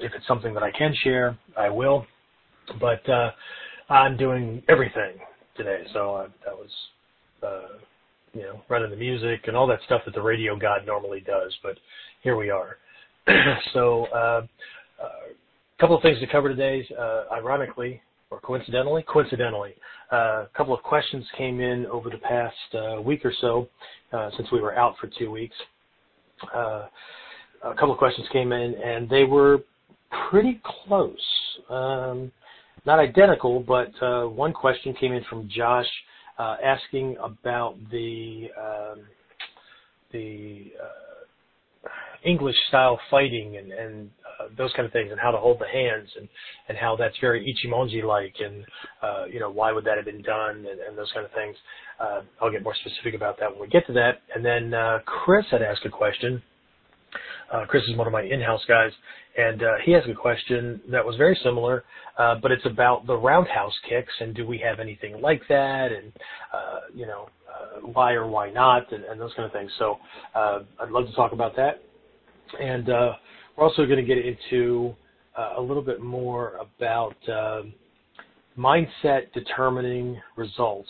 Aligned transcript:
if 0.00 0.12
it's 0.14 0.26
something 0.26 0.54
that 0.54 0.62
I 0.62 0.70
can 0.70 0.94
share, 1.02 1.38
I 1.56 1.68
will. 1.68 2.06
But 2.80 3.08
uh, 3.08 3.30
I'm 3.88 4.16
doing 4.16 4.62
everything 4.68 5.18
today, 5.56 5.84
so 5.92 6.14
uh, 6.14 6.28
that 6.44 6.54
was, 6.54 6.70
uh, 7.42 7.78
you 8.34 8.42
know, 8.42 8.62
running 8.68 8.90
the 8.90 8.96
music 8.96 9.42
and 9.46 9.56
all 9.56 9.66
that 9.66 9.80
stuff 9.86 10.02
that 10.04 10.14
the 10.14 10.22
radio 10.22 10.56
god 10.58 10.86
normally 10.86 11.20
does. 11.20 11.56
But 11.62 11.78
here 12.22 12.36
we 12.36 12.50
are. 12.50 12.76
so, 13.72 14.06
uh, 14.14 14.46
a 15.00 15.04
uh, 15.04 15.10
couple 15.80 15.96
of 15.96 16.02
things 16.02 16.18
to 16.20 16.26
cover 16.26 16.48
today. 16.48 16.86
Uh, 16.98 17.24
ironically, 17.32 18.00
or 18.30 18.40
coincidentally, 18.40 19.04
coincidentally, 19.08 19.74
uh, 20.12 20.44
a 20.44 20.48
couple 20.56 20.74
of 20.74 20.82
questions 20.82 21.24
came 21.36 21.60
in 21.60 21.86
over 21.86 22.10
the 22.10 22.18
past 22.18 22.54
uh, 22.74 23.00
week 23.00 23.24
or 23.24 23.32
so 23.40 23.68
uh, 24.12 24.30
since 24.36 24.50
we 24.52 24.60
were 24.60 24.76
out 24.76 24.94
for 25.00 25.08
two 25.18 25.30
weeks. 25.30 25.56
A 27.64 27.74
couple 27.74 27.92
of 27.92 27.98
questions 27.98 28.26
came 28.32 28.52
in, 28.52 28.74
and 28.74 29.08
they 29.08 29.24
were 29.24 29.58
pretty 30.30 30.60
close. 30.64 31.16
Um, 31.68 32.30
not 32.86 32.98
identical, 32.98 33.60
but 33.60 33.90
uh, 34.02 34.26
one 34.26 34.52
question 34.52 34.94
came 34.94 35.12
in 35.12 35.24
from 35.24 35.48
Josh 35.54 35.86
uh, 36.38 36.56
asking 36.64 37.16
about 37.22 37.76
the 37.90 38.48
um, 38.56 39.00
the 40.12 40.72
uh, 40.82 41.88
English 42.24 42.56
style 42.68 42.98
fighting 43.10 43.56
and, 43.58 43.72
and 43.72 44.10
uh, 44.24 44.44
those 44.56 44.72
kind 44.74 44.86
of 44.86 44.92
things, 44.92 45.10
and 45.10 45.20
how 45.20 45.30
to 45.30 45.36
hold 45.36 45.58
the 45.58 45.66
hands, 45.66 46.08
and 46.16 46.28
and 46.68 46.78
how 46.78 46.96
that's 46.96 47.16
very 47.20 47.42
Ichimonji 47.44 48.04
like, 48.04 48.34
and 48.38 48.64
uh, 49.02 49.24
you 49.24 49.40
know 49.40 49.50
why 49.50 49.72
would 49.72 49.84
that 49.84 49.96
have 49.96 50.06
been 50.06 50.22
done, 50.22 50.58
and, 50.58 50.80
and 50.80 50.96
those 50.96 51.10
kind 51.12 51.26
of 51.26 51.32
things. 51.32 51.56
Uh, 51.98 52.20
I'll 52.40 52.52
get 52.52 52.62
more 52.62 52.76
specific 52.76 53.14
about 53.14 53.38
that 53.40 53.50
when 53.50 53.60
we 53.60 53.68
get 53.68 53.86
to 53.88 53.92
that. 53.94 54.22
And 54.34 54.44
then 54.44 54.72
Chris 55.04 55.44
had 55.50 55.62
asked 55.62 55.84
a 55.84 55.90
question 55.90 56.40
uh, 57.52 57.64
Chris 57.66 57.82
is 57.84 57.96
one 57.96 58.06
of 58.06 58.12
my 58.12 58.22
in-house 58.22 58.64
guys, 58.68 58.92
and 59.36 59.62
uh, 59.62 59.74
he 59.84 59.92
has 59.92 60.02
a 60.08 60.14
question 60.14 60.80
that 60.90 61.04
was 61.04 61.16
very 61.16 61.38
similar, 61.42 61.84
uh, 62.18 62.34
but 62.42 62.50
it's 62.50 62.66
about 62.66 63.06
the 63.06 63.16
roundhouse 63.16 63.72
kicks 63.88 64.12
and 64.20 64.34
do 64.34 64.46
we 64.46 64.58
have 64.58 64.80
anything 64.80 65.20
like 65.20 65.42
that, 65.48 65.92
and 65.92 66.12
uh, 66.52 66.80
you 66.94 67.06
know 67.06 67.28
uh, 67.48 67.86
why 67.86 68.12
or 68.12 68.26
why 68.26 68.50
not, 68.50 68.90
and, 68.92 69.04
and 69.04 69.20
those 69.20 69.32
kind 69.34 69.46
of 69.46 69.52
things. 69.52 69.70
So 69.78 69.98
uh, 70.34 70.60
I'd 70.80 70.90
love 70.90 71.06
to 71.06 71.12
talk 71.14 71.32
about 71.32 71.56
that, 71.56 71.82
and 72.60 72.90
uh, 72.90 73.12
we're 73.56 73.64
also 73.64 73.86
going 73.86 73.98
to 73.98 74.02
get 74.02 74.18
into 74.18 74.94
a 75.56 75.62
little 75.62 75.84
bit 75.84 76.00
more 76.00 76.54
about 76.56 77.14
uh, 77.28 77.62
mindset 78.58 79.32
determining 79.32 80.20
results 80.36 80.88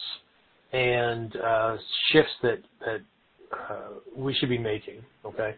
and 0.72 1.36
uh, 1.36 1.76
shifts 2.10 2.32
that 2.42 2.58
that 2.80 3.00
we 4.16 4.34
should 4.34 4.48
be 4.48 4.58
making. 4.58 5.02
Okay, 5.24 5.54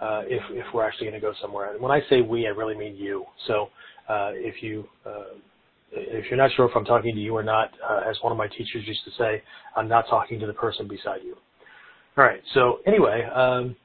uh, 0.00 0.22
if 0.26 0.42
if 0.50 0.64
we're 0.72 0.86
actually 0.86 1.06
going 1.08 1.20
to 1.20 1.26
go 1.26 1.32
somewhere. 1.40 1.72
And 1.72 1.80
when 1.80 1.92
I 1.92 2.00
say 2.08 2.22
we, 2.22 2.46
I 2.46 2.50
really 2.50 2.76
mean 2.76 2.96
you. 2.96 3.24
So 3.46 3.68
uh, 4.08 4.30
if 4.34 4.62
you 4.62 4.84
uh, 5.04 5.34
if 5.92 6.26
you're 6.30 6.38
not 6.38 6.50
sure 6.56 6.68
if 6.68 6.76
I'm 6.76 6.84
talking 6.84 7.14
to 7.14 7.20
you 7.20 7.36
or 7.36 7.42
not, 7.42 7.70
uh, 7.88 8.08
as 8.08 8.16
one 8.22 8.32
of 8.32 8.38
my 8.38 8.48
teachers 8.48 8.86
used 8.86 9.04
to 9.04 9.10
say, 9.18 9.42
I'm 9.76 9.88
not 9.88 10.06
talking 10.08 10.38
to 10.40 10.46
the 10.46 10.52
person 10.52 10.88
beside 10.88 11.22
you. 11.24 11.36
All 12.16 12.24
right. 12.24 12.40
So 12.54 12.78
anyway, 12.86 13.24
um, 13.34 13.76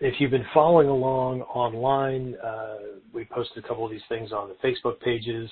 if 0.00 0.20
you've 0.20 0.30
been 0.30 0.46
following 0.54 0.88
along 0.88 1.42
online, 1.42 2.36
uh, 2.44 2.76
we 3.12 3.24
posted 3.24 3.64
a 3.64 3.68
couple 3.68 3.84
of 3.84 3.90
these 3.90 4.00
things 4.08 4.32
on 4.32 4.48
the 4.48 4.54
Facebook 4.66 5.00
pages. 5.00 5.50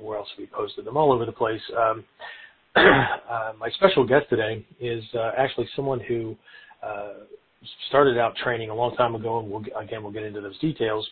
Where 0.00 0.16
else 0.16 0.28
we 0.38 0.46
posted 0.46 0.84
them 0.84 0.96
all 0.96 1.12
over 1.12 1.26
the 1.26 1.32
place. 1.32 1.60
Um, 1.76 2.04
my 2.76 3.68
special 3.74 4.06
guest 4.06 4.26
today 4.30 4.64
is 4.78 5.02
actually 5.36 5.68
someone 5.74 5.98
who 5.98 6.36
started 7.88 8.18
out 8.18 8.34
training 8.36 8.70
a 8.70 8.74
long 8.74 8.94
time 8.96 9.14
ago, 9.14 9.38
and 9.38 9.50
we'll, 9.50 9.62
again, 9.80 10.02
we'll 10.02 10.12
get 10.12 10.22
into 10.22 10.40
those 10.40 10.58
details. 10.58 11.06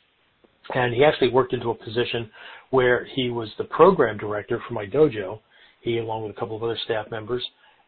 And 0.74 0.94
he 0.94 1.04
actually 1.04 1.30
worked 1.30 1.52
into 1.52 1.70
a 1.70 1.74
position 1.74 2.30
where 2.70 3.06
he 3.14 3.30
was 3.30 3.48
the 3.58 3.64
program 3.64 4.16
director 4.16 4.60
for 4.66 4.74
my 4.74 4.86
dojo, 4.86 5.40
he 5.82 5.98
along 5.98 6.22
with 6.22 6.36
a 6.36 6.40
couple 6.40 6.56
of 6.56 6.62
other 6.62 6.78
staff 6.84 7.10
members. 7.10 7.44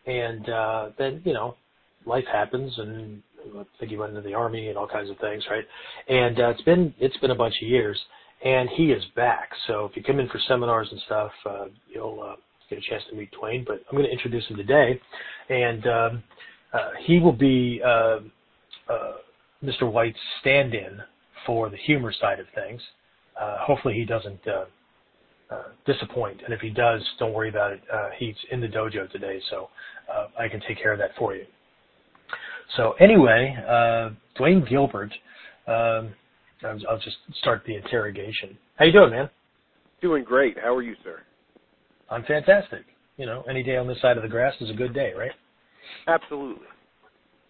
And 0.07 0.49
uh, 0.49 0.91
then, 0.99 1.23
you 1.25 1.33
know, 1.33 1.57
life 2.05 2.25
happens, 2.31 2.73
and 2.79 3.23
I 3.59 3.65
think 3.79 3.91
he 3.91 3.97
went 3.97 4.17
into 4.17 4.27
the 4.27 4.35
army 4.35 4.69
and 4.69 4.79
all 4.79 4.87
kinds 4.87 5.11
of 5.11 5.19
things, 5.19 5.45
right? 5.51 5.65
And 6.09 6.39
uh, 6.39 6.49
it's 6.51 6.63
been 6.63 6.95
it's 6.99 7.17
been 7.19 7.31
a 7.31 7.37
bunch 7.37 7.55
of 7.63 7.69
years, 7.69 7.99
and 8.45 8.69
he 8.71 8.93
is 8.93 9.03
back. 9.15 9.51
So 9.67 9.87
if 9.87 9.97
you 9.97 10.03
come 10.03 10.21
in 10.21 10.29
for 10.29 10.41
seminars 10.47 10.89
and 10.91 11.01
stuff, 11.07 11.33
uh, 11.49 11.65
you'll 11.93 12.23
uh, 12.23 12.37
get 12.71 12.79
a 12.79 12.83
chance 12.83 13.03
to 13.11 13.17
meet 13.17 13.31
Dwayne. 13.33 13.67
But 13.67 13.83
I'm 13.91 13.97
going 13.97 14.05
to 14.05 14.13
introduce 14.13 14.47
him 14.47 14.57
today, 14.57 15.01
and 15.49 15.87
um, 15.87 16.23
uh, 16.73 16.91
he 17.05 17.19
will 17.19 17.33
be 17.33 17.81
uh, 17.85 18.19
Mr. 19.63 19.91
White's 19.91 20.19
stand-in 20.41 21.01
for 21.45 21.71
the 21.71 21.77
humor 21.77 22.13
side 22.13 22.41
of 22.41 22.47
things. 22.55 22.81
Uh, 23.41 23.59
hopefully 23.61 23.95
he 23.95 24.05
doesn't 24.05 24.41
uh, 24.47 24.65
uh, 25.51 25.63
disappoint, 25.87 26.41
and 26.45 26.53
if 26.53 26.61
he 26.61 26.71
does, 26.71 27.03
don't 27.19 27.33
worry 27.33 27.49
about 27.49 27.73
it. 27.73 27.81
Uh, 27.93 28.09
he's 28.19 28.35
in 28.51 28.61
the 28.61 28.67
dojo 28.67 29.11
today, 29.11 29.41
so 29.51 29.69
uh, 30.13 30.27
I 30.39 30.49
can 30.49 30.61
take 30.67 30.81
care 30.81 30.93
of 30.93 30.99
that 30.99 31.11
for 31.19 31.35
you. 31.35 31.45
So 32.77 32.93
anyway, 32.99 33.57
uh, 33.67 34.11
Dwayne 34.39 34.69
Gilbert, 34.69 35.13
um, 35.69 36.13
I'll, 36.65 36.79
I'll 36.91 36.99
just 36.99 37.17
start 37.41 37.63
the 37.67 37.77
interrogation. 37.77 38.57
How 38.77 38.87
you 38.87 38.93
doing, 38.93 39.11
man? 39.11 39.31
Doing 40.01 40.25
great. 40.25 40.57
How 40.59 40.75
are 40.75 40.83
you, 40.83 40.97
sir? 41.05 41.21
I'm 42.11 42.25
fantastic. 42.25 42.85
You 43.17 43.27
know, 43.27 43.45
any 43.49 43.63
day 43.63 43.77
on 43.77 43.87
this 43.87 44.01
side 44.01 44.17
of 44.17 44.23
the 44.23 44.29
grass 44.29 44.55
is 44.61 44.71
a 44.71 44.75
good 44.75 44.95
day, 44.95 45.13
right? 45.17 45.33
Absolutely. 46.07 46.67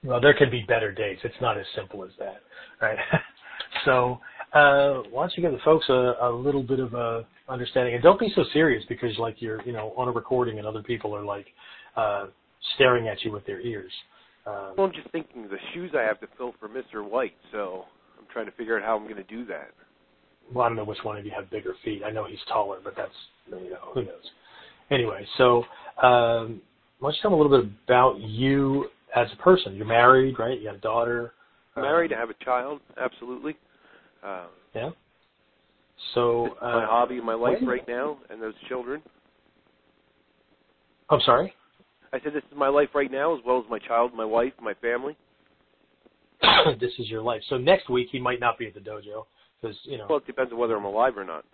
Well, 0.07 0.21
there 0.21 0.35
can 0.35 0.51
be 0.51 0.63
better 0.63 0.93
days. 0.93 1.19
It's 1.25 1.35
not 1.41 1.59
as 1.59 1.67
simple 1.75 2.05
as 2.05 2.11
that, 2.19 2.41
right? 2.81 2.97
so, 3.85 4.21
uh, 4.53 5.03
why 5.11 5.23
don't 5.23 5.33
you 5.37 5.43
give 5.43 5.53
the 5.53 5.59
folks 5.65 5.89
a, 5.89 6.15
a 6.23 6.31
little 6.31 6.63
bit 6.63 6.79
of 6.79 6.95
a 6.95 7.27
understanding, 7.49 7.95
and 7.95 8.03
don't 8.03 8.19
be 8.19 8.33
so 8.35 8.45
serious 8.53 8.85
because 8.89 9.17
like 9.19 9.37
you're, 9.43 9.61
you 9.63 9.73
know, 9.73 9.93
on 9.97 10.07
a 10.09 10.13
recording 10.13 10.59
and 10.59 10.67
other 10.67 10.83
people 10.83 11.15
are 11.15 11.25
like 11.25 11.47
uh, 11.97 12.27
staring 12.77 13.09
at 13.09 13.23
you 13.25 13.33
with 13.33 13.45
their 13.47 13.61
ears. 13.61 13.91
Um, 14.47 14.75
well, 14.79 14.87
I'm 14.87 14.93
just 14.93 15.11
thinking 15.11 15.43
the 15.43 15.59
shoes 15.75 15.91
I 15.97 16.03
have 16.03 16.21
to 16.21 16.29
fill 16.39 16.55
for 16.61 16.69
Mr. 16.69 17.09
White, 17.09 17.35
so 17.51 17.85
I'm 18.17 18.27
trying 18.33 18.47
to 18.47 18.53
figure 18.53 18.79
out 18.79 18.85
how 18.85 18.97
I'm 18.97 19.05
going 19.05 19.17
to 19.17 19.25
do 19.25 19.45
that. 19.47 19.71
Well, 20.55 20.65
I 20.65 20.69
don't 20.69 20.77
know 20.77 20.85
which 20.85 20.99
one 21.03 21.17
of 21.17 21.27
you 21.27 21.33
have 21.35 21.51
bigger 21.51 21.75
feet. 21.85 22.03
I 22.07 22.13
know 22.13 22.25
he's 22.25 22.39
taller, 22.49 22.79
but 22.83 22.95
that's 22.97 23.11
you 23.49 23.71
know 23.71 23.91
who 23.93 24.05
knows. 24.05 24.31
Anyway, 24.93 25.27
so 25.37 25.65
um, 26.01 26.63
why 27.01 27.09
don't 27.09 27.15
you 27.15 27.23
tell 27.23 27.31
me 27.33 27.39
a 27.39 27.43
little 27.43 27.61
bit 27.61 27.71
about 27.85 28.21
you 28.21 28.87
as 29.17 29.29
a 29.33 29.37
person. 29.43 29.75
You're 29.75 29.87
married, 29.87 30.39
right? 30.39 30.61
You 30.61 30.69
have 30.69 30.77
a 30.77 30.81
daughter. 30.81 31.33
Married. 31.75 32.13
Um, 32.13 32.19
I 32.19 32.21
have 32.21 32.31
a 32.31 32.45
child. 32.45 32.81
Absolutely. 33.01 33.57
Uh, 34.23 34.47
yeah. 34.75 34.91
So 36.15 36.57
uh, 36.61 36.81
my 36.81 36.85
hobby, 36.85 37.21
my 37.21 37.35
life 37.35 37.59
right 37.63 37.87
now, 37.89 38.19
and 38.31 38.41
those 38.41 38.55
children. 38.69 39.03
I'm 41.09 41.21
sorry. 41.23 41.55
I 42.13 42.21
said 42.23 42.33
this 42.33 42.43
is 42.51 42.57
my 42.57 42.69
life 42.69 42.91
right 42.95 43.11
now, 43.11 43.35
as 43.37 43.41
well 43.45 43.59
as 43.59 43.65
my 43.71 43.79
child, 43.79 44.15
my 44.15 44.25
wife, 44.25 44.53
my 44.61 44.75
family. 44.75 45.17
this 46.81 46.93
is 46.99 47.09
your 47.09 47.23
life. 47.23 47.43
So 47.49 47.57
next 47.57 47.89
week 47.89 48.09
he 48.13 48.21
might 48.21 48.41
not 48.41 48.59
be 48.59 48.67
at 48.67 48.75
the 48.75 48.81
dojo 48.81 49.27
because 49.61 49.77
you 49.85 49.99
know. 49.99 50.07
Well, 50.09 50.19
it 50.19 50.27
depends 50.27 50.53
on 50.53 50.59
whether 50.59 50.77
I'm 50.77 50.85
alive 50.85 51.17
or 51.17 51.25
not. 51.25 51.45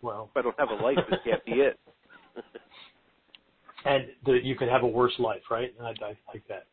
Well, 0.00 0.30
if 0.30 0.36
I 0.36 0.42
don't 0.42 0.58
have 0.58 0.70
a 0.70 0.82
life, 0.82 0.98
this 1.10 1.20
can't 1.24 1.44
be 1.44 1.52
it. 1.52 1.78
and 3.84 4.06
the, 4.24 4.38
you 4.42 4.54
could 4.54 4.68
have 4.68 4.82
a 4.82 4.86
worse 4.86 5.14
life, 5.18 5.42
right? 5.50 5.74
I, 5.80 5.88
I 5.88 6.16
like 6.32 6.46
that. 6.48 6.66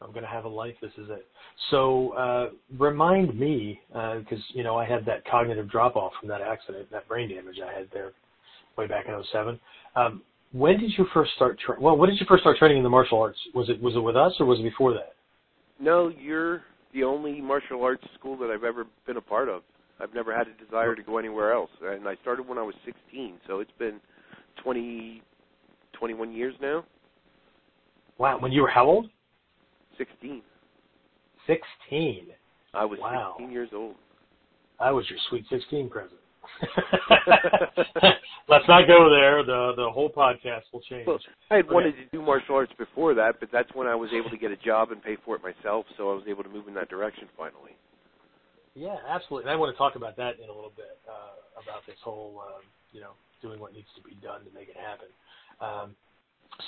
I'm 0.00 0.10
going 0.10 0.22
to 0.22 0.28
have 0.28 0.44
a 0.44 0.48
life. 0.48 0.74
This 0.82 0.92
is 0.98 1.08
it. 1.10 1.26
So 1.70 2.10
uh, 2.10 2.50
remind 2.78 3.38
me, 3.38 3.80
because 3.88 4.24
uh, 4.32 4.54
you 4.54 4.64
know 4.64 4.76
I 4.76 4.84
had 4.84 5.04
that 5.06 5.24
cognitive 5.30 5.70
drop 5.70 5.96
off 5.96 6.12
from 6.20 6.28
that 6.28 6.40
accident, 6.40 6.90
that 6.90 7.06
brain 7.08 7.28
damage 7.28 7.56
I 7.64 7.78
had 7.78 7.88
there 7.92 8.12
way 8.76 8.86
back 8.86 9.06
in 9.06 9.22
07. 9.32 9.60
Um, 9.96 10.22
when 10.52 10.78
did 10.78 10.92
you 10.96 11.06
first 11.14 11.32
start? 11.36 11.58
Tra- 11.64 11.80
well, 11.80 11.96
when 11.96 12.10
did 12.10 12.20
you 12.20 12.26
first 12.28 12.42
start 12.42 12.58
training 12.58 12.78
in 12.78 12.82
the 12.82 12.90
martial 12.90 13.20
arts? 13.20 13.38
Was 13.54 13.68
it 13.68 13.80
was 13.80 13.94
it 13.96 14.00
with 14.00 14.16
us 14.16 14.32
or 14.40 14.46
was 14.46 14.60
it 14.60 14.64
before 14.64 14.92
that? 14.94 15.14
No, 15.80 16.08
you're 16.08 16.62
the 16.92 17.04
only 17.04 17.40
martial 17.40 17.82
arts 17.82 18.04
school 18.18 18.36
that 18.38 18.50
I've 18.50 18.64
ever 18.64 18.86
been 19.06 19.16
a 19.16 19.22
part 19.22 19.48
of. 19.48 19.62
I've 20.00 20.14
never 20.14 20.36
had 20.36 20.46
a 20.48 20.64
desire 20.64 20.94
to 20.94 21.02
go 21.02 21.18
anywhere 21.18 21.52
else, 21.52 21.70
and 21.82 22.08
I 22.08 22.16
started 22.22 22.48
when 22.48 22.58
I 22.58 22.62
was 22.62 22.74
16, 22.84 23.38
so 23.46 23.60
it's 23.60 23.70
been 23.78 24.00
20, 24.62 25.22
21 25.92 26.32
years 26.32 26.54
now. 26.60 26.84
Wow, 28.22 28.38
when 28.38 28.52
you 28.52 28.62
were 28.62 28.70
how 28.70 28.86
old? 28.86 29.10
16. 29.98 30.42
16. 31.48 32.26
I 32.72 32.84
was 32.84 33.00
wow. 33.02 33.34
16 33.36 33.50
years 33.52 33.70
old. 33.74 33.96
I 34.78 34.92
was 34.92 35.04
your 35.10 35.18
sweet 35.28 35.44
16 35.50 35.90
present. 35.90 36.20
Let's 38.48 38.64
not 38.68 38.86
go 38.86 39.10
there. 39.10 39.42
The 39.42 39.72
the 39.76 39.90
whole 39.90 40.08
podcast 40.08 40.70
will 40.72 40.82
change. 40.88 41.04
Well, 41.04 41.18
I 41.50 41.56
had 41.56 41.64
okay. 41.64 41.74
wanted 41.74 41.96
to 41.96 42.04
do 42.12 42.22
martial 42.22 42.54
arts 42.54 42.72
before 42.78 43.12
that, 43.14 43.40
but 43.40 43.48
that's 43.50 43.74
when 43.74 43.88
I 43.88 43.96
was 43.96 44.10
able 44.14 44.30
to 44.30 44.36
get 44.38 44.52
a 44.52 44.56
job 44.56 44.92
and 44.92 45.02
pay 45.02 45.16
for 45.24 45.34
it 45.34 45.42
myself, 45.42 45.86
so 45.96 46.12
I 46.12 46.14
was 46.14 46.22
able 46.28 46.44
to 46.44 46.48
move 46.48 46.68
in 46.68 46.74
that 46.74 46.88
direction 46.88 47.26
finally. 47.36 47.74
Yeah, 48.76 48.98
absolutely. 49.08 49.50
And 49.50 49.52
I 49.52 49.58
want 49.58 49.74
to 49.74 49.78
talk 49.78 49.96
about 49.96 50.16
that 50.18 50.38
in 50.38 50.48
a 50.48 50.54
little 50.54 50.72
bit 50.76 50.96
uh, 51.10 51.60
about 51.60 51.82
this 51.88 51.98
whole, 52.04 52.40
um, 52.46 52.62
you 52.92 53.00
know, 53.00 53.18
doing 53.42 53.58
what 53.58 53.74
needs 53.74 53.90
to 53.96 54.02
be 54.02 54.14
done 54.22 54.44
to 54.44 54.50
make 54.54 54.68
it 54.68 54.76
happen. 54.78 55.10
Um, 55.58 55.96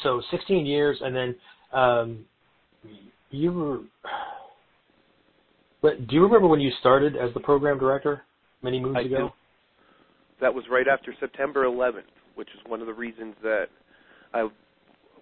so 0.03 0.23
16 0.31 0.67
years, 0.67 0.99
and 1.01 1.15
then 1.15 1.35
um, 1.73 2.25
you 3.31 3.53
were. 3.53 3.79
But 5.83 6.07
do 6.09 6.15
you 6.15 6.23
remember 6.23 6.47
when 6.47 6.61
you 6.61 6.73
started 6.81 7.17
as 7.17 7.33
the 7.35 7.41
program 7.41 7.79
director 7.79 8.23
many 8.63 8.81
moons 8.81 8.97
I 8.99 9.03
ago? 9.03 9.17
Do. 9.17 9.29
That 10.41 10.55
was 10.55 10.65
right 10.71 10.89
after 10.89 11.15
September 11.21 11.65
11th, 11.65 12.03
which 12.35 12.49
is 12.49 12.61
one 12.67 12.81
of 12.81 12.87
the 12.87 12.93
reasons 12.93 13.35
that 13.43 13.67
I 14.33 14.49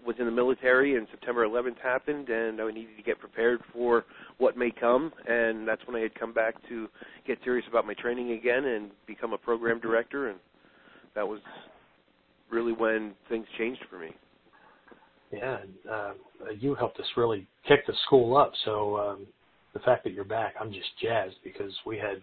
was 0.04 0.16
in 0.18 0.26
the 0.26 0.32
military 0.32 0.96
and 0.96 1.06
September 1.10 1.46
11th 1.46 1.78
happened 1.80 2.28
and 2.28 2.60
I 2.60 2.70
needed 2.70 2.96
to 2.96 3.02
get 3.02 3.20
prepared 3.20 3.60
for 3.72 4.04
what 4.38 4.56
may 4.56 4.70
come 4.70 5.12
and 5.28 5.66
that's 5.66 5.82
when 5.86 5.96
I 5.96 6.00
had 6.00 6.14
come 6.14 6.32
back 6.32 6.54
to 6.68 6.88
get 7.26 7.38
serious 7.44 7.64
about 7.68 7.86
my 7.86 7.94
training 7.94 8.32
again 8.32 8.64
and 8.64 8.90
become 9.06 9.32
a 9.32 9.38
program 9.38 9.78
director 9.78 10.28
and 10.28 10.38
that 11.14 11.26
was 11.26 11.40
really 12.50 12.72
when 12.72 13.12
things 13.28 13.46
changed 13.58 13.82
for 13.88 13.98
me. 13.98 14.08
Yeah, 15.32 15.58
uh, 15.90 16.12
you 16.58 16.74
helped 16.74 17.00
us 17.00 17.06
really 17.16 17.46
kick 17.66 17.86
the 17.86 17.94
school 18.06 18.36
up. 18.36 18.52
So 18.64 18.98
um, 18.98 19.26
the 19.72 19.80
fact 19.80 20.04
that 20.04 20.12
you're 20.12 20.24
back, 20.24 20.54
I'm 20.60 20.72
just 20.72 20.88
jazzed 21.00 21.36
because 21.42 21.72
we 21.86 21.98
had 21.98 22.20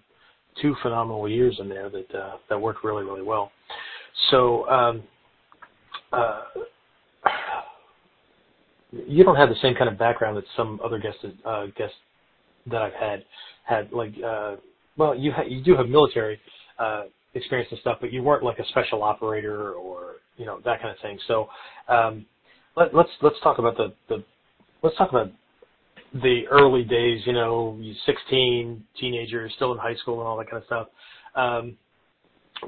two 0.62 0.76
phenomenal 0.82 1.28
years 1.28 1.58
in 1.60 1.70
there 1.70 1.90
that 1.90 2.16
uh, 2.16 2.38
that 2.50 2.60
worked 2.62 2.84
really 2.84 3.04
really 3.04 3.24
well. 3.24 3.52
So 4.32 4.70
um, 4.70 5.04
uh, 6.12 6.42
you 8.92 9.24
don't 9.24 9.36
have 9.36 9.50
the 9.50 9.56
same 9.62 9.76
kind 9.76 9.90
of 9.90 9.98
background 9.98 10.38
that 10.38 10.46
some 10.56 10.80
other 10.84 11.00
guests 11.00 11.26
uh, 11.46 11.68
guests 11.78 11.96
that 12.68 12.82
I've 12.82 12.94
had 12.94 13.26
had 13.66 13.92
like 13.92 14.14
uh, 14.26 14.58
well 14.98 15.16
you 15.16 15.32
ha- 15.32 15.44
you 15.48 15.64
do 15.64 15.76
have 15.76 15.88
military 15.90 16.40
uh, 16.80 17.04
experience 17.34 17.70
and 17.72 17.80
stuff, 17.82 17.98
but 18.02 18.14
you 18.14 18.24
weren't 18.24 18.44
like 18.44 18.60
a 18.60 18.68
special 18.68 19.04
operator 19.04 19.74
or 19.74 20.18
you 20.38 20.46
know 20.46 20.60
that 20.66 20.82
kind 20.82 20.92
of 20.94 21.00
thing. 21.02 21.20
So 21.28 21.50
um, 21.88 22.26
let, 22.80 22.96
let's 22.96 23.10
let's 23.22 23.36
talk 23.44 23.60
about 23.60 23.78
the, 23.78 23.94
the 24.08 24.24
let's 24.81 24.96
talk 24.98 25.10
about 25.10 25.31
the 26.14 26.44
early 26.50 26.84
days. 26.84 27.22
You 27.26 27.34
know, 27.34 27.80
16, 28.06 28.84
teenager, 29.00 29.50
still 29.56 29.74
in 29.74 29.78
high 29.78 29.96
school, 29.96 30.20
and 30.20 30.28
all 30.28 30.38
that 30.38 30.50
kind 30.50 30.64
of 30.64 30.66
stuff. 30.66 30.88
Um, 31.36 31.78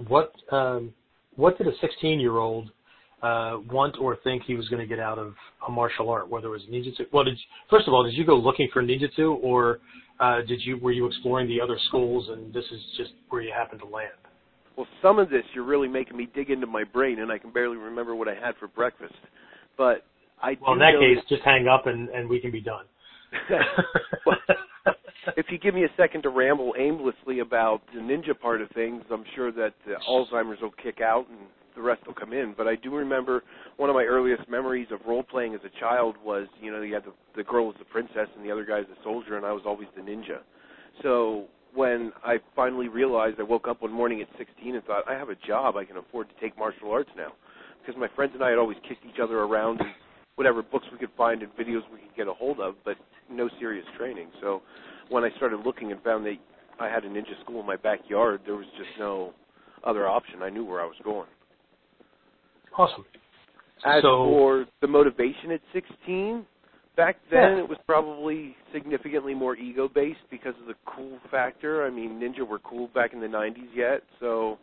what 0.07 0.33
um, 0.51 0.93
what 1.35 1.57
did 1.57 1.67
a 1.67 1.71
16 1.79 2.19
year 2.19 2.37
old 2.37 2.69
uh, 3.23 3.57
want 3.69 3.95
or 3.99 4.17
think 4.23 4.43
he 4.43 4.55
was 4.55 4.67
going 4.67 4.81
to 4.81 4.87
get 4.87 4.99
out 4.99 5.17
of 5.17 5.33
a 5.67 5.71
martial 5.71 6.09
art, 6.09 6.29
whether 6.29 6.47
it 6.47 6.51
was 6.51 6.61
ninjutsu? 6.69 7.05
Well, 7.11 7.23
did 7.23 7.33
you, 7.33 7.43
first 7.69 7.87
of 7.87 7.93
all, 7.93 8.03
did 8.03 8.13
you 8.13 8.25
go 8.25 8.35
looking 8.35 8.67
for 8.73 8.83
ninjutsu, 8.83 9.37
or 9.41 9.79
uh, 10.19 10.41
did 10.47 10.61
you 10.63 10.77
were 10.77 10.91
you 10.91 11.07
exploring 11.07 11.47
the 11.47 11.61
other 11.61 11.77
schools, 11.87 12.27
and 12.29 12.53
this 12.53 12.65
is 12.65 12.81
just 12.97 13.11
where 13.29 13.41
you 13.41 13.51
happened 13.55 13.81
to 13.81 13.87
land? 13.87 14.09
Well, 14.77 14.87
some 15.01 15.19
of 15.19 15.29
this 15.29 15.43
you're 15.53 15.65
really 15.65 15.87
making 15.87 16.17
me 16.17 16.29
dig 16.33 16.49
into 16.49 16.67
my 16.67 16.83
brain, 16.83 17.19
and 17.19 17.31
I 17.31 17.37
can 17.37 17.51
barely 17.51 17.77
remember 17.77 18.15
what 18.15 18.27
I 18.27 18.35
had 18.35 18.55
for 18.59 18.67
breakfast. 18.67 19.13
But 19.81 20.05
I 20.43 20.55
well, 20.61 20.73
in 20.73 20.79
that 20.79 20.93
case, 20.99 21.17
just 21.27 21.41
hang 21.41 21.67
up 21.67 21.87
and, 21.87 22.07
and 22.09 22.29
we 22.29 22.39
can 22.39 22.51
be 22.51 22.61
done. 22.61 22.85
if 25.37 25.47
you 25.49 25.57
give 25.57 25.73
me 25.73 25.85
a 25.85 25.89
second 25.97 26.21
to 26.21 26.29
ramble 26.29 26.75
aimlessly 26.77 27.39
about 27.39 27.81
the 27.91 27.99
ninja 27.99 28.39
part 28.39 28.61
of 28.61 28.69
things, 28.75 29.01
I'm 29.11 29.23
sure 29.35 29.51
that 29.53 29.73
the 29.87 29.95
Alzheimer's 30.07 30.61
will 30.61 30.75
kick 30.83 31.01
out 31.01 31.25
and 31.29 31.39
the 31.75 31.81
rest 31.81 32.05
will 32.05 32.13
come 32.13 32.31
in. 32.31 32.53
But 32.55 32.67
I 32.67 32.75
do 32.75 32.93
remember 32.93 33.43
one 33.77 33.89
of 33.89 33.95
my 33.95 34.03
earliest 34.03 34.47
memories 34.47 34.85
of 34.91 34.99
role 35.07 35.23
playing 35.23 35.55
as 35.55 35.61
a 35.65 35.79
child 35.79 36.15
was, 36.23 36.45
you 36.61 36.71
know, 36.71 36.83
you 36.83 36.93
had 36.93 37.05
the, 37.05 37.13
the 37.35 37.43
girl 37.43 37.65
was 37.65 37.75
the 37.79 37.85
princess 37.85 38.27
and 38.35 38.45
the 38.45 38.51
other 38.51 38.65
guy's 38.65 38.85
the 38.85 39.03
soldier, 39.03 39.35
and 39.35 39.47
I 39.47 39.51
was 39.51 39.63
always 39.65 39.87
the 39.95 40.03
ninja. 40.03 40.41
So 41.01 41.45
when 41.73 42.11
I 42.23 42.37
finally 42.55 42.87
realized, 42.87 43.39
I 43.39 43.43
woke 43.43 43.67
up 43.67 43.81
one 43.81 43.91
morning 43.91 44.21
at 44.21 44.27
16 44.37 44.75
and 44.75 44.83
thought, 44.83 45.05
I 45.09 45.13
have 45.13 45.29
a 45.29 45.35
job, 45.47 45.75
I 45.75 45.85
can 45.85 45.97
afford 45.97 46.29
to 46.29 46.35
take 46.39 46.55
martial 46.55 46.91
arts 46.91 47.09
now 47.17 47.33
because 47.81 47.99
my 47.99 48.07
friends 48.15 48.31
and 48.33 48.43
I 48.43 48.49
had 48.49 48.57
always 48.57 48.77
kicked 48.87 49.05
each 49.05 49.19
other 49.21 49.39
around 49.39 49.79
and 49.81 49.89
whatever 50.35 50.61
books 50.63 50.85
we 50.91 50.97
could 50.97 51.15
find 51.17 51.41
and 51.41 51.51
videos 51.53 51.81
we 51.91 51.99
could 51.99 52.15
get 52.15 52.27
a 52.27 52.33
hold 52.33 52.59
of, 52.59 52.75
but 52.85 52.97
no 53.29 53.49
serious 53.59 53.85
training. 53.97 54.27
So 54.41 54.61
when 55.09 55.23
I 55.23 55.29
started 55.37 55.61
looking 55.65 55.91
and 55.91 56.01
found 56.01 56.25
that 56.25 56.35
I 56.79 56.87
had 56.87 57.03
a 57.05 57.09
ninja 57.09 57.39
school 57.43 57.59
in 57.59 57.65
my 57.65 57.75
backyard, 57.75 58.41
there 58.45 58.55
was 58.55 58.65
just 58.77 58.89
no 58.97 59.33
other 59.83 60.07
option. 60.07 60.41
I 60.41 60.49
knew 60.49 60.65
where 60.65 60.81
I 60.81 60.85
was 60.85 60.95
going. 61.03 61.27
Awesome. 62.77 63.05
As 63.85 64.03
so, 64.03 64.25
for 64.25 64.65
the 64.81 64.87
motivation 64.87 65.51
at 65.51 65.61
16, 65.73 66.45
back 66.95 67.17
then 67.29 67.57
yeah. 67.57 67.59
it 67.59 67.67
was 67.67 67.77
probably 67.85 68.55
significantly 68.73 69.33
more 69.33 69.55
ego 69.55 69.89
based 69.93 70.19
because 70.29 70.53
of 70.61 70.67
the 70.67 70.75
cool 70.85 71.17
factor. 71.29 71.85
I 71.85 71.89
mean, 71.89 72.19
ninja 72.19 72.47
were 72.47 72.59
cool 72.59 72.89
back 72.93 73.13
in 73.13 73.19
the 73.19 73.27
90s 73.27 73.75
yet, 73.75 74.03
so 74.19 74.57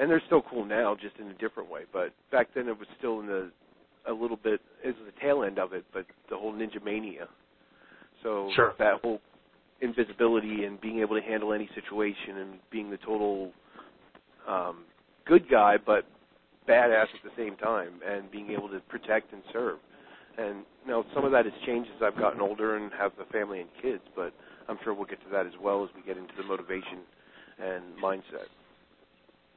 and 0.00 0.10
they're 0.10 0.22
still 0.26 0.42
cool 0.50 0.64
now, 0.64 0.96
just 1.00 1.16
in 1.18 1.28
a 1.28 1.34
different 1.34 1.70
way. 1.70 1.82
But 1.92 2.12
back 2.32 2.48
then, 2.54 2.68
it 2.68 2.78
was 2.78 2.88
still 2.98 3.20
in 3.20 3.26
the 3.26 3.50
a 4.08 4.12
little 4.12 4.38
bit 4.38 4.60
is 4.82 4.94
the 5.04 5.12
tail 5.20 5.44
end 5.44 5.58
of 5.58 5.74
it, 5.74 5.84
but 5.92 6.06
the 6.30 6.36
whole 6.36 6.54
ninja 6.54 6.82
mania. 6.82 7.28
So 8.22 8.50
sure. 8.56 8.72
that 8.78 8.94
whole 9.02 9.20
invisibility 9.82 10.64
and 10.64 10.80
being 10.80 11.00
able 11.00 11.20
to 11.20 11.22
handle 11.22 11.52
any 11.52 11.68
situation 11.74 12.38
and 12.38 12.54
being 12.70 12.90
the 12.90 12.96
total 12.96 13.52
um, 14.48 14.84
good 15.26 15.48
guy, 15.50 15.76
but 15.84 16.06
badass 16.66 17.02
at 17.02 17.22
the 17.22 17.30
same 17.36 17.56
time, 17.56 18.00
and 18.06 18.30
being 18.30 18.50
able 18.50 18.70
to 18.70 18.80
protect 18.88 19.32
and 19.34 19.42
serve. 19.52 19.78
And 20.38 20.64
you 20.84 20.90
know, 20.92 21.04
some 21.14 21.26
of 21.26 21.32
that 21.32 21.44
has 21.44 21.54
changed 21.66 21.90
as 21.96 22.02
I've 22.02 22.18
gotten 22.18 22.40
older 22.40 22.76
and 22.76 22.90
have 22.98 23.12
a 23.20 23.30
family 23.30 23.60
and 23.60 23.68
kids, 23.82 24.02
but 24.16 24.32
I'm 24.66 24.78
sure 24.82 24.94
we'll 24.94 25.04
get 25.04 25.22
to 25.24 25.30
that 25.32 25.44
as 25.44 25.52
well 25.60 25.84
as 25.84 25.90
we 25.94 26.02
get 26.02 26.16
into 26.16 26.32
the 26.38 26.44
motivation 26.44 27.00
and 27.58 27.84
mindset. 28.02 28.48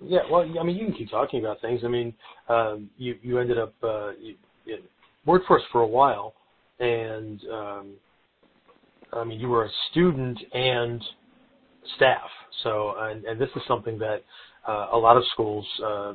Yeah, 0.06 0.20
well, 0.30 0.42
I 0.60 0.64
mean, 0.64 0.76
you 0.76 0.86
can 0.86 0.96
keep 0.96 1.10
talking 1.10 1.40
about 1.40 1.62
things. 1.62 1.82
I 1.84 1.88
mean, 1.88 2.14
um, 2.50 2.90
you 2.98 3.18
you 3.22 3.40
ended 3.40 3.58
up 3.58 3.74
uh, 3.84 4.12
you, 4.20 4.36
you 4.66 4.78
worked 5.26 5.48
for 5.48 5.60
us 5.60 5.66
for 5.72 5.82
a 5.82 5.88
while, 5.88 6.34
and 6.80 7.42
um, 7.52 7.92
I 9.14 9.24
mean, 9.24 9.40
you 9.40 9.50
were 9.50 9.66
a 9.66 9.70
student 9.92 10.40
and 10.54 11.02
staff. 11.96 12.30
So, 12.64 12.96
and, 12.98 13.26
and 13.26 13.40
this 13.40 13.50
is 13.56 13.62
something 13.68 13.98
that 14.00 14.24
uh, 14.68 14.88
a 14.92 14.98
lot 14.98 15.18
of 15.18 15.24
schools 15.34 15.66
uh, 15.86 16.14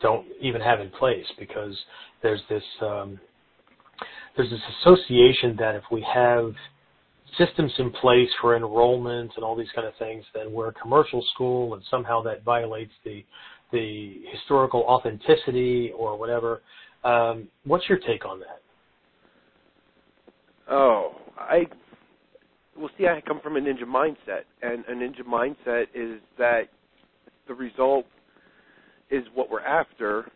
don't 0.00 0.26
even 0.40 0.60
have 0.60 0.80
in 0.80 0.90
place 0.90 1.26
because 1.38 1.76
there's 2.22 2.40
this 2.48 2.62
um, 2.82 3.18
there's 4.36 4.50
this 4.50 4.60
association 4.80 5.56
that 5.58 5.74
if 5.74 5.84
we 5.90 6.02
have 6.02 6.52
systems 7.36 7.72
in 7.78 7.90
place 7.90 8.28
for 8.40 8.56
enrollment 8.56 9.32
and 9.36 9.44
all 9.44 9.56
these 9.56 9.70
kind 9.74 9.86
of 9.86 9.94
things, 9.98 10.24
then 10.34 10.52
we're 10.52 10.68
a 10.68 10.74
commercial 10.74 11.24
school 11.34 11.74
and 11.74 11.82
somehow 11.90 12.22
that 12.22 12.42
violates 12.44 12.92
the 13.04 13.24
the 13.70 14.22
historical 14.32 14.80
authenticity 14.84 15.92
or 15.94 16.18
whatever. 16.18 16.62
Um, 17.04 17.48
what's 17.64 17.86
your 17.86 17.98
take 17.98 18.24
on 18.24 18.40
that? 18.40 18.62
Oh, 20.70 21.16
I 21.38 21.66
well 22.76 22.90
see 22.96 23.06
I 23.06 23.20
come 23.20 23.40
from 23.40 23.56
a 23.56 23.60
ninja 23.60 23.84
mindset 23.84 24.44
and 24.62 24.84
a 24.86 24.92
ninja 24.92 25.22
mindset 25.22 25.84
is 25.94 26.20
that 26.38 26.68
the 27.46 27.54
result 27.54 28.06
is 29.10 29.24
what 29.34 29.50
we're 29.50 29.60
after 29.60 30.30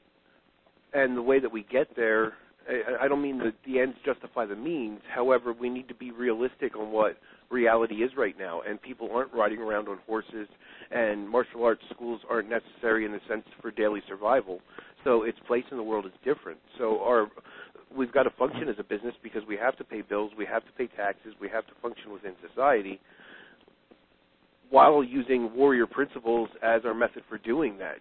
and 0.95 1.17
the 1.17 1.23
way 1.23 1.39
that 1.41 1.51
we 1.51 1.65
get 1.71 1.95
there 1.97 2.35
I, 3.01 3.09
don't 3.09 3.23
mean 3.23 3.39
that 3.39 3.55
the 3.67 3.81
ends 3.81 3.97
justify 4.05 4.47
the 4.47 4.57
means. 4.57 5.01
However, 5.15 5.53
we 5.53 5.69
need 5.69 5.89
to 5.89 5.95
be 5.95 6.11
realistic 6.11 6.77
on 6.77 6.93
what 6.93 7.17
reality 7.51 7.97
is 7.97 8.13
right 8.17 8.37
now, 8.39 8.63
and 8.63 8.81
people 8.81 9.09
aren't 9.13 9.33
riding 9.33 9.59
around 9.59 9.89
on 9.89 9.99
horses, 10.07 10.49
and 10.91 11.29
martial 11.29 11.65
arts 11.65 11.83
schools 11.95 12.21
aren't 12.29 12.49
necessary 12.49 13.05
in 13.05 13.13
the 13.13 13.21
sense 13.29 13.45
for 13.61 13.71
daily 13.71 14.01
survival. 14.09 14.61
So 15.05 15.25
its 15.25 15.39
place 15.47 15.65
in 15.71 15.77
the 15.77 15.83
world 15.83 16.07
is 16.07 16.13
different. 16.25 16.59
So 16.79 17.01
our 17.03 17.29
we've 17.95 18.13
got 18.13 18.23
to 18.23 18.31
function 18.31 18.69
as 18.69 18.77
a 18.79 18.85
business 18.85 19.15
because 19.23 19.43
we 19.47 19.57
have 19.57 19.77
to 19.77 19.85
pay 19.85 20.01
bills, 20.01 20.33
we 20.37 20.47
have 20.47 20.65
to 20.65 20.73
pay 20.73 20.87
taxes, 20.97 21.35
we 21.41 21.49
have 21.49 21.67
to 21.67 21.73
function 21.83 22.13
within 22.13 22.33
society 22.49 23.01
while 24.71 25.05
using 25.05 25.55
warrior 25.55 25.87
principles 25.87 26.49
as 26.63 26.81
our 26.87 26.95
method 26.95 27.23
for 27.29 27.37
doing 27.37 27.77
that. 27.79 27.97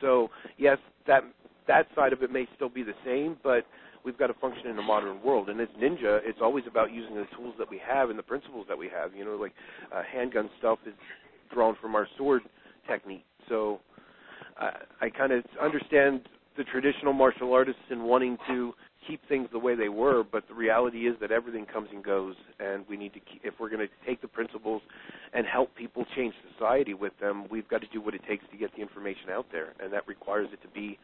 So 0.00 0.30
yes, 0.58 0.78
that 1.06 1.22
that 1.68 1.86
side 1.94 2.12
of 2.12 2.22
it 2.22 2.30
may 2.30 2.46
still 2.54 2.68
be 2.68 2.82
the 2.82 2.94
same, 3.04 3.36
but 3.42 3.64
we've 4.06 4.16
got 4.16 4.28
to 4.28 4.34
function 4.34 4.68
in 4.68 4.78
a 4.78 4.82
modern 4.82 5.20
world. 5.22 5.50
And 5.50 5.60
as 5.60 5.68
ninja, 5.78 6.20
it's 6.24 6.38
always 6.40 6.64
about 6.66 6.92
using 6.92 7.16
the 7.16 7.26
tools 7.36 7.54
that 7.58 7.68
we 7.68 7.78
have 7.86 8.08
and 8.08 8.18
the 8.18 8.22
principles 8.22 8.64
that 8.68 8.78
we 8.78 8.88
have. 8.88 9.14
You 9.14 9.24
know, 9.24 9.36
like 9.36 9.52
uh, 9.92 10.02
handgun 10.10 10.48
stuff 10.58 10.78
is 10.86 10.94
drawn 11.52 11.76
from 11.82 11.96
our 11.96 12.06
sword 12.16 12.42
technique. 12.88 13.24
So 13.48 13.80
uh, 14.58 14.70
I 15.00 15.10
kind 15.10 15.32
of 15.32 15.44
understand 15.60 16.20
the 16.56 16.64
traditional 16.64 17.12
martial 17.12 17.52
artists 17.52 17.82
in 17.90 18.04
wanting 18.04 18.38
to 18.48 18.72
keep 19.06 19.20
things 19.28 19.48
the 19.52 19.58
way 19.58 19.76
they 19.76 19.88
were, 19.88 20.24
but 20.24 20.48
the 20.48 20.54
reality 20.54 21.06
is 21.06 21.14
that 21.20 21.30
everything 21.30 21.66
comes 21.66 21.88
and 21.92 22.02
goes, 22.02 22.34
and 22.58 22.84
we 22.88 22.96
need 22.96 23.12
to 23.12 23.20
keep, 23.20 23.40
if 23.44 23.54
we're 23.60 23.68
going 23.68 23.86
to 23.86 23.92
take 24.06 24.20
the 24.20 24.26
principles 24.26 24.82
and 25.32 25.46
help 25.46 25.72
people 25.76 26.04
change 26.16 26.34
society 26.52 26.94
with 26.94 27.12
them, 27.20 27.46
we've 27.48 27.68
got 27.68 27.82
to 27.82 27.86
do 27.92 28.00
what 28.00 28.14
it 28.14 28.22
takes 28.26 28.44
to 28.50 28.56
get 28.56 28.74
the 28.74 28.80
information 28.82 29.30
out 29.30 29.46
there, 29.52 29.74
and 29.80 29.92
that 29.92 30.08
requires 30.08 30.48
it 30.52 30.60
to 30.62 30.68
be 30.74 30.98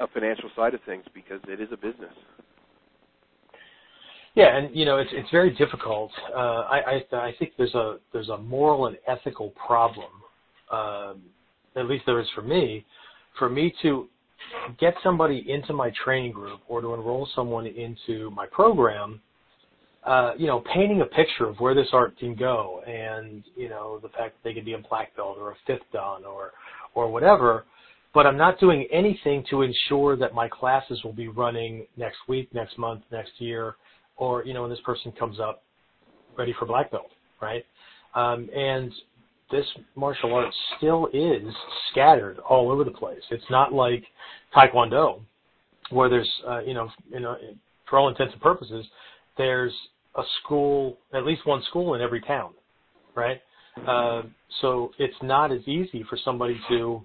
a 0.00 0.06
financial 0.08 0.50
side 0.56 0.74
of 0.74 0.80
things 0.84 1.04
because 1.14 1.40
it 1.48 1.60
is 1.60 1.68
a 1.72 1.76
business. 1.76 2.14
Yeah, 4.34 4.56
and 4.56 4.74
you 4.74 4.84
know 4.84 4.98
it's 4.98 5.10
it's 5.12 5.30
very 5.30 5.50
difficult. 5.50 6.10
Uh, 6.34 6.62
I, 6.70 7.02
I 7.12 7.16
I 7.16 7.34
think 7.38 7.52
there's 7.58 7.74
a 7.74 7.98
there's 8.12 8.28
a 8.28 8.38
moral 8.38 8.86
and 8.86 8.96
ethical 9.06 9.50
problem. 9.66 10.10
Um, 10.70 11.22
at 11.76 11.86
least 11.86 12.04
there 12.06 12.20
is 12.20 12.28
for 12.34 12.42
me, 12.42 12.84
for 13.38 13.48
me 13.48 13.74
to 13.82 14.08
get 14.78 14.94
somebody 15.02 15.44
into 15.48 15.72
my 15.72 15.92
training 16.04 16.32
group 16.32 16.60
or 16.68 16.80
to 16.80 16.94
enroll 16.94 17.28
someone 17.34 17.66
into 17.66 18.30
my 18.30 18.46
program, 18.46 19.20
uh, 20.04 20.32
you 20.36 20.46
know, 20.46 20.62
painting 20.72 21.02
a 21.02 21.04
picture 21.04 21.46
of 21.46 21.58
where 21.60 21.74
this 21.74 21.88
art 21.92 22.18
can 22.18 22.34
go 22.34 22.82
and, 22.86 23.44
you 23.56 23.68
know, 23.68 23.98
the 24.02 24.08
fact 24.08 24.34
that 24.34 24.44
they 24.44 24.54
could 24.54 24.64
be 24.64 24.72
a 24.72 24.78
black 24.78 25.14
belt 25.16 25.36
or 25.38 25.52
a 25.52 25.56
fifth 25.66 25.82
dan 25.92 26.24
or, 26.24 26.52
or 26.94 27.10
whatever, 27.10 27.64
but 28.12 28.26
I'm 28.26 28.36
not 28.36 28.58
doing 28.58 28.86
anything 28.92 29.44
to 29.50 29.62
ensure 29.62 30.16
that 30.16 30.34
my 30.34 30.48
classes 30.48 31.02
will 31.04 31.12
be 31.12 31.28
running 31.28 31.86
next 31.96 32.18
week, 32.28 32.52
next 32.52 32.78
month, 32.78 33.02
next 33.12 33.32
year, 33.38 33.76
or, 34.16 34.44
you 34.44 34.52
know, 34.52 34.62
when 34.62 34.70
this 34.70 34.80
person 34.84 35.12
comes 35.12 35.38
up 35.38 35.62
ready 36.36 36.54
for 36.58 36.66
black 36.66 36.90
belt, 36.90 37.10
right? 37.40 37.64
Um, 38.14 38.48
and 38.54 38.92
this 39.50 39.66
martial 39.94 40.34
art 40.34 40.52
still 40.76 41.08
is 41.12 41.42
scattered 41.90 42.38
all 42.40 42.70
over 42.70 42.84
the 42.84 42.90
place. 42.90 43.22
It's 43.30 43.44
not 43.50 43.72
like 43.72 44.04
Taekwondo, 44.54 45.20
where 45.90 46.08
there's, 46.08 46.30
uh, 46.48 46.60
you 46.60 46.74
know, 46.74 46.90
you 47.10 47.20
know, 47.20 47.36
for 47.88 47.98
all 47.98 48.08
intents 48.08 48.32
and 48.32 48.42
purposes, 48.42 48.86
there's 49.36 49.72
a 50.16 50.22
school, 50.42 50.98
at 51.14 51.24
least 51.24 51.46
one 51.46 51.62
school 51.68 51.94
in 51.94 52.00
every 52.00 52.20
town, 52.20 52.52
right? 53.14 53.40
Uh, 53.86 54.22
so 54.60 54.90
it's 54.98 55.16
not 55.22 55.52
as 55.52 55.66
easy 55.66 56.04
for 56.08 56.18
somebody 56.24 56.60
to, 56.68 57.02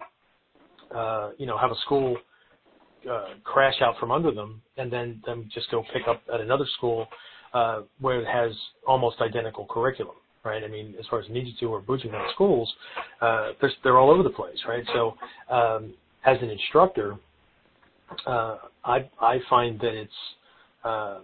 uh, 0.93 1.31
you 1.37 1.45
know, 1.45 1.57
have 1.57 1.71
a 1.71 1.79
school 1.85 2.17
uh, 3.09 3.29
crash 3.43 3.81
out 3.81 3.97
from 3.99 4.11
under 4.11 4.31
them 4.31 4.61
and 4.77 4.91
then 4.91 5.21
them 5.25 5.49
just 5.53 5.69
go 5.71 5.83
pick 5.93 6.07
up 6.07 6.21
at 6.33 6.41
another 6.41 6.65
school 6.77 7.07
uh, 7.53 7.81
where 7.99 8.19
it 8.19 8.27
has 8.27 8.51
almost 8.87 9.21
identical 9.21 9.65
curriculum 9.69 10.15
right? 10.45 10.63
I 10.63 10.67
mean, 10.67 10.93
as 10.99 11.05
far 11.07 11.19
as 11.19 11.25
Ninjutsu 11.25 11.69
or 11.69 11.81
Bujinkan 11.81 12.31
schools, 12.33 12.71
uh, 13.19 13.51
they're, 13.59 13.71
they're 13.83 13.97
all 13.97 14.11
over 14.11 14.23
the 14.23 14.29
place, 14.29 14.57
right? 14.67 14.85
So, 14.93 15.15
um, 15.49 15.93
as 16.23 16.37
an 16.41 16.49
instructor, 16.49 17.17
uh, 18.25 18.57
I, 18.83 19.09
I 19.19 19.39
find 19.49 19.79
that 19.79 19.93
it's, 19.93 20.11
uh, 20.83 21.19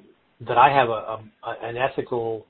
that 0.48 0.58
I 0.58 0.70
have 0.74 0.90
a, 0.90 1.20
a, 1.44 1.56
an 1.62 1.78
ethical 1.78 2.46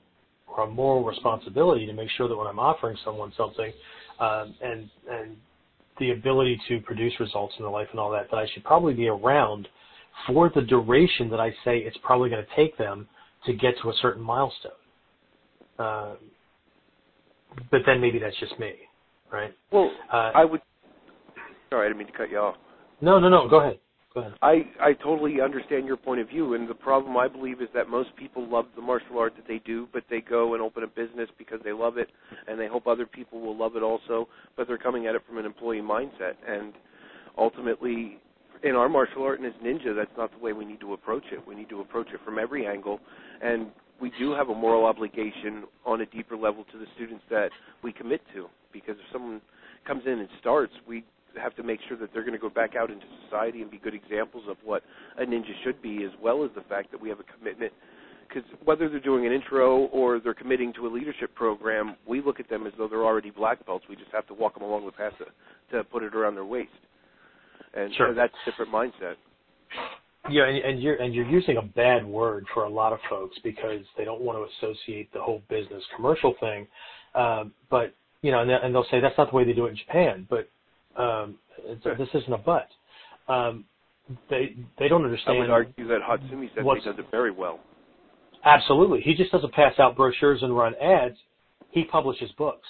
or 0.48 0.64
a 0.64 0.66
moral 0.66 1.04
responsibility 1.04 1.86
to 1.86 1.92
make 1.92 2.08
sure 2.16 2.28
that 2.28 2.36
when 2.36 2.46
I'm 2.46 2.58
offering 2.58 2.96
someone 3.04 3.32
something, 3.36 3.72
um, 4.18 4.54
and, 4.62 4.90
and 5.10 5.36
the 5.98 6.12
ability 6.12 6.60
to 6.68 6.80
produce 6.80 7.12
results 7.20 7.54
in 7.58 7.64
their 7.64 7.72
life 7.72 7.88
and 7.90 8.00
all 8.00 8.10
that, 8.10 8.30
that 8.30 8.36
I 8.36 8.46
should 8.52 8.64
probably 8.64 8.94
be 8.94 9.08
around 9.08 9.68
for 10.26 10.50
the 10.54 10.62
duration 10.62 11.30
that 11.30 11.40
I 11.40 11.50
say 11.64 11.78
it's 11.78 11.96
probably 12.02 12.30
going 12.30 12.44
to 12.44 12.56
take 12.56 12.76
them 12.78 13.08
to 13.46 13.52
get 13.52 13.74
to 13.82 13.90
a 13.90 13.94
certain 14.00 14.22
milestone. 14.22 14.72
Uh, 15.78 16.14
but 17.70 17.80
then 17.86 18.00
maybe 18.00 18.18
that's 18.18 18.38
just 18.38 18.58
me, 18.58 18.72
right? 19.32 19.54
Well, 19.70 19.90
uh, 20.12 20.32
I 20.34 20.44
would. 20.44 20.60
Sorry, 21.70 21.86
I 21.86 21.88
didn't 21.88 21.98
mean 21.98 22.06
to 22.08 22.12
cut 22.12 22.30
you 22.30 22.38
off. 22.38 22.56
No, 23.00 23.18
no, 23.18 23.28
no. 23.28 23.48
Go 23.48 23.60
ahead. 23.60 23.78
I 24.42 24.62
I 24.80 24.92
totally 24.94 25.40
understand 25.40 25.86
your 25.86 25.96
point 25.96 26.20
of 26.20 26.28
view, 26.28 26.54
and 26.54 26.68
the 26.68 26.74
problem 26.74 27.16
I 27.16 27.28
believe 27.28 27.60
is 27.60 27.68
that 27.74 27.88
most 27.88 28.14
people 28.16 28.48
love 28.48 28.66
the 28.76 28.82
martial 28.82 29.18
art 29.18 29.34
that 29.36 29.46
they 29.48 29.60
do, 29.64 29.88
but 29.92 30.04
they 30.10 30.20
go 30.20 30.54
and 30.54 30.62
open 30.62 30.82
a 30.82 30.86
business 30.86 31.28
because 31.38 31.60
they 31.64 31.72
love 31.72 31.98
it, 31.98 32.08
and 32.46 32.58
they 32.58 32.68
hope 32.68 32.86
other 32.86 33.06
people 33.06 33.40
will 33.40 33.56
love 33.56 33.76
it 33.76 33.82
also, 33.82 34.28
but 34.56 34.66
they're 34.66 34.78
coming 34.78 35.06
at 35.06 35.14
it 35.14 35.22
from 35.26 35.38
an 35.38 35.46
employee 35.46 35.80
mindset, 35.80 36.34
and 36.46 36.74
ultimately 37.38 38.18
in 38.62 38.76
our 38.76 38.88
martial 38.88 39.24
art 39.24 39.40
and 39.40 39.48
as 39.48 39.60
ninja, 39.60 39.94
that's 39.96 40.16
not 40.16 40.30
the 40.30 40.38
way 40.38 40.52
we 40.52 40.64
need 40.64 40.80
to 40.80 40.92
approach 40.92 41.24
it. 41.32 41.44
We 41.46 41.54
need 41.54 41.68
to 41.70 41.80
approach 41.80 42.08
it 42.14 42.20
from 42.24 42.38
every 42.38 42.64
angle 42.64 43.00
and 43.42 43.72
we 44.02 44.12
do 44.18 44.32
have 44.32 44.48
a 44.48 44.54
moral 44.54 44.84
obligation 44.84 45.64
on 45.86 46.00
a 46.00 46.06
deeper 46.06 46.36
level 46.36 46.64
to 46.72 46.78
the 46.78 46.86
students 46.96 47.22
that 47.30 47.50
we 47.84 47.92
commit 47.92 48.20
to. 48.34 48.48
Because 48.72 48.96
if 48.96 49.12
someone 49.12 49.40
comes 49.86 50.02
in 50.06 50.18
and 50.18 50.28
starts, 50.40 50.72
we 50.88 51.04
have 51.40 51.54
to 51.56 51.62
make 51.62 51.80
sure 51.88 51.96
that 51.98 52.12
they're 52.12 52.22
going 52.22 52.34
to 52.34 52.38
go 52.38 52.50
back 52.50 52.74
out 52.76 52.90
into 52.90 53.06
society 53.24 53.62
and 53.62 53.70
be 53.70 53.78
good 53.78 53.94
examples 53.94 54.44
of 54.48 54.56
what 54.64 54.82
a 55.18 55.24
ninja 55.24 55.52
should 55.64 55.80
be, 55.82 56.04
as 56.04 56.10
well 56.20 56.44
as 56.44 56.50
the 56.54 56.62
fact 56.62 56.90
that 56.90 57.00
we 57.00 57.08
have 57.08 57.20
a 57.20 57.38
commitment. 57.38 57.72
Because 58.28 58.48
whether 58.64 58.88
they're 58.88 59.00
doing 59.00 59.26
an 59.26 59.32
intro 59.32 59.86
or 59.86 60.18
they're 60.18 60.34
committing 60.34 60.72
to 60.74 60.86
a 60.86 60.90
leadership 60.90 61.34
program, 61.34 61.96
we 62.06 62.22
look 62.22 62.40
at 62.40 62.48
them 62.48 62.66
as 62.66 62.72
though 62.78 62.88
they're 62.88 63.04
already 63.04 63.30
black 63.30 63.64
belts. 63.66 63.84
We 63.88 63.96
just 63.96 64.10
have 64.12 64.26
to 64.28 64.34
walk 64.34 64.54
them 64.54 64.62
along 64.62 64.86
the 64.86 64.92
path 64.92 65.12
to, 65.18 65.76
to 65.76 65.84
put 65.84 66.02
it 66.02 66.14
around 66.14 66.34
their 66.34 66.44
waist. 66.44 66.70
And 67.74 67.94
sure. 67.94 68.14
that's 68.14 68.32
a 68.46 68.50
different 68.50 68.72
mindset. 68.72 69.14
Yeah, 70.30 70.44
and, 70.44 70.56
and 70.56 70.82
you're 70.82 70.96
and 70.96 71.12
you're 71.12 71.28
using 71.28 71.56
a 71.56 71.62
bad 71.62 72.06
word 72.06 72.46
for 72.54 72.64
a 72.64 72.68
lot 72.68 72.92
of 72.92 73.00
folks 73.10 73.36
because 73.42 73.80
they 73.98 74.04
don't 74.04 74.20
want 74.20 74.38
to 74.38 74.66
associate 74.68 75.12
the 75.12 75.20
whole 75.20 75.42
business 75.48 75.82
commercial 75.96 76.34
thing. 76.38 76.66
Um, 77.14 77.52
but 77.70 77.94
you 78.22 78.30
know, 78.30 78.40
and, 78.40 78.50
and 78.50 78.74
they'll 78.74 78.86
say 78.90 79.00
that's 79.00 79.18
not 79.18 79.30
the 79.30 79.36
way 79.36 79.44
they 79.44 79.52
do 79.52 79.66
it 79.66 79.70
in 79.70 79.76
Japan. 79.76 80.26
But 80.30 80.48
um, 80.96 81.36
this 81.66 82.08
isn't 82.14 82.32
a 82.32 82.38
but. 82.38 82.68
Um, 83.28 83.64
they 84.28 84.56
they 84.78 84.88
don't 84.88 85.04
understand. 85.04 85.38
I 85.38 85.40
would 85.40 85.50
argue 85.50 85.86
that 85.88 86.00
Hatsumi 86.00 86.52
Sensei 86.54 86.84
does 86.84 86.98
it 86.98 87.06
very 87.10 87.30
well. 87.30 87.60
Absolutely, 88.44 89.00
he 89.00 89.14
just 89.14 89.30
doesn't 89.30 89.52
pass 89.52 89.74
out 89.78 89.96
brochures 89.96 90.42
and 90.42 90.56
run 90.56 90.74
ads. 90.82 91.16
He 91.70 91.84
publishes 91.84 92.30
books, 92.36 92.66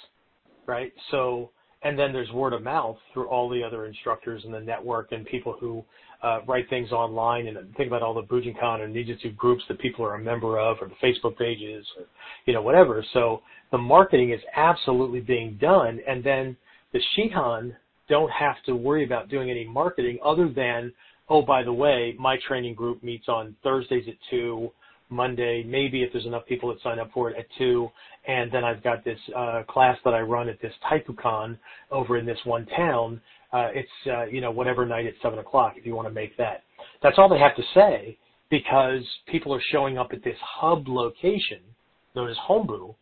right? 0.66 0.92
So 1.10 1.50
and 1.84 1.98
then 1.98 2.12
there's 2.12 2.30
word 2.30 2.52
of 2.52 2.62
mouth 2.62 2.96
through 3.12 3.28
all 3.28 3.48
the 3.48 3.62
other 3.62 3.86
instructors 3.86 4.44
in 4.44 4.52
the 4.52 4.60
network 4.60 5.12
and 5.12 5.26
people 5.26 5.56
who 5.58 5.84
uh, 6.22 6.40
write 6.46 6.68
things 6.70 6.92
online 6.92 7.48
and 7.48 7.74
think 7.76 7.88
about 7.88 8.02
all 8.02 8.14
the 8.14 8.22
Bujinkan 8.22 8.82
and 8.82 8.94
Ninjutsu 8.94 9.36
groups 9.36 9.64
that 9.68 9.80
people 9.80 10.04
are 10.04 10.14
a 10.14 10.22
member 10.22 10.58
of 10.60 10.76
or 10.80 10.88
the 10.88 10.94
Facebook 11.04 11.36
pages 11.36 11.84
or, 11.98 12.04
you 12.46 12.54
know, 12.54 12.62
whatever. 12.62 13.04
So 13.12 13.42
the 13.72 13.78
marketing 13.78 14.30
is 14.30 14.40
absolutely 14.54 15.20
being 15.20 15.58
done 15.60 15.98
and 16.06 16.22
then 16.22 16.56
the 16.92 17.00
Shihan 17.16 17.74
don't 18.08 18.30
have 18.30 18.56
to 18.66 18.74
worry 18.74 19.04
about 19.04 19.28
doing 19.28 19.50
any 19.50 19.64
marketing 19.64 20.18
other 20.24 20.48
than, 20.48 20.92
oh, 21.28 21.42
by 21.42 21.62
the 21.62 21.72
way, 21.72 22.14
my 22.18 22.36
training 22.46 22.74
group 22.74 23.02
meets 23.02 23.28
on 23.28 23.56
Thursdays 23.62 24.04
at 24.08 24.14
2 24.30 24.70
Monday, 25.12 25.62
maybe 25.62 26.02
if 26.02 26.12
there's 26.12 26.26
enough 26.26 26.46
people 26.46 26.68
that 26.70 26.80
sign 26.82 26.98
up 26.98 27.10
for 27.12 27.30
it 27.30 27.36
at 27.38 27.46
two, 27.58 27.88
and 28.26 28.50
then 28.50 28.64
I've 28.64 28.82
got 28.82 29.04
this 29.04 29.18
uh, 29.36 29.62
class 29.68 29.96
that 30.04 30.14
I 30.14 30.20
run 30.20 30.48
at 30.48 30.60
this 30.60 30.72
Taipukan 30.90 31.58
over 31.90 32.16
in 32.16 32.26
this 32.26 32.38
one 32.44 32.66
town. 32.66 33.20
Uh, 33.52 33.68
it's 33.74 33.88
uh, 34.06 34.24
you 34.24 34.40
know 34.40 34.50
whatever 34.50 34.86
night 34.86 35.06
at 35.06 35.12
seven 35.22 35.38
o'clock 35.38 35.74
if 35.76 35.86
you 35.86 35.94
want 35.94 36.08
to 36.08 36.14
make 36.14 36.36
that. 36.38 36.62
That's 37.02 37.18
all 37.18 37.28
they 37.28 37.38
have 37.38 37.54
to 37.56 37.62
say 37.74 38.16
because 38.50 39.02
people 39.26 39.54
are 39.54 39.62
showing 39.70 39.98
up 39.98 40.08
at 40.12 40.24
this 40.24 40.36
hub 40.42 40.88
location 40.88 41.60
known 42.14 42.28
as 42.28 42.36
Hombu, 42.48 42.94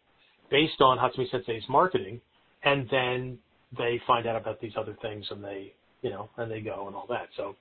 based 0.51 0.81
on 0.81 0.99
Hatsumi 0.99 1.31
Sensei's 1.31 1.69
marketing, 1.69 2.21
and 2.65 2.89
then 2.91 3.39
they 3.77 4.01
find 4.07 4.27
out 4.27 4.37
about 4.37 4.61
these 4.61 4.73
other 4.77 4.97
things 5.03 5.25
and 5.31 5.43
they 5.43 5.73
you 6.03 6.11
know 6.11 6.29
and 6.37 6.51
they 6.51 6.61
go 6.61 6.87
and 6.87 6.97
all 6.97 7.07
that. 7.09 7.29
So 7.37 7.57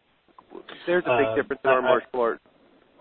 there's 0.87 1.03
a 1.05 1.17
big 1.17 1.27
uh, 1.27 1.35
difference 1.35 1.61
in 1.63 1.69
our 1.69 1.81
martial 1.81 2.21
art 2.21 2.41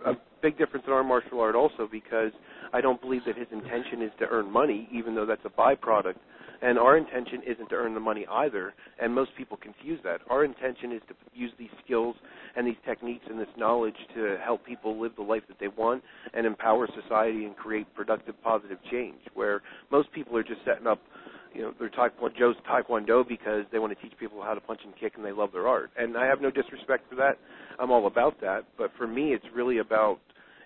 a 0.06 0.14
big 0.42 0.58
difference 0.58 0.84
in 0.86 0.92
our 0.92 1.04
martial 1.04 1.40
art 1.40 1.54
also 1.54 1.88
because 1.90 2.32
I 2.72 2.80
don't 2.80 3.00
believe 3.00 3.22
that 3.26 3.36
his 3.36 3.48
intention 3.50 4.02
is 4.02 4.10
to 4.20 4.26
earn 4.26 4.50
money, 4.50 4.88
even 4.92 5.14
though 5.14 5.26
that's 5.26 5.44
a 5.44 5.50
byproduct. 5.50 6.16
And 6.60 6.76
our 6.76 6.96
intention 6.96 7.42
isn't 7.46 7.68
to 7.68 7.76
earn 7.76 7.94
the 7.94 8.00
money 8.00 8.26
either, 8.28 8.74
and 9.00 9.14
most 9.14 9.30
people 9.38 9.56
confuse 9.56 10.00
that. 10.02 10.20
Our 10.28 10.44
intention 10.44 10.90
is 10.90 11.00
to 11.06 11.14
use 11.32 11.52
these 11.56 11.70
skills 11.84 12.16
and 12.56 12.66
these 12.66 12.76
techniques 12.84 13.24
and 13.30 13.38
this 13.38 13.48
knowledge 13.56 13.94
to 14.16 14.36
help 14.44 14.66
people 14.66 15.00
live 15.00 15.12
the 15.14 15.22
life 15.22 15.42
that 15.46 15.58
they 15.60 15.68
want 15.68 16.02
and 16.34 16.44
empower 16.44 16.88
society 17.00 17.44
and 17.44 17.56
create 17.56 17.86
productive, 17.94 18.34
positive 18.42 18.78
change. 18.90 19.20
Where 19.34 19.62
most 19.92 20.10
people 20.12 20.36
are 20.36 20.42
just 20.42 20.60
setting 20.64 20.88
up 20.88 21.00
you 21.54 21.62
know, 21.62 21.74
they're 21.78 21.90
taekwondo, 21.90 22.36
Joe's 22.36 22.56
taekwondo 22.68 23.26
because 23.26 23.64
they 23.72 23.78
want 23.78 23.96
to 23.96 24.02
teach 24.02 24.16
people 24.18 24.42
how 24.42 24.54
to 24.54 24.60
punch 24.60 24.80
and 24.84 24.94
kick 24.96 25.14
and 25.16 25.24
they 25.24 25.32
love 25.32 25.52
their 25.52 25.66
art. 25.66 25.90
And 25.98 26.16
I 26.16 26.26
have 26.26 26.40
no 26.40 26.50
disrespect 26.50 27.08
for 27.08 27.16
that. 27.16 27.38
I'm 27.78 27.90
all 27.90 28.06
about 28.06 28.40
that. 28.40 28.64
But 28.76 28.90
for 28.96 29.06
me, 29.06 29.32
it's 29.32 29.44
really 29.54 29.78
about 29.78 30.18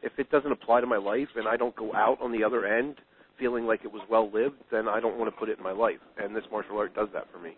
if 0.03 0.13
it 0.19 0.31
doesn't 0.31 0.53
apply 0.53 0.81
to 0.81 0.87
my 0.87 0.97
life 0.97 1.29
and 1.37 1.47
I 1.47 1.57
don't 1.57 1.75
go 1.77 1.95
out 1.95 2.19
on 2.21 2.33
the 2.33 2.45
other 2.45 2.67
end 2.67 2.97
feeling 3.39 3.67
like 3.67 3.81
it 3.85 3.93
was 3.93 4.03
well 4.11 4.31
lived, 4.31 4.57
then 4.71 4.89
I 4.89 5.01
don't 5.01 5.19
want 5.19 5.33
to 5.33 5.39
put 5.39 5.49
it 5.49 5.59
in 5.59 5.65
my 5.65 5.73
life. 5.73 5.99
And 6.19 6.35
this 6.35 6.45
martial 6.51 6.79
art 6.79 6.95
does 6.95 7.09
that 7.15 7.27
for 7.33 7.39
me. 7.39 7.53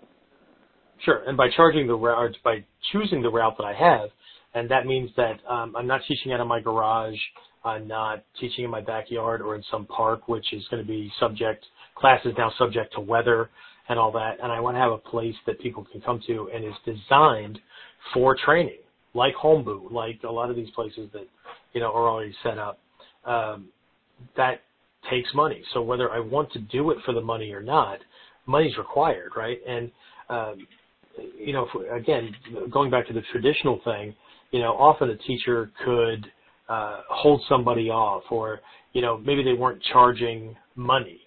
Sure. 1.05 1.23
And 1.27 1.37
by 1.37 1.49
charging 1.55 1.87
the 1.87 1.95
route, 1.95 2.37
by 2.45 2.65
choosing 2.93 3.23
the 3.23 3.31
route 3.31 3.57
that 3.59 3.65
I 3.65 3.75
have, 3.75 4.11
and 4.55 4.71
that 4.71 4.87
means 4.87 5.11
that 5.17 5.41
um, 5.49 5.75
I'm 5.77 5.87
not 5.87 6.01
teaching 6.07 6.33
out 6.33 6.41
of 6.41 6.47
my 6.47 6.61
garage. 6.61 7.19
I'm 7.65 7.89
not 7.89 8.25
teaching 8.41 8.65
in 8.65 8.71
my 8.71 8.81
backyard 8.81 9.43
or 9.43 9.57
in 9.57 9.65
some 9.71 9.87
park, 9.87 10.29
which 10.29 10.53
is 10.53 10.63
going 10.71 10.83
to 10.83 10.87
be 10.87 11.11
subject 11.19 11.65
class 11.95 12.21
is 12.25 12.35
now 12.37 12.53
subject 12.59 12.95
to 12.95 13.01
weather 13.01 13.51
and 13.89 13.99
all 13.99 14.11
that, 14.13 14.39
and 14.43 14.51
I 14.51 14.61
want 14.61 14.77
to 14.77 14.81
have 14.81 14.93
a 14.93 14.99
place 14.99 15.35
that 15.47 15.61
people 15.61 15.87
can 15.91 16.01
come 16.01 16.21
to 16.27 16.51
and 16.55 16.65
is 16.65 16.73
designed 16.85 17.59
for 18.13 18.37
training, 18.45 18.79
like 19.13 19.35
Hombu, 19.35 19.93
like 19.93 20.21
a 20.25 20.31
lot 20.31 20.51
of 20.51 20.57
these 20.57 20.71
places 20.71 21.09
that 21.13 21.29
you 21.73 21.81
know 21.81 21.93
are 21.93 22.09
already 22.09 22.35
set 22.43 22.59
up. 22.59 22.79
Um, 23.25 23.69
that 24.37 24.63
takes 25.11 25.29
money. 25.35 25.63
So 25.75 25.83
whether 25.83 26.11
I 26.11 26.21
want 26.21 26.51
to 26.53 26.61
do 26.61 26.91
it 26.91 26.99
for 27.05 27.13
the 27.13 27.21
money 27.21 27.53
or 27.53 27.63
not, 27.63 27.99
money's 28.47 28.77
required, 28.79 29.33
right? 29.37 29.59
And 29.67 29.91
um, 30.31 30.67
you 31.39 31.53
know, 31.53 31.69
again, 31.93 32.35
going 32.71 32.91
back 32.91 33.07
to 33.09 33.13
the 33.13 33.23
traditional 33.33 33.81
thing, 33.85 34.15
you 34.51 34.61
know, 34.61 34.73
often 34.73 35.11
a 35.11 35.17
teacher 35.19 35.71
could 35.85 36.27
uh, 36.69 37.03
hold 37.11 37.43
somebody 37.49 37.91
off, 37.91 38.23
or 38.31 38.61
you 38.95 39.03
know, 39.03 39.19
maybe 39.19 39.43
they 39.43 39.53
weren't 39.53 39.83
charging 39.93 40.57
money 40.75 41.21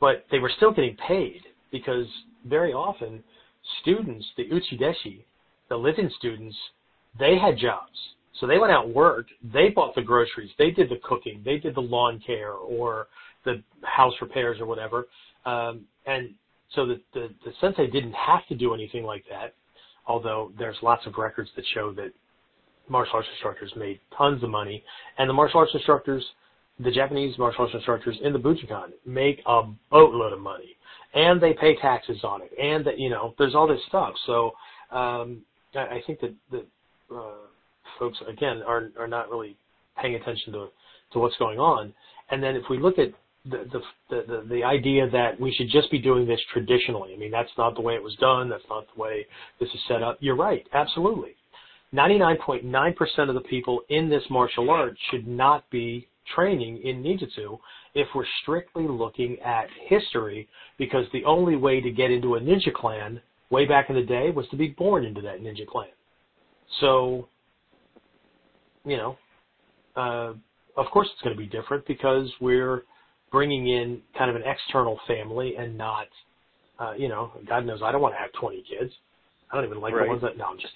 but 0.00 0.24
they 0.30 0.38
were 0.38 0.52
still 0.56 0.72
getting 0.72 0.96
paid 0.96 1.42
because 1.70 2.06
very 2.46 2.72
often 2.72 3.22
students, 3.82 4.26
the 4.36 4.44
uchideshi, 4.48 5.24
the 5.68 5.76
living 5.76 6.10
students, 6.18 6.56
they 7.18 7.36
had 7.38 7.58
jobs. 7.58 7.96
So 8.40 8.46
they 8.46 8.58
went 8.58 8.72
out 8.72 8.86
and 8.86 8.94
worked. 8.94 9.30
They 9.52 9.70
bought 9.70 9.94
the 9.94 10.02
groceries. 10.02 10.50
They 10.58 10.70
did 10.70 10.88
the 10.88 11.00
cooking. 11.02 11.42
They 11.44 11.58
did 11.58 11.74
the 11.74 11.80
lawn 11.80 12.22
care 12.24 12.52
or 12.52 13.08
the 13.44 13.62
house 13.82 14.14
repairs 14.20 14.58
or 14.60 14.66
whatever. 14.66 15.08
Um, 15.44 15.84
and 16.06 16.30
so 16.74 16.86
the, 16.86 17.00
the, 17.14 17.28
the 17.44 17.52
sensei 17.60 17.88
didn't 17.88 18.14
have 18.14 18.46
to 18.48 18.54
do 18.54 18.74
anything 18.74 19.02
like 19.02 19.24
that, 19.30 19.54
although 20.06 20.52
there's 20.58 20.76
lots 20.82 21.06
of 21.06 21.14
records 21.18 21.50
that 21.56 21.64
show 21.74 21.92
that 21.94 22.12
martial 22.88 23.16
arts 23.16 23.28
instructors 23.34 23.72
made 23.76 24.00
tons 24.16 24.42
of 24.42 24.50
money. 24.50 24.84
And 25.18 25.28
the 25.28 25.34
martial 25.34 25.60
arts 25.60 25.72
instructors– 25.74 26.24
the 26.80 26.90
Japanese 26.90 27.36
martial 27.38 27.62
arts 27.62 27.74
instructors 27.74 28.16
in 28.22 28.32
the 28.32 28.38
Bujinkan 28.38 28.90
make 29.04 29.40
a 29.46 29.62
boatload 29.90 30.32
of 30.32 30.40
money, 30.40 30.76
and 31.14 31.40
they 31.40 31.52
pay 31.54 31.76
taxes 31.76 32.18
on 32.22 32.42
it, 32.42 32.50
and 32.60 32.84
that 32.84 32.98
you 32.98 33.10
know 33.10 33.34
there's 33.38 33.54
all 33.54 33.66
this 33.66 33.80
stuff. 33.88 34.14
So 34.26 34.52
um, 34.90 35.42
I 35.74 36.00
think 36.06 36.20
that 36.20 36.34
that 36.50 36.66
uh, 37.14 37.46
folks 37.98 38.18
again 38.28 38.62
are 38.66 38.90
are 38.98 39.08
not 39.08 39.30
really 39.30 39.56
paying 40.00 40.14
attention 40.14 40.52
to 40.52 40.68
to 41.12 41.18
what's 41.18 41.36
going 41.36 41.58
on. 41.58 41.92
And 42.30 42.42
then 42.42 42.54
if 42.54 42.64
we 42.70 42.78
look 42.78 42.98
at 42.98 43.08
the, 43.44 43.64
the 43.72 43.80
the 44.10 44.46
the 44.48 44.64
idea 44.64 45.08
that 45.10 45.40
we 45.40 45.52
should 45.52 45.70
just 45.70 45.90
be 45.90 45.98
doing 45.98 46.26
this 46.26 46.40
traditionally, 46.52 47.14
I 47.14 47.16
mean 47.16 47.30
that's 47.30 47.50
not 47.58 47.74
the 47.74 47.80
way 47.80 47.94
it 47.94 48.02
was 48.02 48.14
done. 48.16 48.48
That's 48.48 48.68
not 48.68 48.86
the 48.94 49.00
way 49.00 49.26
this 49.58 49.68
is 49.70 49.80
set 49.88 50.02
up. 50.02 50.18
You're 50.20 50.36
right, 50.36 50.66
absolutely. 50.72 51.34
99.9% 51.94 53.28
of 53.30 53.34
the 53.34 53.40
people 53.40 53.80
in 53.88 54.10
this 54.10 54.22
martial 54.28 54.68
art 54.68 54.94
should 55.10 55.26
not 55.26 55.68
be 55.70 56.06
training 56.34 56.80
in 56.82 57.02
ninjutsu 57.02 57.58
if 57.94 58.06
we're 58.14 58.26
strictly 58.42 58.86
looking 58.86 59.38
at 59.44 59.66
history 59.86 60.48
because 60.78 61.04
the 61.12 61.24
only 61.24 61.56
way 61.56 61.80
to 61.80 61.90
get 61.90 62.10
into 62.10 62.34
a 62.36 62.40
ninja 62.40 62.72
clan 62.74 63.20
way 63.50 63.66
back 63.66 63.88
in 63.88 63.96
the 63.96 64.02
day 64.02 64.30
was 64.30 64.46
to 64.50 64.56
be 64.56 64.68
born 64.68 65.04
into 65.04 65.20
that 65.20 65.40
ninja 65.40 65.66
clan. 65.66 65.88
So, 66.80 67.28
you 68.84 68.96
know, 68.96 69.16
uh, 69.96 70.32
of 70.76 70.86
course 70.92 71.08
it's 71.12 71.22
going 71.22 71.34
to 71.34 71.40
be 71.40 71.48
different 71.48 71.86
because 71.86 72.30
we're 72.40 72.84
bringing 73.32 73.68
in 73.68 74.00
kind 74.16 74.30
of 74.30 74.36
an 74.36 74.42
external 74.46 74.98
family 75.06 75.54
and 75.58 75.76
not, 75.76 76.06
uh, 76.78 76.92
you 76.92 77.08
know, 77.08 77.32
God 77.48 77.66
knows 77.66 77.80
I 77.82 77.90
don't 77.90 78.00
want 78.00 78.14
to 78.14 78.18
have 78.18 78.32
20 78.40 78.64
kids. 78.68 78.92
I 79.50 79.56
don't 79.56 79.64
even 79.64 79.80
like 79.80 79.94
right. 79.94 80.04
the 80.04 80.08
ones 80.08 80.22
that, 80.22 80.36
no, 80.36 80.44
I'm 80.44 80.58
just 80.58 80.72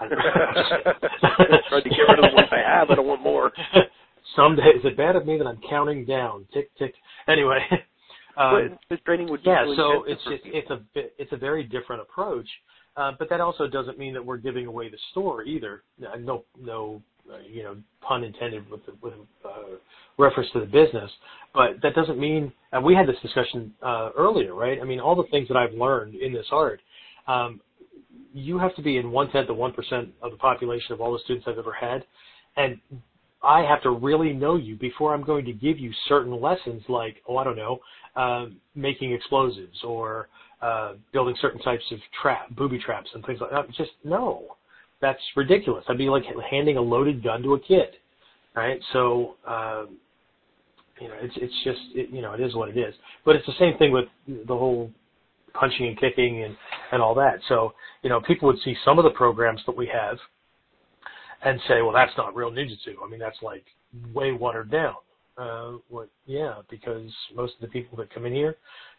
I 0.00 0.08
Tried 1.68 1.80
to 1.82 1.90
get 1.90 1.98
rid 2.08 2.18
of 2.18 2.30
the 2.30 2.36
ones 2.36 2.48
I 2.50 2.78
have. 2.78 2.90
I 2.90 2.94
don't 2.94 3.06
want 3.06 3.22
more. 3.22 3.52
Someday, 4.36 4.62
is 4.62 4.84
it 4.84 4.96
bad 4.96 5.16
of 5.16 5.26
me 5.26 5.38
that 5.38 5.46
I'm 5.46 5.60
counting 5.68 6.04
down? 6.04 6.46
Tick 6.52 6.70
tick. 6.78 6.94
Anyway, 7.28 7.58
um, 8.36 8.78
this 8.88 9.00
training 9.04 9.28
would 9.30 9.40
yeah. 9.44 9.64
So 9.76 10.04
it's 10.06 10.22
just 10.24 10.42
it's 10.44 10.70
a 10.70 10.80
it's 10.94 11.32
a 11.32 11.36
very 11.36 11.64
different 11.64 12.02
approach, 12.02 12.48
uh, 12.96 13.12
but 13.18 13.28
that 13.30 13.40
also 13.40 13.66
doesn't 13.66 13.98
mean 13.98 14.14
that 14.14 14.24
we're 14.24 14.38
giving 14.38 14.66
away 14.66 14.88
the 14.88 14.98
store 15.10 15.42
either. 15.44 15.82
No 16.18 16.44
no 16.58 17.02
uh, 17.30 17.38
you 17.50 17.62
know 17.62 17.76
pun 18.00 18.24
intended 18.24 18.68
with 18.70 18.84
the, 18.86 18.92
with 19.02 19.14
uh, 19.44 19.76
reference 20.18 20.50
to 20.52 20.60
the 20.60 20.66
business, 20.66 21.10
but 21.54 21.80
that 21.82 21.94
doesn't 21.94 22.18
mean. 22.18 22.52
And 22.72 22.84
we 22.84 22.94
had 22.94 23.06
this 23.06 23.20
discussion 23.22 23.74
uh, 23.82 24.10
earlier, 24.16 24.54
right? 24.54 24.78
I 24.80 24.84
mean, 24.84 25.00
all 25.00 25.14
the 25.14 25.28
things 25.30 25.48
that 25.48 25.56
I've 25.56 25.74
learned 25.74 26.14
in 26.14 26.32
this 26.32 26.46
art. 26.50 26.80
Um, 27.26 27.60
you 28.34 28.58
have 28.58 28.74
to 28.76 28.82
be 28.82 28.96
in 28.96 29.10
one 29.10 29.30
tenth 29.30 29.50
of 29.50 29.56
one 29.56 29.72
percent 29.72 30.08
of 30.22 30.30
the 30.30 30.38
population 30.38 30.92
of 30.92 31.00
all 31.00 31.12
the 31.12 31.18
students 31.24 31.46
I've 31.48 31.58
ever 31.58 31.72
had, 31.72 32.04
and 32.56 32.80
I 33.42 33.62
have 33.62 33.82
to 33.82 33.90
really 33.90 34.32
know 34.32 34.56
you 34.56 34.76
before 34.76 35.14
I'm 35.14 35.24
going 35.24 35.44
to 35.46 35.52
give 35.52 35.78
you 35.78 35.92
certain 36.08 36.40
lessons 36.40 36.82
like, 36.88 37.16
oh, 37.28 37.36
I 37.36 37.44
don't 37.44 37.56
know, 37.56 37.80
uh, 38.16 38.46
making 38.74 39.12
explosives 39.12 39.82
or 39.84 40.28
uh, 40.60 40.94
building 41.12 41.34
certain 41.40 41.60
types 41.60 41.84
of 41.90 41.98
trap, 42.20 42.54
booby 42.54 42.78
traps 42.78 43.10
and 43.14 43.24
things 43.24 43.40
like 43.40 43.50
that. 43.50 43.68
Just 43.76 43.90
no, 44.04 44.56
that's 45.00 45.20
ridiculous. 45.34 45.84
I'd 45.88 45.98
be 45.98 46.08
like 46.08 46.22
handing 46.50 46.76
a 46.76 46.80
loaded 46.80 47.22
gun 47.22 47.42
to 47.42 47.54
a 47.54 47.60
kid, 47.60 47.96
right? 48.54 48.80
So, 48.92 49.34
um, 49.46 49.98
you 51.00 51.08
know, 51.08 51.14
it's 51.20 51.34
it's 51.36 51.64
just 51.64 51.80
it, 51.94 52.10
you 52.10 52.22
know 52.22 52.32
it 52.32 52.40
is 52.40 52.54
what 52.54 52.68
it 52.68 52.78
is. 52.78 52.94
But 53.24 53.34
it's 53.34 53.46
the 53.46 53.54
same 53.58 53.76
thing 53.76 53.90
with 53.90 54.04
the 54.28 54.54
whole 54.54 54.90
punching 55.54 55.86
and 55.86 55.98
kicking 55.98 56.44
and 56.44 56.56
and 56.92 57.02
all 57.02 57.14
that. 57.16 57.40
So, 57.48 57.74
you 58.02 58.08
know, 58.08 58.20
people 58.20 58.46
would 58.46 58.60
see 58.64 58.76
some 58.84 58.98
of 58.98 59.04
the 59.04 59.10
programs 59.10 59.60
that 59.66 59.76
we 59.76 59.90
have 59.92 60.16
and 61.44 61.60
say, 61.68 61.82
well, 61.82 61.92
that's 61.92 62.16
not 62.16 62.34
real 62.34 62.50
ninjutsu. 62.50 62.94
I 63.04 63.08
mean, 63.08 63.20
that's 63.20 63.40
like 63.42 63.64
way 64.14 64.32
watered 64.32 64.70
down. 64.70 64.94
Uh, 65.36 65.72
what, 65.88 66.08
yeah, 66.26 66.56
because 66.70 67.10
most 67.34 67.54
of 67.54 67.60
the 67.62 67.68
people 67.68 67.96
that 67.96 68.12
come 68.12 68.26
in 68.26 68.32
here, 68.32 68.56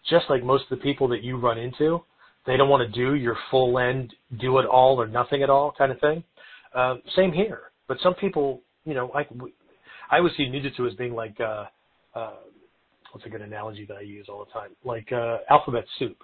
just 0.10 0.26
like 0.30 0.44
most 0.44 0.64
of 0.70 0.78
the 0.78 0.84
people 0.84 1.08
that 1.08 1.24
you 1.24 1.38
run 1.38 1.58
into, 1.58 2.02
they 2.46 2.58
don't 2.58 2.70
want 2.70 2.82
to 2.82 3.00
do 3.00 3.16
your 3.16 3.38
full 3.50 3.80
end, 3.80 4.14
do 4.40 4.58
it 4.60 4.66
all 4.66 5.00
or 5.00 5.08
nothing 5.08 5.44
at 5.44 5.50
all 5.50 5.74
kind 5.78 5.92
of 5.92 6.00
thing. 6.00 6.24
Uh, 6.76 6.96
same 7.16 7.32
here. 7.32 7.72
But 7.88 7.98
some 8.02 8.16
people, 8.16 8.62
you 8.84 8.94
know, 8.94 9.12
I, 9.14 9.26
I 10.12 10.18
always 10.18 10.34
see 10.36 10.48
ninjutsu 10.48 10.88
as 10.90 10.96
being 10.96 11.14
like, 11.14 11.40
uh, 11.40 11.66
uh, 12.16 12.34
what's 13.12 13.26
a 13.26 13.30
good 13.30 13.42
analogy 13.42 13.86
that 13.86 13.98
I 13.98 14.02
use 14.02 14.26
all 14.28 14.46
the 14.46 14.52
time? 14.52 14.72
Like 14.84 15.12
uh, 15.12 15.38
alphabet 15.50 15.86
soup, 16.00 16.18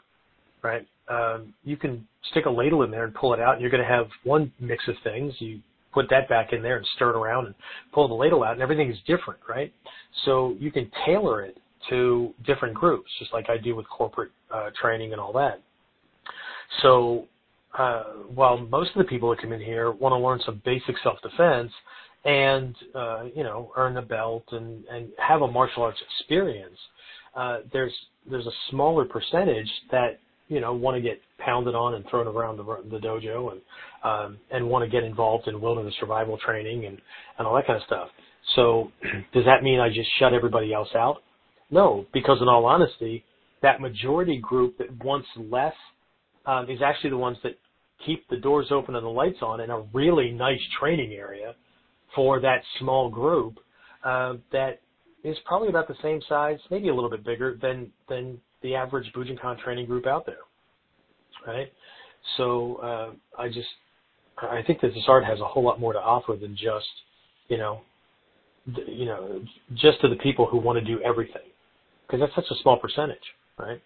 right? 0.64 0.86
Um, 1.08 1.54
you 1.64 1.78
can 1.78 2.06
stick 2.32 2.46
a 2.46 2.50
ladle 2.50 2.84
in 2.84 2.92
there 2.92 3.04
and 3.04 3.14
pull 3.14 3.34
it 3.34 3.40
out, 3.40 3.54
and 3.54 3.62
you're 3.62 3.72
going 3.72 3.84
to 3.84 3.90
have 3.90 4.08
one 4.24 4.52
mix 4.60 4.88
of 4.88 4.96
things. 5.04 5.34
You 5.40 5.60
put 5.94 6.10
that 6.10 6.30
back 6.30 6.54
in 6.54 6.62
there 6.62 6.78
and 6.78 6.86
stir 6.96 7.12
it 7.12 7.16
around 7.16 7.48
and 7.48 7.56
pull 7.94 8.08
the 8.08 8.14
ladle 8.14 8.44
out, 8.44 8.54
and 8.54 8.62
everything 8.62 8.92
is 8.92 8.98
different, 9.08 9.40
right? 9.48 9.74
So 10.26 10.56
you 10.60 10.72
can 10.72 10.92
tailor 11.06 11.44
it 11.44 11.58
to 11.90 12.34
different 12.46 12.76
groups, 12.76 13.10
just 13.20 13.34
like 13.34 13.50
I 13.50 13.58
do 13.58 13.76
with 13.76 13.88
corporate 13.90 14.32
uh, 14.54 14.70
training 14.80 15.12
and 15.12 15.22
all 15.22 15.34
that. 15.34 15.62
So 16.82 17.26
uh, 17.78 18.04
while 18.34 18.58
most 18.58 18.92
of 18.92 18.98
the 18.98 19.06
people 19.06 19.30
that 19.30 19.42
come 19.42 19.54
in 19.54 19.62
here 19.62 19.92
want 19.92 20.14
to 20.14 20.18
learn 20.18 20.40
some 20.46 20.62
basic 20.66 20.96
self-defense 21.04 21.72
and 22.26 22.76
uh, 22.94 23.24
you 23.34 23.44
know 23.44 23.72
earn 23.78 23.94
the 23.94 24.02
belt 24.02 24.44
and 24.52 24.84
and 24.86 25.10
have 25.18 25.42
a 25.42 25.48
martial 25.48 25.84
arts 25.84 26.00
experience, 26.20 26.78
uh, 27.36 27.60
there's 27.72 27.94
there's 28.30 28.46
a 28.46 28.52
smaller 28.70 29.06
percentage 29.06 29.70
that 29.92 30.20
you 30.50 30.60
know 30.60 30.74
want 30.74 30.96
to 30.96 31.02
get 31.02 31.22
pounded 31.38 31.76
on 31.76 31.94
and 31.94 32.06
thrown 32.10 32.28
around 32.28 32.58
the, 32.58 32.64
the 32.92 32.98
dojo 32.98 33.54
and 33.54 33.62
um, 34.04 34.38
and 34.52 34.68
want 34.68 34.84
to 34.84 34.90
get 34.90 35.04
involved 35.04 35.48
in 35.48 35.62
wilderness 35.62 35.94
survival 36.00 36.38
training 36.38 36.86
and 36.86 36.98
and 37.38 37.48
all 37.48 37.56
that 37.56 37.66
kind 37.66 37.78
of 37.78 37.84
stuff. 37.86 38.10
So 38.56 38.92
does 39.34 39.46
that 39.46 39.64
mean 39.64 39.80
I 39.80 39.88
just 39.88 40.10
shut 40.20 40.34
everybody 40.34 40.74
else 40.74 40.90
out? 40.96 41.18
No, 41.72 42.06
because 42.14 42.40
in 42.42 42.48
all 42.48 42.66
honesty, 42.66 43.24
that 43.62 43.80
majority 43.80 44.38
group 44.38 44.78
that 44.80 45.04
wants 45.04 45.28
less 45.38 45.74
um, 46.46 46.70
is 46.70 46.80
actually 46.84 47.12
the 47.12 47.18
ones 47.18 47.38
that 47.44 47.54
keep 48.06 48.28
the 48.30 48.38
doors 48.38 48.68
open 48.72 48.96
and 48.96 49.06
the 49.06 49.10
lights 49.10 49.40
on 49.42 49.62
in 49.62 49.70
a 49.70 49.82
really 49.94 50.32
nice 50.32 50.60
training 50.80 51.14
area 51.14 51.54
for 52.16 52.40
that 52.40 52.62
small 52.80 53.10
group 53.10 53.60
uh, 54.04 54.34
that 54.52 54.80
is 55.24 55.38
probably 55.46 55.68
about 55.68 55.88
the 55.88 55.96
same 56.02 56.22
size, 56.28 56.58
maybe 56.72 56.90
a 56.90 56.96
little 56.96 57.10
bit 57.10 57.26
bigger 57.26 57.58
than 57.62 57.92
than 58.08 58.40
the 58.62 58.76
average 58.76 59.12
Bujinkan 59.16 59.60
training 59.60 59.86
group 59.86 60.06
out 60.06 60.26
there, 60.26 60.44
right? 61.48 61.72
So 62.38 62.76
uh, 62.84 63.42
I 63.42 63.48
just 63.48 63.68
I 64.38 64.62
think 64.66 64.82
that 64.82 64.94
this 64.94 65.04
art 65.08 65.26
has 65.26 65.40
a 65.40 65.46
whole 65.46 65.64
lot 65.64 65.80
more 65.80 65.94
to 65.94 66.00
offer 66.00 66.36
than 66.40 66.56
just 66.56 66.88
you 67.48 67.58
know 67.58 67.82
the, 68.68 68.92
you 68.92 69.06
know 69.06 69.42
just 69.76 70.02
to 70.02 70.10
the 70.10 70.16
people 70.18 70.46
who 70.46 70.58
want 70.58 70.78
to 70.80 70.86
do 70.86 71.02
everything 71.02 71.42
because 72.06 72.20
that's 72.20 72.36
such 72.36 72.58
a 72.58 72.62
small 72.62 72.78
percentage, 72.78 73.18
right? 73.58 73.82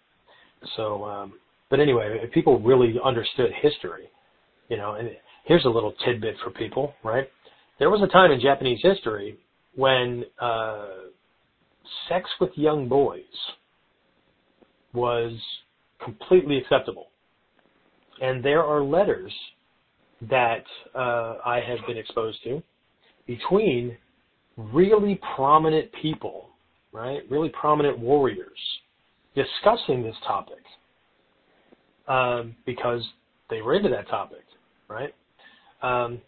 So, 0.76 1.04
um, 1.04 1.34
but 1.70 1.78
anyway, 1.78 2.18
if 2.22 2.32
people 2.32 2.58
really 2.58 2.94
understood 3.04 3.50
history, 3.60 4.08
you 4.68 4.76
know, 4.76 4.94
and 4.94 5.10
here's 5.44 5.64
a 5.66 5.68
little 5.68 5.92
tidbit 6.04 6.36
for 6.42 6.50
people, 6.50 6.94
right? 7.04 7.28
There 7.78 7.90
was 7.90 8.00
a 8.02 8.06
time 8.06 8.30
in 8.30 8.40
Japanese 8.40 8.80
history 8.82 9.38
when 9.76 10.24
uh, 10.40 10.86
sex 12.08 12.30
with 12.40 12.50
young 12.54 12.88
boys 12.88 13.20
was 14.94 15.32
completely 16.02 16.58
acceptable. 16.58 17.08
And 18.20 18.44
there 18.44 18.62
are 18.62 18.82
letters 18.82 19.32
that 20.22 20.64
uh, 20.94 21.36
I 21.44 21.60
have 21.66 21.78
been 21.86 21.98
exposed 21.98 22.38
to 22.44 22.62
between 23.26 23.96
really 24.56 25.20
prominent 25.34 25.90
people, 26.00 26.50
right? 26.92 27.20
Really 27.30 27.48
prominent 27.48 27.98
warriors 27.98 28.58
discussing 29.34 30.02
this 30.02 30.14
topic 30.26 30.62
um, 32.06 32.54
because 32.64 33.02
they 33.50 33.62
were 33.62 33.74
into 33.74 33.88
that 33.88 34.08
topic, 34.08 34.44
right? 34.88 35.14
Um, 35.82 36.20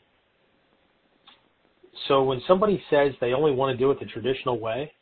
so 2.09 2.23
when 2.23 2.43
somebody 2.47 2.83
says 2.91 3.13
they 3.21 3.33
only 3.33 3.53
want 3.53 3.77
to 3.77 3.79
do 3.79 3.91
it 3.91 4.01
the 4.01 4.07
traditional 4.07 4.59
way, 4.59 4.93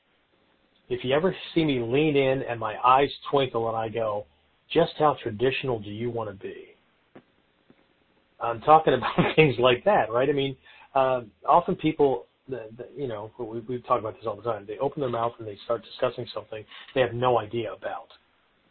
if 0.88 1.04
you 1.04 1.14
ever 1.14 1.34
see 1.54 1.64
me 1.64 1.80
lean 1.80 2.16
in 2.16 2.42
and 2.42 2.60
my 2.60 2.76
eyes 2.84 3.10
twinkle 3.30 3.68
and 3.68 3.76
I 3.76 3.88
go, 3.88 4.26
just 4.72 4.92
how 4.98 5.16
traditional 5.22 5.78
do 5.80 5.90
you 5.90 6.10
want 6.10 6.30
to 6.30 6.36
be? 6.36 6.74
I'm 8.40 8.60
talking 8.60 8.94
about 8.98 9.36
things 9.36 9.56
like 9.58 9.84
that, 9.84 10.10
right? 10.10 10.28
I 10.28 10.32
mean, 10.32 10.56
uh, 10.94 11.22
often 11.48 11.76
people, 11.76 12.26
the, 12.48 12.68
the, 12.76 12.86
you 12.96 13.08
know, 13.08 13.30
we, 13.38 13.60
we 13.60 13.80
talk 13.82 14.00
about 14.00 14.14
this 14.14 14.24
all 14.26 14.36
the 14.36 14.42
time. 14.42 14.64
They 14.66 14.78
open 14.78 15.00
their 15.00 15.10
mouth 15.10 15.32
and 15.38 15.48
they 15.48 15.58
start 15.64 15.82
discussing 15.84 16.26
something 16.34 16.64
they 16.94 17.00
have 17.00 17.14
no 17.14 17.38
idea 17.38 17.72
about, 17.72 18.08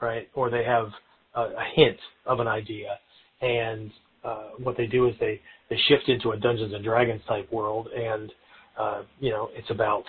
right? 0.02 0.30
Or 0.36 0.50
they 0.50 0.64
have 0.64 0.90
a, 1.36 1.42
a 1.42 1.66
hint 1.76 1.98
of 2.26 2.40
an 2.40 2.48
idea, 2.48 3.00
and 3.42 3.92
uh, 4.24 4.50
what 4.60 4.78
they 4.78 4.86
do 4.86 5.08
is 5.08 5.16
they 5.20 5.42
they 5.70 5.78
shift 5.88 6.08
into 6.08 6.32
a 6.32 6.38
Dungeons 6.38 6.74
and 6.74 6.84
Dragons 6.84 7.22
type 7.28 7.52
world, 7.52 7.88
and 7.88 8.32
uh, 8.80 9.02
you 9.20 9.32
know, 9.32 9.50
it's 9.54 9.70
about 9.70 10.04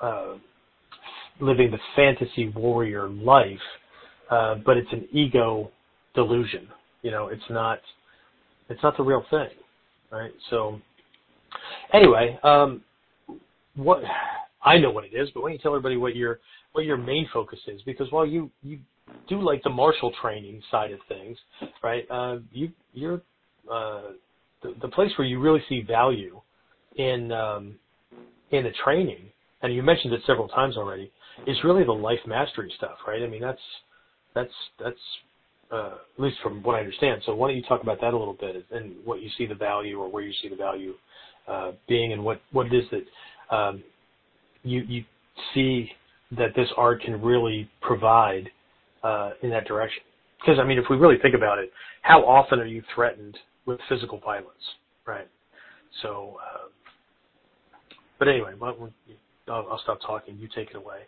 uh, 0.00 0.34
living 1.40 1.70
the 1.70 1.78
fantasy 1.96 2.48
warrior 2.50 3.08
life, 3.08 3.58
uh, 4.30 4.56
but 4.64 4.76
it's 4.76 4.92
an 4.92 5.08
ego 5.12 5.70
delusion. 6.14 6.68
You 7.02 7.10
know, 7.10 7.28
it's 7.28 7.42
not 7.50 7.80
it's 8.68 8.82
not 8.82 8.96
the 8.96 9.02
real 9.02 9.24
thing, 9.30 9.48
right? 10.10 10.32
So 10.50 10.80
anyway, 11.92 12.38
um, 12.42 12.82
what 13.76 14.02
I 14.64 14.78
know 14.78 14.90
what 14.90 15.04
it 15.04 15.14
is, 15.14 15.28
but 15.34 15.42
why 15.42 15.50
don't 15.50 15.54
you 15.54 15.62
tell 15.62 15.72
everybody 15.72 15.96
what 15.96 16.16
your 16.16 16.40
what 16.72 16.84
your 16.84 16.96
main 16.96 17.28
focus 17.32 17.58
is? 17.66 17.82
Because 17.82 18.10
while 18.10 18.26
you 18.26 18.50
you 18.62 18.78
do 19.28 19.40
like 19.40 19.62
the 19.62 19.70
martial 19.70 20.12
training 20.20 20.62
side 20.70 20.92
of 20.92 20.98
things, 21.08 21.36
right? 21.82 22.04
Uh, 22.10 22.38
you 22.52 22.70
you're 22.92 23.20
uh, 23.70 24.02
the, 24.62 24.88
place 24.88 25.10
where 25.16 25.26
you 25.26 25.40
really 25.40 25.62
see 25.68 25.82
value 25.82 26.40
in 26.96 27.30
um, 27.32 27.74
in 28.50 28.64
the 28.64 28.72
training, 28.82 29.30
and 29.62 29.74
you 29.74 29.82
mentioned 29.82 30.12
it 30.12 30.22
several 30.26 30.48
times 30.48 30.76
already, 30.76 31.10
is 31.46 31.56
really 31.64 31.84
the 31.84 31.92
life 31.92 32.20
mastery 32.26 32.72
stuff, 32.76 32.98
right? 33.06 33.22
I 33.22 33.26
mean, 33.26 33.40
that's 33.40 33.60
that's 34.34 34.52
that's 34.78 34.98
uh, 35.72 35.94
at 36.16 36.22
least 36.22 36.36
from 36.42 36.62
what 36.62 36.76
I 36.76 36.80
understand. 36.80 37.22
So 37.26 37.34
why 37.34 37.48
don't 37.48 37.56
you 37.56 37.62
talk 37.62 37.82
about 37.82 38.00
that 38.00 38.14
a 38.14 38.18
little 38.18 38.36
bit 38.38 38.64
and 38.70 38.94
what 39.04 39.22
you 39.22 39.28
see 39.36 39.46
the 39.46 39.54
value 39.54 39.98
or 39.98 40.08
where 40.08 40.22
you 40.22 40.32
see 40.42 40.48
the 40.48 40.56
value 40.56 40.94
uh, 41.48 41.72
being 41.88 42.12
and 42.12 42.24
what, 42.24 42.40
what 42.52 42.66
it 42.66 42.74
is 42.74 42.84
that 42.90 43.56
um, 43.56 43.82
you, 44.62 44.82
you 44.82 45.04
see 45.52 45.90
that 46.36 46.50
this 46.54 46.68
art 46.76 47.02
can 47.02 47.20
really 47.20 47.68
provide 47.80 48.48
uh, 49.02 49.30
in 49.42 49.50
that 49.50 49.66
direction. 49.66 50.02
Because, 50.40 50.58
I 50.58 50.64
mean, 50.64 50.78
if 50.78 50.84
we 50.90 50.96
really 50.96 51.18
think 51.20 51.34
about 51.34 51.58
it, 51.58 51.70
how 52.02 52.20
often 52.24 52.60
are 52.60 52.66
you 52.66 52.82
threatened 52.94 53.36
with 53.66 53.80
physical 53.88 54.20
violence, 54.20 54.52
right? 55.06 55.28
So, 56.02 56.36
uh, 56.40 56.68
but 58.18 58.28
anyway, 58.28 58.52
I'll, 58.62 58.92
I'll, 59.48 59.80
stop 59.82 60.00
talking. 60.06 60.38
You 60.38 60.48
take 60.54 60.70
it 60.70 60.76
away 60.76 61.00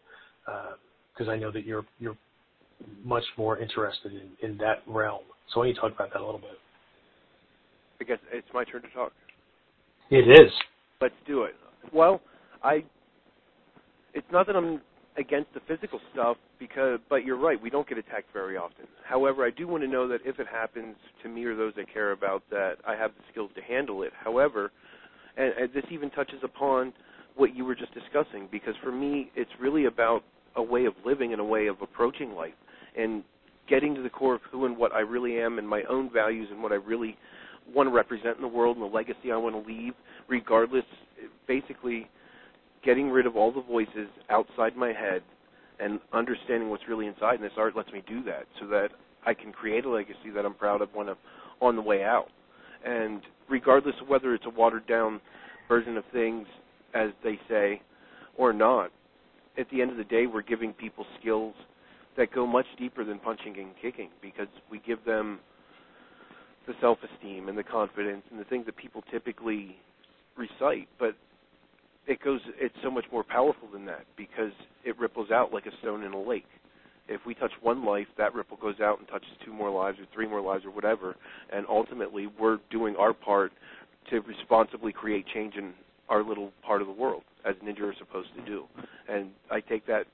because 0.46 1.28
I 1.28 1.36
know 1.36 1.50
that 1.50 1.64
you're 1.64 1.84
you're 1.98 2.16
much 3.04 3.24
more 3.38 3.58
interested 3.58 4.12
in, 4.12 4.48
in 4.48 4.58
that 4.58 4.82
realm. 4.86 5.22
So 5.52 5.60
why 5.60 5.66
don't 5.66 5.74
you 5.74 5.80
talk 5.80 5.92
about 5.94 6.12
that 6.12 6.20
a 6.20 6.24
little 6.24 6.40
bit? 6.40 6.58
I 8.00 8.04
guess 8.04 8.18
it's 8.32 8.46
my 8.52 8.64
turn 8.64 8.82
to 8.82 8.88
talk. 8.90 9.12
It 10.10 10.28
is. 10.28 10.52
Let's 11.00 11.14
do 11.26 11.44
it. 11.44 11.54
Well, 11.92 12.20
I. 12.62 12.84
It's 14.14 14.26
not 14.32 14.46
that 14.46 14.56
I'm 14.56 14.80
against 15.18 15.52
the 15.54 15.60
physical 15.66 16.00
stuff 16.12 16.36
because, 16.58 17.00
but 17.08 17.24
you're 17.24 17.38
right. 17.38 17.60
We 17.60 17.70
don't 17.70 17.88
get 17.88 17.98
attacked 17.98 18.32
very 18.32 18.56
often. 18.56 18.86
However, 19.04 19.44
I 19.44 19.50
do 19.50 19.66
want 19.66 19.82
to 19.82 19.88
know 19.88 20.08
that 20.08 20.20
if 20.24 20.38
it 20.38 20.46
happens 20.46 20.96
to 21.22 21.28
me 21.28 21.44
or 21.44 21.56
those 21.56 21.72
I 21.76 21.90
care 21.90 22.12
about, 22.12 22.42
that 22.50 22.76
I 22.86 22.94
have 22.96 23.12
the 23.12 23.22
skills 23.30 23.50
to 23.56 23.62
handle 23.62 24.02
it. 24.02 24.12
However, 24.18 24.72
and, 25.36 25.52
and 25.58 25.72
this 25.72 25.84
even 25.90 26.10
touches 26.10 26.40
upon 26.42 26.92
what 27.34 27.54
you 27.54 27.64
were 27.64 27.74
just 27.74 27.92
discussing 27.92 28.48
because 28.50 28.74
for 28.82 28.92
me, 28.92 29.30
it's 29.36 29.50
really 29.60 29.84
about 29.86 30.22
a 30.56 30.62
way 30.62 30.84
of 30.86 30.94
living 31.04 31.32
and 31.32 31.40
a 31.40 31.44
way 31.44 31.66
of 31.66 31.82
approaching 31.82 32.32
life 32.32 32.54
and 32.96 33.22
getting 33.68 33.94
to 33.94 34.02
the 34.02 34.10
core 34.10 34.34
of 34.34 34.40
who 34.50 34.64
and 34.64 34.76
what 34.76 34.92
I 34.92 35.00
really 35.00 35.38
am 35.38 35.58
and 35.58 35.68
my 35.68 35.82
own 35.84 36.10
values 36.12 36.48
and 36.50 36.62
what 36.62 36.72
I 36.72 36.76
really 36.76 37.16
want 37.74 37.88
to 37.88 37.94
represent 37.94 38.36
in 38.36 38.42
the 38.42 38.48
world 38.48 38.76
and 38.76 38.84
the 38.84 38.94
legacy 38.94 39.32
I 39.32 39.36
want 39.36 39.54
to 39.54 39.70
leave, 39.70 39.92
regardless, 40.28 40.84
basically 41.48 42.08
getting 42.84 43.10
rid 43.10 43.26
of 43.26 43.36
all 43.36 43.52
the 43.52 43.62
voices 43.62 44.08
outside 44.30 44.76
my 44.76 44.92
head 44.92 45.22
and 45.80 46.00
understanding 46.12 46.70
what's 46.70 46.88
really 46.88 47.06
inside. 47.06 47.34
And 47.34 47.44
this 47.44 47.52
art 47.56 47.76
lets 47.76 47.92
me 47.92 48.02
do 48.06 48.22
that 48.24 48.46
so 48.60 48.66
that 48.68 48.88
I 49.26 49.34
can 49.34 49.52
create 49.52 49.84
a 49.84 49.90
legacy 49.90 50.30
that 50.34 50.46
I'm 50.46 50.54
proud 50.54 50.80
of 50.80 50.88
when 50.94 51.08
I'm 51.08 51.16
on 51.60 51.76
the 51.76 51.82
way 51.82 52.04
out. 52.04 52.28
And 52.84 53.20
regardless 53.48 53.94
of 54.00 54.08
whether 54.08 54.34
it's 54.34 54.46
a 54.46 54.50
watered 54.50 54.86
down 54.86 55.20
version 55.68 55.96
of 55.96 56.04
things, 56.12 56.46
as 56.94 57.10
they 57.24 57.38
say, 57.48 57.82
or 58.38 58.52
not, 58.52 58.90
at 59.58 59.68
the 59.70 59.80
end 59.80 59.90
of 59.90 59.96
the 59.96 60.04
day, 60.04 60.26
we're 60.26 60.42
giving 60.42 60.72
people 60.72 61.06
skills 61.20 61.54
that 62.16 62.32
go 62.32 62.46
much 62.46 62.66
deeper 62.78 63.04
than 63.04 63.18
punching 63.18 63.58
and 63.58 63.70
kicking 63.80 64.08
because 64.22 64.48
we 64.70 64.80
give 64.86 65.04
them 65.04 65.38
the 66.66 66.74
self-esteem 66.80 67.48
and 67.48 67.56
the 67.56 67.62
confidence 67.62 68.22
and 68.30 68.40
the 68.40 68.44
things 68.44 68.66
that 68.66 68.76
people 68.76 69.02
typically 69.10 69.76
recite, 70.36 70.88
but 70.98 71.14
it 72.06 72.22
goes 72.22 72.40
it's 72.58 72.74
so 72.82 72.90
much 72.90 73.04
more 73.10 73.24
powerful 73.24 73.68
than 73.72 73.84
that 73.84 74.04
because 74.16 74.52
it 74.84 74.98
ripples 74.98 75.30
out 75.30 75.52
like 75.52 75.66
a 75.66 75.76
stone 75.80 76.02
in 76.02 76.12
a 76.12 76.20
lake. 76.20 76.46
If 77.08 77.20
we 77.24 77.34
touch 77.34 77.52
one 77.62 77.84
life, 77.84 78.06
that 78.18 78.34
ripple 78.34 78.56
goes 78.56 78.80
out 78.80 78.98
and 78.98 79.06
touches 79.08 79.30
two 79.44 79.52
more 79.52 79.70
lives 79.70 79.98
or 79.98 80.06
three 80.12 80.26
more 80.26 80.40
lives 80.40 80.64
or 80.64 80.70
whatever, 80.70 81.14
and 81.52 81.64
ultimately 81.68 82.26
we're 82.26 82.58
doing 82.70 82.96
our 82.96 83.12
part 83.12 83.52
to 84.10 84.20
responsibly 84.20 84.92
create 84.92 85.24
change 85.32 85.54
in 85.54 85.72
our 86.08 86.22
little 86.22 86.52
part 86.64 86.80
of 86.80 86.86
the 86.86 86.92
world 86.92 87.22
as 87.44 87.54
ninja 87.56 87.82
are 87.82 87.94
supposed 87.98 88.28
to 88.36 88.44
do. 88.44 88.64
And 89.08 89.30
I 89.50 89.60
take 89.60 89.86
that 89.86 90.06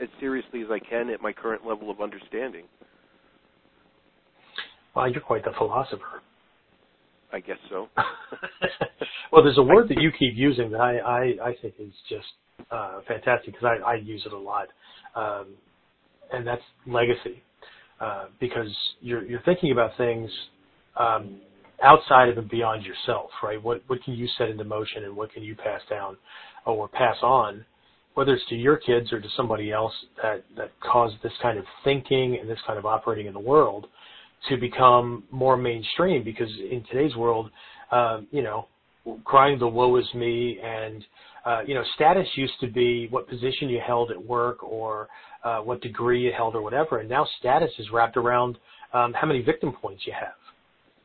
as 0.00 0.08
seriously 0.20 0.62
as 0.62 0.68
I 0.70 0.78
can 0.78 1.10
at 1.10 1.20
my 1.20 1.32
current 1.32 1.66
level 1.66 1.90
of 1.90 2.00
understanding. 2.00 2.64
Well, 4.94 5.10
you're 5.10 5.20
quite 5.20 5.44
the 5.44 5.52
philosopher. 5.56 6.22
I 7.32 7.40
guess 7.40 7.58
so. 7.68 7.88
well, 9.32 9.42
there's 9.42 9.58
a 9.58 9.62
word 9.62 9.88
that 9.88 10.00
you 10.00 10.10
keep 10.12 10.34
using 10.36 10.70
that 10.70 10.80
I, 10.80 10.98
I, 10.98 11.22
I 11.48 11.54
think 11.60 11.74
is 11.78 11.92
just 12.08 12.26
uh, 12.70 13.00
fantastic 13.06 13.54
because 13.54 13.64
I, 13.64 13.92
I 13.92 13.94
use 13.96 14.22
it 14.24 14.32
a 14.32 14.38
lot, 14.38 14.68
um, 15.16 15.48
and 16.32 16.46
that's 16.46 16.62
legacy. 16.86 17.42
Uh, 18.00 18.26
because 18.40 18.74
you're 19.00 19.24
you're 19.24 19.42
thinking 19.42 19.70
about 19.70 19.96
things 19.96 20.30
um, 20.96 21.40
outside 21.82 22.28
of 22.28 22.38
and 22.38 22.48
beyond 22.48 22.84
yourself, 22.84 23.30
right? 23.42 23.62
What 23.62 23.82
what 23.86 24.02
can 24.04 24.14
you 24.14 24.28
set 24.38 24.48
into 24.48 24.64
motion 24.64 25.04
and 25.04 25.16
what 25.16 25.32
can 25.32 25.42
you 25.42 25.54
pass 25.54 25.80
down 25.88 26.16
or 26.66 26.88
pass 26.88 27.16
on, 27.22 27.64
whether 28.14 28.34
it's 28.34 28.46
to 28.48 28.54
your 28.54 28.76
kids 28.76 29.12
or 29.12 29.20
to 29.20 29.28
somebody 29.36 29.72
else 29.72 29.92
that 30.22 30.44
that 30.56 30.70
caused 30.80 31.16
this 31.22 31.32
kind 31.42 31.58
of 31.58 31.64
thinking 31.82 32.38
and 32.40 32.48
this 32.48 32.58
kind 32.66 32.78
of 32.78 32.86
operating 32.86 33.26
in 33.26 33.34
the 33.34 33.40
world 33.40 33.86
to 34.48 34.56
become 34.56 35.24
more 35.30 35.56
mainstream. 35.56 36.22
Because 36.22 36.50
in 36.70 36.84
today's 36.90 37.16
world, 37.16 37.50
um, 37.90 38.26
you 38.30 38.42
know, 38.42 38.66
crying 39.24 39.58
the 39.58 39.68
woe 39.68 39.96
is 39.96 40.06
me 40.14 40.58
and 40.62 41.04
uh, 41.44 41.60
you 41.66 41.74
know, 41.74 41.84
status 41.94 42.26
used 42.36 42.58
to 42.60 42.66
be 42.68 43.06
what 43.10 43.28
position 43.28 43.68
you 43.68 43.80
held 43.86 44.10
at 44.10 44.22
work 44.22 44.62
or 44.62 45.08
uh, 45.44 45.58
what 45.58 45.80
degree 45.82 46.22
you 46.22 46.32
held 46.34 46.54
or 46.54 46.62
whatever, 46.62 47.00
and 47.00 47.08
now 47.08 47.26
status 47.38 47.70
is 47.78 47.86
wrapped 47.92 48.16
around 48.16 48.56
um, 48.94 49.12
how 49.12 49.26
many 49.26 49.42
victim 49.42 49.72
points 49.72 50.02
you 50.06 50.12
have, 50.18 50.32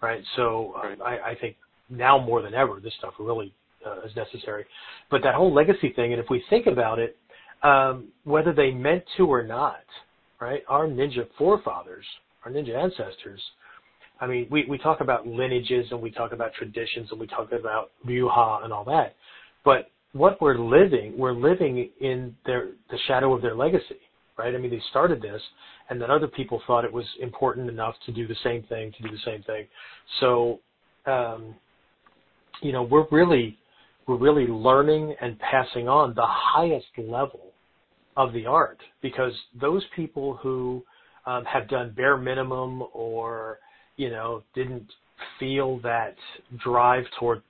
right? 0.01 0.23
So 0.35 0.73
uh, 0.77 1.03
I, 1.03 1.31
I 1.31 1.35
think 1.39 1.55
now 1.89 2.17
more 2.17 2.41
than 2.41 2.53
ever, 2.53 2.79
this 2.79 2.93
stuff 2.97 3.13
really 3.19 3.53
uh, 3.85 4.01
is 4.01 4.15
necessary. 4.15 4.65
But 5.09 5.21
that 5.23 5.35
whole 5.35 5.53
legacy 5.53 5.91
thing, 5.95 6.13
and 6.13 6.21
if 6.21 6.29
we 6.29 6.43
think 6.49 6.67
about 6.67 6.99
it, 6.99 7.17
um, 7.63 8.07
whether 8.23 8.53
they 8.53 8.71
meant 8.71 9.03
to 9.17 9.25
or 9.25 9.43
not, 9.43 9.83
right? 10.39 10.61
Our 10.69 10.87
ninja 10.87 11.27
forefathers, 11.37 12.05
our 12.45 12.51
ninja 12.51 12.75
ancestors. 12.75 13.41
I 14.21 14.27
mean, 14.27 14.47
we 14.49 14.65
we 14.69 14.77
talk 14.77 15.01
about 15.01 15.27
lineages 15.27 15.87
and 15.91 16.01
we 16.01 16.11
talk 16.11 16.31
about 16.31 16.53
traditions 16.53 17.09
and 17.11 17.19
we 17.19 17.27
talk 17.27 17.51
about 17.51 17.91
ryuha 18.05 18.63
and 18.63 18.73
all 18.73 18.83
that, 18.85 19.15
but 19.63 19.91
what 20.13 20.41
we're 20.41 20.57
living, 20.57 21.17
we're 21.17 21.33
living 21.33 21.89
in 22.01 22.35
their 22.45 22.69
the 22.89 22.97
shadow 23.07 23.33
of 23.33 23.41
their 23.41 23.55
legacy, 23.55 23.99
right? 24.39 24.55
I 24.55 24.57
mean, 24.57 24.71
they 24.71 24.81
started 24.89 25.21
this, 25.21 25.41
and 25.89 26.01
then 26.01 26.09
other 26.09 26.27
people 26.27 26.61
thought 26.65 26.85
it 26.85 26.91
was 26.91 27.05
important 27.21 27.69
enough 27.69 27.95
to 28.05 28.11
do 28.11 28.25
the 28.25 28.35
same 28.43 28.63
thing, 28.63 28.93
to 28.97 29.03
do 29.03 29.11
the 29.11 29.21
same 29.25 29.43
thing. 29.43 29.65
So, 30.21 30.59
um, 31.05 31.53
you 32.61 32.71
know, 32.71 32.83
we're 32.83 33.05
really 33.11 33.57
we're 34.07 34.17
really 34.17 34.47
learning 34.47 35.13
and 35.21 35.37
passing 35.39 35.87
on 35.87 36.15
the 36.15 36.25
highest 36.25 36.87
level 36.97 37.51
of 38.17 38.33
the 38.33 38.45
art 38.45 38.79
because 39.01 39.33
those 39.61 39.83
people 39.95 40.35
who 40.41 40.83
um, 41.27 41.45
have 41.45 41.67
done 41.69 41.93
bare 41.95 42.17
minimum 42.17 42.83
or 42.93 43.59
you 43.97 44.09
know 44.09 44.41
didn't 44.55 44.87
feel 45.39 45.79
that 45.81 46.15
drive 46.63 47.03
toward 47.19 47.41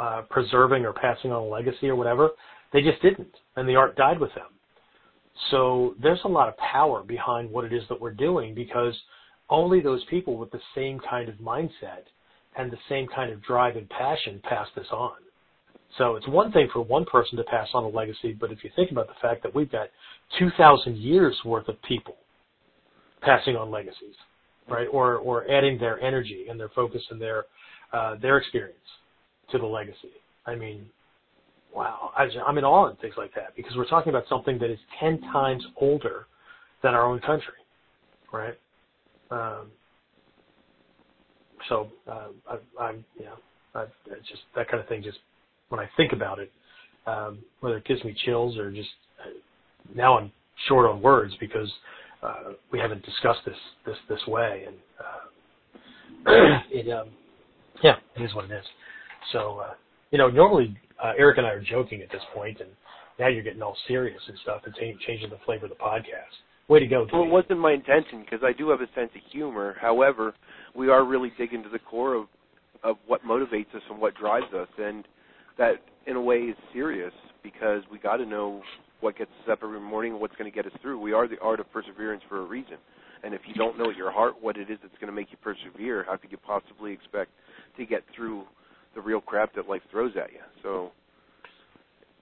uh, 0.00 0.22
preserving 0.30 0.86
or 0.86 0.92
passing 0.92 1.32
on 1.32 1.42
a 1.42 1.44
legacy 1.44 1.88
or 1.88 1.96
whatever, 1.96 2.30
they 2.72 2.80
just 2.80 3.02
didn't, 3.02 3.34
and 3.56 3.68
the 3.68 3.74
art 3.74 3.96
died 3.96 4.20
with 4.20 4.32
them. 4.34 4.46
So 5.50 5.94
there's 6.02 6.20
a 6.24 6.28
lot 6.28 6.48
of 6.48 6.56
power 6.56 7.02
behind 7.02 7.50
what 7.50 7.64
it 7.64 7.72
is 7.72 7.82
that 7.88 8.00
we're 8.00 8.10
doing 8.10 8.54
because 8.54 8.94
only 9.50 9.80
those 9.80 10.04
people 10.10 10.36
with 10.36 10.50
the 10.50 10.60
same 10.74 11.00
kind 11.08 11.28
of 11.28 11.36
mindset 11.36 12.04
and 12.56 12.70
the 12.70 12.78
same 12.88 13.06
kind 13.14 13.32
of 13.32 13.42
drive 13.42 13.76
and 13.76 13.88
passion 13.88 14.40
pass 14.42 14.66
this 14.74 14.86
on. 14.90 15.16
So 15.96 16.16
it's 16.16 16.28
one 16.28 16.52
thing 16.52 16.68
for 16.72 16.82
one 16.82 17.04
person 17.06 17.38
to 17.38 17.44
pass 17.44 17.68
on 17.72 17.84
a 17.84 17.88
legacy, 17.88 18.36
but 18.38 18.52
if 18.52 18.62
you 18.62 18.70
think 18.76 18.90
about 18.90 19.06
the 19.08 19.14
fact 19.22 19.42
that 19.42 19.54
we've 19.54 19.70
got 19.70 19.88
2,000 20.38 20.96
years 20.96 21.36
worth 21.44 21.68
of 21.68 21.80
people 21.82 22.16
passing 23.22 23.56
on 23.56 23.70
legacies, 23.70 24.14
right, 24.68 24.86
or 24.92 25.16
or 25.16 25.50
adding 25.50 25.78
their 25.78 26.00
energy 26.00 26.46
and 26.48 26.60
their 26.60 26.68
focus 26.70 27.02
and 27.10 27.20
their 27.20 27.44
uh, 27.92 28.16
their 28.16 28.36
experience 28.36 28.76
to 29.50 29.58
the 29.58 29.66
legacy. 29.66 30.12
I 30.46 30.54
mean, 30.54 30.86
wow, 31.74 32.12
I, 32.16 32.28
I'm 32.46 32.58
in 32.58 32.64
awe 32.64 32.86
and 32.86 32.98
things 32.98 33.14
like 33.16 33.34
that 33.34 33.54
because 33.56 33.76
we're 33.76 33.88
talking 33.88 34.10
about 34.10 34.24
something 34.28 34.58
that 34.58 34.70
is 34.70 34.78
10 35.00 35.20
times 35.32 35.64
older 35.80 36.26
than 36.82 36.94
our 36.94 37.04
own 37.06 37.20
country, 37.20 37.54
right? 38.32 38.58
Um, 39.30 39.70
so 41.68 41.88
uh, 42.10 42.28
I, 42.48 42.82
I'm, 42.82 43.04
know, 43.24 43.34
I, 43.74 43.84
just 44.28 44.42
that 44.54 44.68
kind 44.68 44.80
of 44.82 44.88
thing. 44.88 45.02
Just 45.02 45.18
when 45.68 45.80
I 45.80 45.88
think 45.96 46.12
about 46.12 46.38
it, 46.38 46.50
um, 47.06 47.38
whether 47.60 47.76
it 47.76 47.84
gives 47.84 48.02
me 48.04 48.14
chills 48.24 48.56
or 48.56 48.70
just 48.70 48.88
uh, 49.20 49.30
now 49.94 50.18
I'm 50.18 50.32
short 50.66 50.88
on 50.88 51.02
words 51.02 51.34
because 51.40 51.70
uh, 52.22 52.52
we 52.72 52.78
haven't 52.78 53.04
discussed 53.04 53.40
this 53.44 53.56
this 53.86 53.96
this 54.08 54.26
way, 54.26 54.66
and 54.66 54.76
uh, 56.26 56.60
it 56.70 56.90
um, 56.90 57.08
yeah, 57.82 57.96
it 58.16 58.22
is 58.22 58.34
what 58.34 58.46
it 58.46 58.52
is. 58.52 58.64
So 59.32 59.58
uh, 59.58 59.74
you 60.10 60.18
know, 60.18 60.30
normally 60.30 60.76
uh, 61.02 61.12
Eric 61.18 61.38
and 61.38 61.46
I 61.46 61.50
are 61.50 61.62
joking 61.62 62.02
at 62.02 62.10
this 62.10 62.22
point, 62.34 62.60
and 62.60 62.70
now 63.18 63.28
you're 63.28 63.42
getting 63.42 63.62
all 63.62 63.76
serious 63.86 64.20
and 64.28 64.38
stuff 64.42 64.62
and 64.64 64.74
t- 64.74 64.96
changing 65.06 65.30
the 65.30 65.38
flavor 65.44 65.66
of 65.66 65.70
the 65.70 65.76
podcast. 65.76 66.34
Way 66.68 66.80
to 66.80 66.86
go, 66.86 67.06
Well, 67.12 67.22
it 67.22 67.30
wasn't 67.30 67.60
my 67.60 67.72
intention 67.72 68.20
because 68.20 68.40
I 68.44 68.52
do 68.52 68.68
have 68.70 68.80
a 68.80 68.88
sense 68.94 69.10
of 69.14 69.22
humor. 69.32 69.76
However, 69.80 70.34
we 70.74 70.90
are 70.90 71.04
really 71.04 71.32
digging 71.38 71.62
to 71.62 71.68
the 71.68 71.78
core 71.78 72.14
of 72.14 72.26
of 72.84 72.96
what 73.06 73.24
motivates 73.24 73.74
us 73.74 73.82
and 73.90 73.98
what 74.00 74.14
drives 74.14 74.52
us, 74.54 74.68
and 74.78 75.04
that 75.56 75.82
in 76.06 76.14
a 76.16 76.20
way 76.20 76.36
is 76.36 76.56
serious 76.72 77.12
because 77.42 77.82
we 77.90 77.98
got 77.98 78.18
to 78.18 78.26
know 78.26 78.62
what 79.00 79.16
gets 79.16 79.30
us 79.42 79.52
up 79.52 79.60
every 79.62 79.80
morning 79.80 80.12
and 80.12 80.20
what's 80.20 80.34
going 80.36 80.50
to 80.50 80.54
get 80.54 80.66
us 80.66 80.72
through. 80.80 80.98
We 81.00 81.12
are 81.12 81.28
the 81.28 81.38
art 81.40 81.60
of 81.60 81.70
perseverance 81.72 82.22
for 82.28 82.40
a 82.40 82.44
reason. 82.44 82.76
And 83.22 83.34
if 83.34 83.40
you 83.46 83.54
don't 83.54 83.78
know 83.78 83.90
at 83.90 83.96
your 83.96 84.12
heart 84.12 84.34
what 84.40 84.56
it 84.56 84.70
is 84.70 84.78
that's 84.82 84.94
going 85.00 85.08
to 85.08 85.12
make 85.12 85.28
you 85.30 85.38
persevere, 85.42 86.04
how 86.04 86.16
could 86.16 86.30
you 86.30 86.38
possibly 86.38 86.92
expect 86.92 87.30
to 87.76 87.84
get 87.84 88.02
through 88.14 88.44
the 88.94 89.00
real 89.00 89.20
crap 89.20 89.54
that 89.54 89.68
life 89.68 89.82
throws 89.90 90.12
at 90.16 90.32
you? 90.32 90.40
So, 90.62 90.90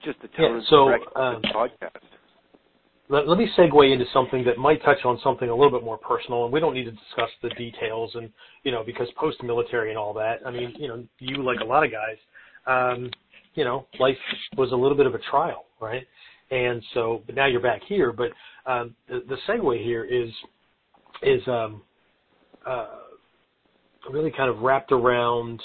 just 0.03 0.21
the 0.21 0.27
tone 0.29 0.61
yeah, 0.61 0.69
so, 0.69 0.89
of 0.89 1.35
um, 1.35 1.41
the 1.41 1.47
podcast. 1.49 2.03
Let, 3.09 3.27
let 3.27 3.37
me 3.37 3.47
segue 3.57 3.93
into 3.93 4.05
something 4.13 4.43
that 4.45 4.57
might 4.57 4.83
touch 4.83 5.05
on 5.05 5.19
something 5.23 5.49
a 5.49 5.55
little 5.55 5.71
bit 5.71 5.83
more 5.83 5.97
personal, 5.97 6.43
and 6.43 6.51
we 6.51 6.59
don't 6.59 6.73
need 6.73 6.85
to 6.85 6.91
discuss 6.91 7.29
the 7.41 7.49
details, 7.49 8.11
and 8.15 8.29
you 8.63 8.71
know, 8.71 8.83
because 8.85 9.07
post-military 9.17 9.89
and 9.89 9.97
all 9.97 10.13
that. 10.13 10.39
I 10.45 10.51
mean, 10.51 10.73
you 10.77 10.87
know, 10.87 11.03
you 11.19 11.41
like 11.41 11.61
a 11.61 11.65
lot 11.65 11.85
of 11.85 11.91
guys, 11.91 12.17
um, 12.67 13.09
you 13.55 13.63
know, 13.63 13.87
life 13.99 14.17
was 14.57 14.71
a 14.71 14.75
little 14.75 14.97
bit 14.97 15.05
of 15.05 15.15
a 15.15 15.19
trial, 15.29 15.65
right? 15.79 16.05
And 16.51 16.81
so, 16.93 17.23
but 17.25 17.35
now 17.35 17.47
you're 17.47 17.61
back 17.61 17.81
here. 17.87 18.13
But 18.13 18.31
um, 18.65 18.95
the, 19.07 19.23
the 19.27 19.37
segue 19.47 19.83
here 19.83 20.05
is 20.05 20.29
is 21.23 21.41
um, 21.47 21.81
uh, 22.65 22.87
really 24.11 24.31
kind 24.31 24.49
of 24.49 24.59
wrapped 24.59 24.91
around. 24.91 25.61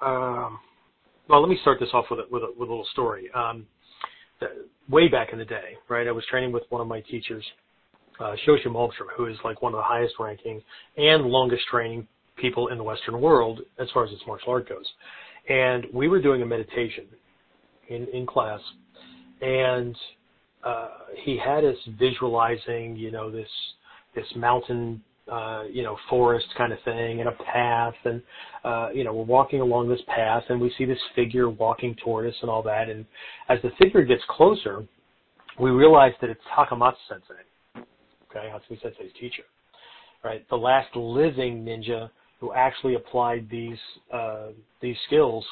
Um, 0.00 0.58
well, 1.28 1.40
let 1.40 1.48
me 1.48 1.58
start 1.62 1.80
this 1.80 1.88
off 1.92 2.06
with 2.10 2.20
a, 2.20 2.24
with 2.30 2.42
a, 2.42 2.48
with 2.56 2.68
a 2.68 2.72
little 2.72 2.86
story. 2.92 3.30
Um, 3.34 3.66
way 4.88 5.08
back 5.08 5.32
in 5.32 5.38
the 5.38 5.44
day, 5.44 5.76
right? 5.88 6.06
I 6.06 6.12
was 6.12 6.24
training 6.30 6.52
with 6.52 6.64
one 6.68 6.80
of 6.80 6.86
my 6.86 7.00
teachers, 7.00 7.44
uh, 8.20 8.34
Shoshi 8.46 8.66
Malmstrom, 8.66 9.08
who 9.16 9.26
is 9.26 9.36
like 9.44 9.62
one 9.62 9.72
of 9.72 9.78
the 9.78 9.84
highest 9.84 10.14
ranking 10.18 10.62
and 10.96 11.24
longest 11.24 11.62
training 11.70 12.06
people 12.36 12.68
in 12.68 12.78
the 12.78 12.84
Western 12.84 13.20
world 13.20 13.60
as 13.78 13.88
far 13.92 14.04
as 14.04 14.12
its 14.12 14.22
martial 14.26 14.52
art 14.52 14.68
goes. 14.68 14.84
And 15.48 15.86
we 15.92 16.08
were 16.08 16.20
doing 16.20 16.42
a 16.42 16.46
meditation 16.46 17.06
in, 17.88 18.06
in 18.12 18.26
class, 18.26 18.60
and 19.40 19.96
uh, 20.64 20.88
he 21.24 21.38
had 21.38 21.64
us 21.64 21.76
visualizing, 21.98 22.96
you 22.96 23.10
know, 23.10 23.30
this 23.30 23.48
this 24.14 24.26
mountain, 24.34 25.02
uh, 25.30 25.64
you 25.70 25.82
know, 25.82 25.96
forest 26.08 26.46
kind 26.56 26.72
of 26.72 26.78
thing, 26.84 27.20
and 27.20 27.28
a 27.28 27.32
path, 27.52 27.94
and 28.04 28.22
uh, 28.64 28.88
you 28.94 29.04
know, 29.04 29.12
we're 29.12 29.24
walking 29.24 29.60
along 29.60 29.88
this 29.88 30.00
path, 30.06 30.44
and 30.48 30.60
we 30.60 30.72
see 30.78 30.84
this 30.84 30.98
figure 31.14 31.50
walking 31.50 31.96
toward 32.02 32.28
us, 32.28 32.34
and 32.42 32.50
all 32.50 32.62
that. 32.62 32.88
And 32.88 33.04
as 33.48 33.58
the 33.62 33.70
figure 33.80 34.04
gets 34.04 34.22
closer, 34.28 34.84
we 35.58 35.70
realize 35.70 36.12
that 36.20 36.30
it's 36.30 36.40
Takamatsu 36.56 36.94
Sensei, 37.08 37.86
okay, 38.30 38.48
Hatsumi 38.48 38.80
Sensei's 38.82 39.12
teacher, 39.18 39.42
right? 40.22 40.48
The 40.48 40.56
last 40.56 40.94
living 40.94 41.64
ninja 41.64 42.10
who 42.40 42.52
actually 42.52 42.94
applied 42.94 43.48
these 43.50 43.78
uh, 44.12 44.48
these 44.80 44.96
skills 45.06 45.44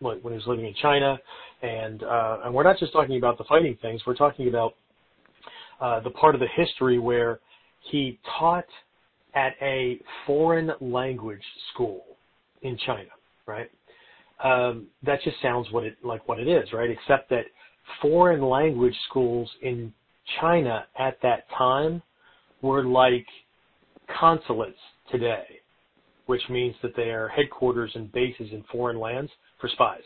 when 0.00 0.18
he 0.18 0.30
was 0.30 0.46
living 0.46 0.66
in 0.66 0.74
China, 0.80 1.18
and 1.62 2.02
uh, 2.02 2.38
and 2.44 2.54
we're 2.54 2.64
not 2.64 2.78
just 2.78 2.92
talking 2.92 3.18
about 3.18 3.38
the 3.38 3.44
fighting 3.44 3.76
things. 3.80 4.00
We're 4.06 4.16
talking 4.16 4.48
about 4.48 4.74
uh, 5.80 6.00
the 6.00 6.10
part 6.10 6.34
of 6.34 6.40
the 6.40 6.48
history 6.56 6.98
where 6.98 7.40
he 7.90 8.18
taught 8.38 8.66
at 9.34 9.54
a 9.62 10.00
foreign 10.26 10.72
language 10.80 11.42
school 11.72 12.04
in 12.62 12.76
China, 12.86 13.10
right? 13.46 13.70
Um, 14.42 14.88
that 15.04 15.22
just 15.22 15.40
sounds 15.40 15.68
what 15.70 15.84
it 15.84 15.96
like 16.02 16.26
what 16.28 16.38
it 16.40 16.48
is, 16.48 16.72
right? 16.72 16.90
Except 16.90 17.30
that 17.30 17.44
foreign 18.00 18.42
language 18.42 18.96
schools 19.08 19.48
in 19.62 19.92
China 20.40 20.86
at 20.98 21.18
that 21.22 21.44
time 21.56 22.02
were 22.60 22.84
like 22.84 23.26
consulates 24.18 24.78
today, 25.10 25.44
which 26.26 26.42
means 26.50 26.74
that 26.82 26.94
they 26.96 27.10
are 27.10 27.28
headquarters 27.28 27.92
and 27.94 28.10
bases 28.12 28.48
in 28.52 28.64
foreign 28.70 28.98
lands 28.98 29.30
for 29.60 29.68
spies. 29.68 30.02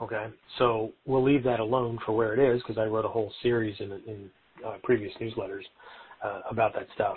Okay, 0.00 0.26
so 0.58 0.92
we'll 1.06 1.24
leave 1.24 1.42
that 1.42 1.58
alone 1.60 1.98
for 2.06 2.12
where 2.12 2.32
it 2.32 2.54
is 2.54 2.62
because 2.62 2.78
I 2.78 2.84
wrote 2.84 3.04
a 3.04 3.08
whole 3.08 3.32
series 3.42 3.74
in, 3.80 3.92
in 4.06 4.30
uh, 4.64 4.76
previous 4.84 5.12
newsletters 5.20 5.64
uh, 6.24 6.42
about 6.50 6.72
that 6.74 6.86
stuff. 6.94 7.16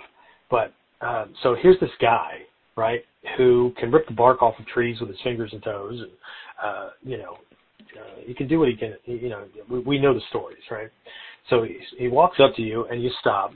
But 0.52 0.74
uh, 1.00 1.24
so 1.42 1.56
here's 1.60 1.80
this 1.80 1.90
guy, 1.98 2.40
right, 2.76 3.00
who 3.38 3.72
can 3.80 3.90
rip 3.90 4.06
the 4.06 4.12
bark 4.12 4.42
off 4.42 4.54
of 4.60 4.66
trees 4.66 5.00
with 5.00 5.08
his 5.08 5.18
fingers 5.24 5.48
and 5.52 5.62
toes, 5.64 5.98
and 5.98 6.10
uh, 6.62 6.90
you 7.02 7.16
know, 7.16 7.38
uh, 7.98 8.20
he 8.26 8.34
can 8.34 8.46
do 8.48 8.58
what 8.58 8.68
he 8.68 8.76
can. 8.76 8.94
You 9.06 9.30
know, 9.30 9.44
we, 9.70 9.78
we 9.80 9.98
know 9.98 10.12
the 10.12 10.20
stories, 10.28 10.60
right? 10.70 10.90
So 11.48 11.62
he, 11.62 11.78
he 11.98 12.08
walks 12.08 12.36
up 12.38 12.54
to 12.56 12.62
you 12.62 12.84
and 12.84 13.02
you 13.02 13.10
stop, 13.18 13.52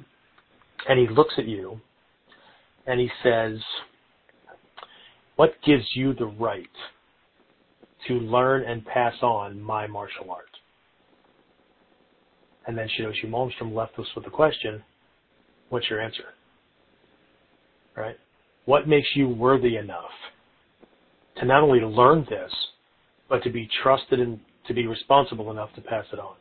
and 0.88 0.98
he 0.98 1.06
looks 1.14 1.34
at 1.36 1.46
you, 1.46 1.78
and 2.86 2.98
he 2.98 3.10
says, 3.22 3.58
"What 5.36 5.52
gives 5.66 5.84
you 5.94 6.14
the 6.14 6.24
right 6.24 6.64
to 8.08 8.14
learn 8.14 8.64
and 8.64 8.84
pass 8.86 9.14
on 9.20 9.60
my 9.60 9.86
martial 9.86 10.30
art?" 10.30 10.44
And 12.66 12.76
then 12.76 12.88
Shidoshi 12.98 13.28
Malmstrom 13.28 13.74
left 13.74 13.98
us 13.98 14.06
with 14.16 14.24
the 14.24 14.30
question, 14.30 14.82
"What's 15.68 15.90
your 15.90 16.00
answer?" 16.00 16.24
Right? 17.96 18.16
What 18.66 18.88
makes 18.88 19.08
you 19.14 19.28
worthy 19.28 19.76
enough 19.76 20.10
to 21.38 21.46
not 21.46 21.62
only 21.62 21.80
learn 21.80 22.26
this, 22.28 22.52
but 23.28 23.42
to 23.44 23.50
be 23.50 23.68
trusted 23.82 24.20
and 24.20 24.38
to 24.66 24.74
be 24.74 24.86
responsible 24.86 25.50
enough 25.50 25.72
to 25.76 25.80
pass 25.80 26.04
it 26.12 26.18
on? 26.18 26.34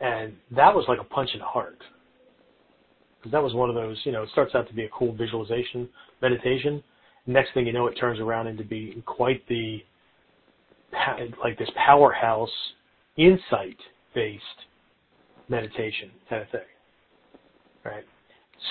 And 0.00 0.34
that 0.54 0.74
was 0.74 0.84
like 0.88 1.00
a 1.00 1.04
punch 1.04 1.30
in 1.34 1.40
the 1.40 1.46
heart. 1.46 1.78
Because 3.18 3.32
that 3.32 3.42
was 3.42 3.52
one 3.52 3.68
of 3.68 3.74
those, 3.74 4.00
you 4.04 4.12
know, 4.12 4.22
it 4.22 4.30
starts 4.30 4.54
out 4.54 4.68
to 4.68 4.74
be 4.74 4.84
a 4.84 4.88
cool 4.90 5.12
visualization 5.12 5.88
meditation. 6.22 6.82
Next 7.26 7.52
thing 7.52 7.66
you 7.66 7.72
know, 7.72 7.88
it 7.88 7.94
turns 7.94 8.20
around 8.20 8.46
into 8.46 8.62
being 8.62 9.02
quite 9.04 9.46
the, 9.48 9.82
like 11.42 11.58
this 11.58 11.68
powerhouse, 11.74 12.48
insight 13.16 13.76
based 14.14 14.42
meditation 15.48 16.10
kind 16.30 16.42
of 16.42 16.48
thing, 16.50 16.60
right? 17.84 18.04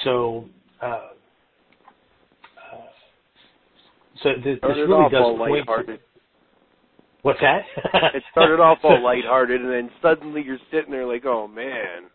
So, 0.04 0.45
uh, 0.82 0.86
uh, 0.86 1.10
so 4.23 4.30
this, 4.43 4.60
this 4.62 4.78
really 4.78 5.10
does 5.12 5.38
point. 5.38 5.52
lighthearted. 5.52 6.00
To, 6.00 6.06
what's 7.21 7.39
that? 7.41 7.62
it 8.13 8.23
started 8.32 8.60
off 8.60 8.80
all 8.84 9.02
lighthearted, 9.04 9.62
and 9.62 9.71
then 9.71 9.89
suddenly 10.02 10.43
you're 10.43 10.60
sitting 10.71 10.91
there 10.91 11.06
like, 11.06 11.26
oh 11.26 11.47
man. 11.47 12.10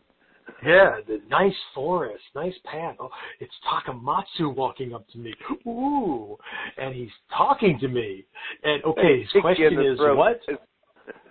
Yeah, 0.65 0.97
the 1.07 1.21
nice 1.29 1.55
forest, 1.75 2.23
nice 2.35 2.55
path. 2.65 2.97
Oh, 3.01 3.09
it's 3.41 3.53
Takamatsu 3.65 4.55
walking 4.55 4.93
up 4.93 5.09
to 5.11 5.19
me. 5.19 5.33
Ooh, 5.67 6.37
and 6.77 6.95
he's 6.95 7.11
talking 7.37 7.79
to 7.81 7.89
me. 7.89 8.25
And 8.63 8.83
okay, 8.85 9.21
his 9.23 9.33
Kick 9.33 9.59
you 9.59 9.69
in 9.69 9.75
question 9.75 9.93
is 9.93 9.99
throat. 9.99 10.17
what? 10.17 10.41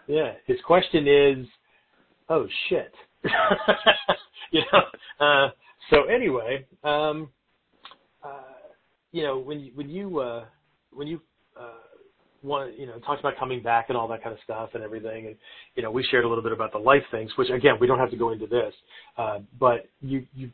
Yeah, 0.07 0.33
his 0.45 0.57
question 0.65 1.07
is, 1.07 1.47
oh 2.27 2.45
shit. 2.67 2.91
you 4.51 4.61
know. 4.73 5.25
Uh, 5.25 5.49
so 5.89 6.03
anyway, 6.05 6.65
um, 6.83 7.29
uh, 8.23 8.43
you 9.11 9.23
know, 9.23 9.39
when 9.39 9.59
you, 9.59 9.71
when 9.75 9.89
you 9.89 10.19
uh, 10.19 10.45
when 10.93 11.07
you 11.07 11.21
uh, 11.59 11.79
want, 12.43 12.77
you 12.79 12.85
know, 12.85 12.99
talked 12.99 13.19
about 13.19 13.37
coming 13.37 13.61
back 13.61 13.85
and 13.89 13.97
all 13.97 14.07
that 14.07 14.23
kind 14.23 14.33
of 14.33 14.39
stuff 14.43 14.69
and 14.73 14.83
everything, 14.83 15.27
and 15.27 15.35
you 15.75 15.83
know, 15.83 15.91
we 15.91 16.03
shared 16.11 16.25
a 16.25 16.27
little 16.27 16.43
bit 16.43 16.53
about 16.53 16.71
the 16.71 16.77
life 16.77 17.03
things, 17.11 17.31
which 17.37 17.49
again, 17.49 17.75
we 17.79 17.87
don't 17.87 17.99
have 17.99 18.11
to 18.11 18.17
go 18.17 18.31
into 18.31 18.47
this, 18.47 18.73
uh, 19.17 19.39
but 19.59 19.87
you 20.01 20.25
you 20.33 20.49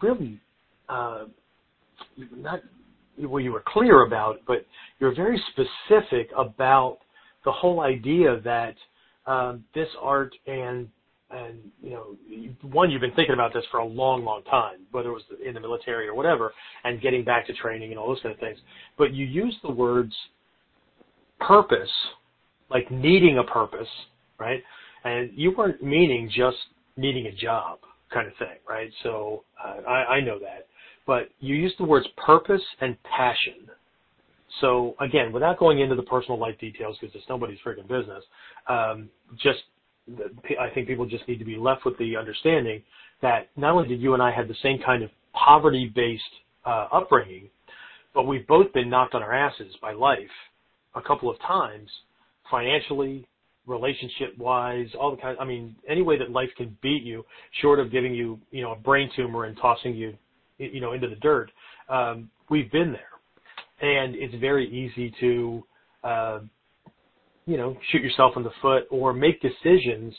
really 0.00 0.40
uh, 0.88 1.24
not 2.36 2.60
well, 3.18 3.40
you 3.40 3.52
were 3.52 3.62
clear 3.66 4.04
about, 4.06 4.40
but 4.46 4.66
you're 4.98 5.14
very 5.14 5.40
specific 5.52 6.30
about 6.36 6.98
the 7.44 7.52
whole 7.52 7.80
idea 7.80 8.40
that 8.40 8.74
um, 9.26 9.64
this 9.74 9.88
art 10.00 10.34
and 10.46 10.88
and 11.34 11.58
you 11.82 11.90
know 11.90 12.16
one 12.62 12.90
you've 12.90 13.00
been 13.00 13.14
thinking 13.14 13.34
about 13.34 13.52
this 13.52 13.64
for 13.70 13.78
a 13.78 13.84
long 13.84 14.24
long 14.24 14.42
time 14.44 14.78
whether 14.92 15.10
it 15.10 15.12
was 15.12 15.22
in 15.44 15.54
the 15.54 15.60
military 15.60 16.06
or 16.06 16.14
whatever 16.14 16.52
and 16.84 17.00
getting 17.00 17.24
back 17.24 17.46
to 17.46 17.52
training 17.54 17.90
and 17.90 17.98
all 17.98 18.08
those 18.08 18.20
kind 18.22 18.34
of 18.34 18.40
things. 18.40 18.58
But 18.96 19.12
you 19.12 19.26
use 19.26 19.56
the 19.62 19.70
words 19.70 20.14
purpose 21.40 21.90
like 22.70 22.90
needing 22.90 23.38
a 23.38 23.44
purpose 23.44 23.88
right? 24.38 24.62
And 25.04 25.30
you 25.34 25.54
weren't 25.56 25.82
meaning 25.82 26.30
just 26.34 26.56
needing 26.96 27.26
a 27.26 27.32
job 27.32 27.78
kind 28.12 28.26
of 28.26 28.34
thing 28.38 28.58
right? 28.68 28.90
So 29.02 29.44
uh, 29.62 29.88
I, 29.88 30.16
I 30.16 30.20
know 30.20 30.38
that. 30.38 30.66
But 31.06 31.28
you 31.40 31.54
use 31.54 31.74
the 31.78 31.84
words 31.84 32.06
purpose 32.16 32.62
and 32.80 32.96
passion. 33.02 33.68
So 34.60 34.94
again, 35.00 35.32
without 35.32 35.58
going 35.58 35.80
into 35.80 35.94
the 35.96 36.02
personal 36.02 36.38
life 36.38 36.58
details 36.58 36.96
because 37.00 37.14
it's 37.14 37.28
nobody's 37.28 37.58
freaking 37.66 37.88
business, 37.88 38.24
um, 38.68 39.10
just 39.42 39.60
I 40.60 40.68
think 40.74 40.86
people 40.86 41.06
just 41.06 41.26
need 41.28 41.38
to 41.38 41.44
be 41.44 41.56
left 41.56 41.84
with 41.84 41.96
the 41.98 42.16
understanding 42.16 42.82
that 43.22 43.48
not 43.56 43.74
only 43.74 43.88
did 43.88 44.00
you 44.00 44.14
and 44.14 44.22
I 44.22 44.30
have 44.30 44.48
the 44.48 44.56
same 44.62 44.78
kind 44.84 45.02
of 45.02 45.10
poverty-based 45.32 46.22
uh, 46.66 46.88
upbringing, 46.92 47.48
but 48.14 48.24
we've 48.24 48.46
both 48.46 48.72
been 48.72 48.90
knocked 48.90 49.14
on 49.14 49.22
our 49.22 49.32
asses 49.32 49.74
by 49.80 49.92
life 49.92 50.18
a 50.94 51.02
couple 51.02 51.30
of 51.30 51.38
times, 51.40 51.88
financially, 52.50 53.26
relationship-wise, 53.66 54.88
all 54.98 55.10
the 55.10 55.20
kind. 55.20 55.36
I 55.40 55.44
mean, 55.44 55.74
any 55.88 56.02
way 56.02 56.18
that 56.18 56.30
life 56.30 56.50
can 56.56 56.76
beat 56.82 57.02
you, 57.02 57.24
short 57.62 57.80
of 57.80 57.90
giving 57.90 58.14
you, 58.14 58.38
you 58.50 58.62
know, 58.62 58.72
a 58.72 58.76
brain 58.76 59.10
tumor 59.16 59.46
and 59.46 59.56
tossing 59.56 59.94
you, 59.94 60.14
you 60.58 60.80
know, 60.80 60.92
into 60.92 61.08
the 61.08 61.16
dirt. 61.16 61.50
Um, 61.88 62.30
we've 62.50 62.70
been 62.70 62.92
there 62.92 63.08
and 63.80 64.14
it's 64.14 64.34
very 64.36 64.68
easy 64.70 65.12
to, 65.20 65.64
uh, 66.04 66.40
you 67.46 67.56
know, 67.56 67.76
shoot 67.90 68.02
yourself 68.02 68.36
in 68.36 68.42
the 68.42 68.52
foot 68.62 68.84
or 68.90 69.12
make 69.12 69.40
decisions 69.40 70.14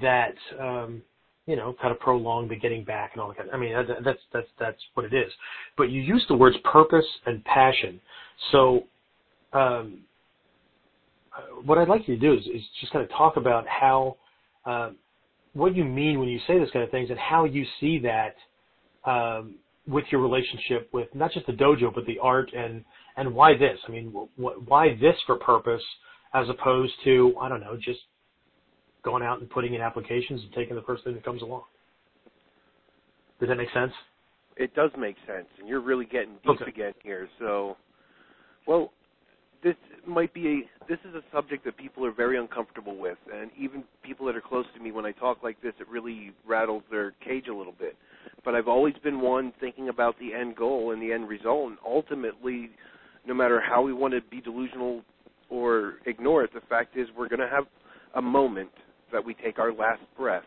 that, 0.00 0.34
um, 0.60 1.02
you 1.46 1.56
know, 1.56 1.74
kind 1.80 1.92
of 1.92 1.98
prolong 1.98 2.48
the 2.48 2.56
getting 2.56 2.84
back 2.84 3.12
and 3.12 3.20
all 3.20 3.28
that. 3.28 3.36
Kind 3.36 3.48
of, 3.48 3.54
I 3.54 3.58
mean, 3.58 3.72
that, 3.72 4.04
that's 4.04 4.20
that's 4.32 4.46
that's 4.58 4.78
what 4.94 5.04
it 5.04 5.14
is. 5.14 5.32
But 5.76 5.90
you 5.90 6.00
use 6.00 6.24
the 6.28 6.36
words 6.36 6.56
purpose 6.64 7.06
and 7.26 7.44
passion. 7.44 8.00
So, 8.52 8.84
um, 9.52 10.00
what 11.64 11.78
I'd 11.78 11.88
like 11.88 12.06
you 12.06 12.16
to 12.16 12.20
do 12.20 12.34
is, 12.34 12.46
is 12.46 12.62
just 12.80 12.92
kind 12.92 13.04
of 13.04 13.10
talk 13.10 13.36
about 13.36 13.66
how, 13.66 14.16
uh, 14.66 14.90
what 15.54 15.74
you 15.74 15.84
mean 15.84 16.20
when 16.20 16.28
you 16.28 16.38
say 16.46 16.58
this 16.58 16.70
kind 16.72 16.84
of 16.84 16.90
things, 16.90 17.10
and 17.10 17.18
how 17.18 17.44
you 17.44 17.64
see 17.80 17.98
that 18.00 18.36
um, 19.10 19.56
with 19.88 20.04
your 20.10 20.20
relationship 20.20 20.88
with 20.92 21.08
not 21.14 21.32
just 21.32 21.46
the 21.46 21.52
dojo 21.52 21.92
but 21.92 22.06
the 22.06 22.18
art 22.20 22.52
and 22.52 22.84
and 23.16 23.34
why 23.34 23.56
this? 23.56 23.78
I 23.88 23.90
mean, 23.90 24.12
wh- 24.12 24.68
why 24.68 24.96
this 25.00 25.16
for 25.26 25.36
purpose 25.36 25.82
as 26.34 26.48
opposed 26.48 26.92
to 27.04 27.34
I 27.40 27.48
don't 27.48 27.60
know, 27.60 27.76
just 27.76 28.00
going 29.02 29.22
out 29.22 29.40
and 29.40 29.48
putting 29.48 29.74
in 29.74 29.80
applications 29.80 30.42
and 30.42 30.52
taking 30.52 30.76
the 30.76 30.82
first 30.82 31.04
thing 31.04 31.14
that 31.14 31.24
comes 31.24 31.42
along. 31.42 31.62
Does 33.38 33.48
that 33.48 33.56
make 33.56 33.70
sense? 33.72 33.92
It 34.56 34.74
does 34.74 34.90
make 34.98 35.16
sense, 35.26 35.46
and 35.58 35.66
you're 35.66 35.80
really 35.80 36.04
getting 36.04 36.34
deep 36.42 36.60
Okay. 36.60 36.70
again 36.70 36.92
here. 37.02 37.28
So, 37.38 37.78
well, 38.66 38.92
this 39.62 39.76
might 40.06 40.32
be 40.34 40.48
a 40.48 40.70
this 40.88 40.98
is 41.08 41.14
a 41.14 41.22
subject 41.32 41.64
that 41.64 41.76
people 41.76 42.04
are 42.04 42.10
very 42.10 42.38
uncomfortable 42.38 42.96
with, 42.96 43.18
and 43.32 43.50
even 43.56 43.84
people 44.02 44.26
that 44.26 44.36
are 44.36 44.40
close 44.40 44.66
to 44.74 44.80
me, 44.80 44.92
when 44.92 45.06
I 45.06 45.12
talk 45.12 45.42
like 45.42 45.60
this, 45.62 45.72
it 45.80 45.88
really 45.88 46.32
rattles 46.46 46.82
their 46.90 47.12
cage 47.24 47.48
a 47.48 47.54
little 47.54 47.74
bit. 47.78 47.96
But 48.44 48.54
I've 48.54 48.68
always 48.68 48.94
been 49.02 49.20
one 49.20 49.52
thinking 49.60 49.88
about 49.88 50.18
the 50.18 50.34
end 50.34 50.56
goal 50.56 50.92
and 50.92 51.00
the 51.00 51.12
end 51.12 51.28
result, 51.28 51.70
and 51.70 51.78
ultimately, 51.86 52.70
no 53.26 53.34
matter 53.34 53.60
how 53.60 53.82
we 53.82 53.92
want 53.92 54.14
to 54.14 54.20
be 54.30 54.40
delusional 54.40 55.02
or 55.50 55.94
ignore 56.06 56.44
it, 56.44 56.52
the 56.54 56.60
fact 56.68 56.96
is 56.96 57.08
we're 57.16 57.28
going 57.28 57.40
to 57.40 57.48
have 57.48 57.64
a 58.14 58.22
moment 58.22 58.70
that 59.12 59.24
we 59.24 59.34
take 59.34 59.58
our 59.58 59.72
last 59.72 60.02
breath, 60.16 60.44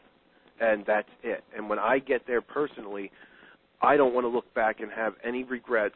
and 0.60 0.84
that's 0.88 1.10
it. 1.24 1.44
And 1.56 1.70
when 1.70 1.80
I 1.80 2.00
get 2.00 2.22
there 2.26 2.42
personally, 2.42 3.12
I 3.82 3.98
don't 3.98 4.14
want 4.14 4.24
to 4.24 4.30
look 4.30 4.52
back 4.54 4.80
and 4.80 4.90
have 4.92 5.14
any 5.24 5.44
regrets 5.44 5.96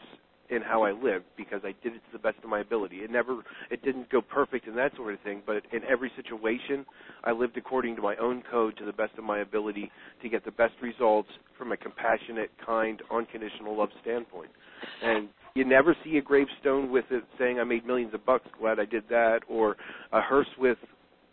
in 0.49 0.61
how 0.61 0.83
I 0.83 0.91
lived 0.91 1.25
because 1.35 1.61
I 1.63 1.73
did 1.83 1.93
it 1.93 2.01
to 2.05 2.11
the 2.13 2.19
best 2.19 2.37
of 2.43 2.49
my 2.49 2.59
ability. 2.59 2.97
It 2.97 3.11
never, 3.11 3.43
it 3.69 3.83
didn't 3.83 4.09
go 4.09 4.21
perfect 4.21 4.67
and 4.67 4.77
that 4.77 4.95
sort 4.95 5.13
of 5.13 5.19
thing, 5.21 5.41
but 5.45 5.63
in 5.73 5.83
every 5.89 6.11
situation, 6.15 6.85
I 7.23 7.31
lived 7.31 7.57
according 7.57 7.95
to 7.97 8.01
my 8.01 8.15
own 8.17 8.43
code 8.49 8.77
to 8.77 8.85
the 8.85 8.93
best 8.93 9.13
of 9.17 9.23
my 9.23 9.39
ability 9.39 9.91
to 10.21 10.29
get 10.29 10.45
the 10.45 10.51
best 10.51 10.73
results 10.81 11.29
from 11.57 11.71
a 11.71 11.77
compassionate, 11.77 12.49
kind, 12.65 13.01
unconditional 13.11 13.77
love 13.77 13.89
standpoint. 14.01 14.49
And 15.03 15.29
you 15.57 15.65
never 15.65 15.95
see 16.03 16.17
a 16.17 16.21
gravestone 16.21 16.91
with 16.91 17.05
it 17.09 17.23
saying 17.39 17.59
I 17.59 17.63
made 17.63 17.85
millions 17.85 18.13
of 18.13 18.25
bucks, 18.25 18.47
glad 18.59 18.79
I 18.79 18.85
did 18.85 19.03
that, 19.09 19.39
or 19.49 19.75
a 20.11 20.21
hearse 20.21 20.47
with 20.57 20.77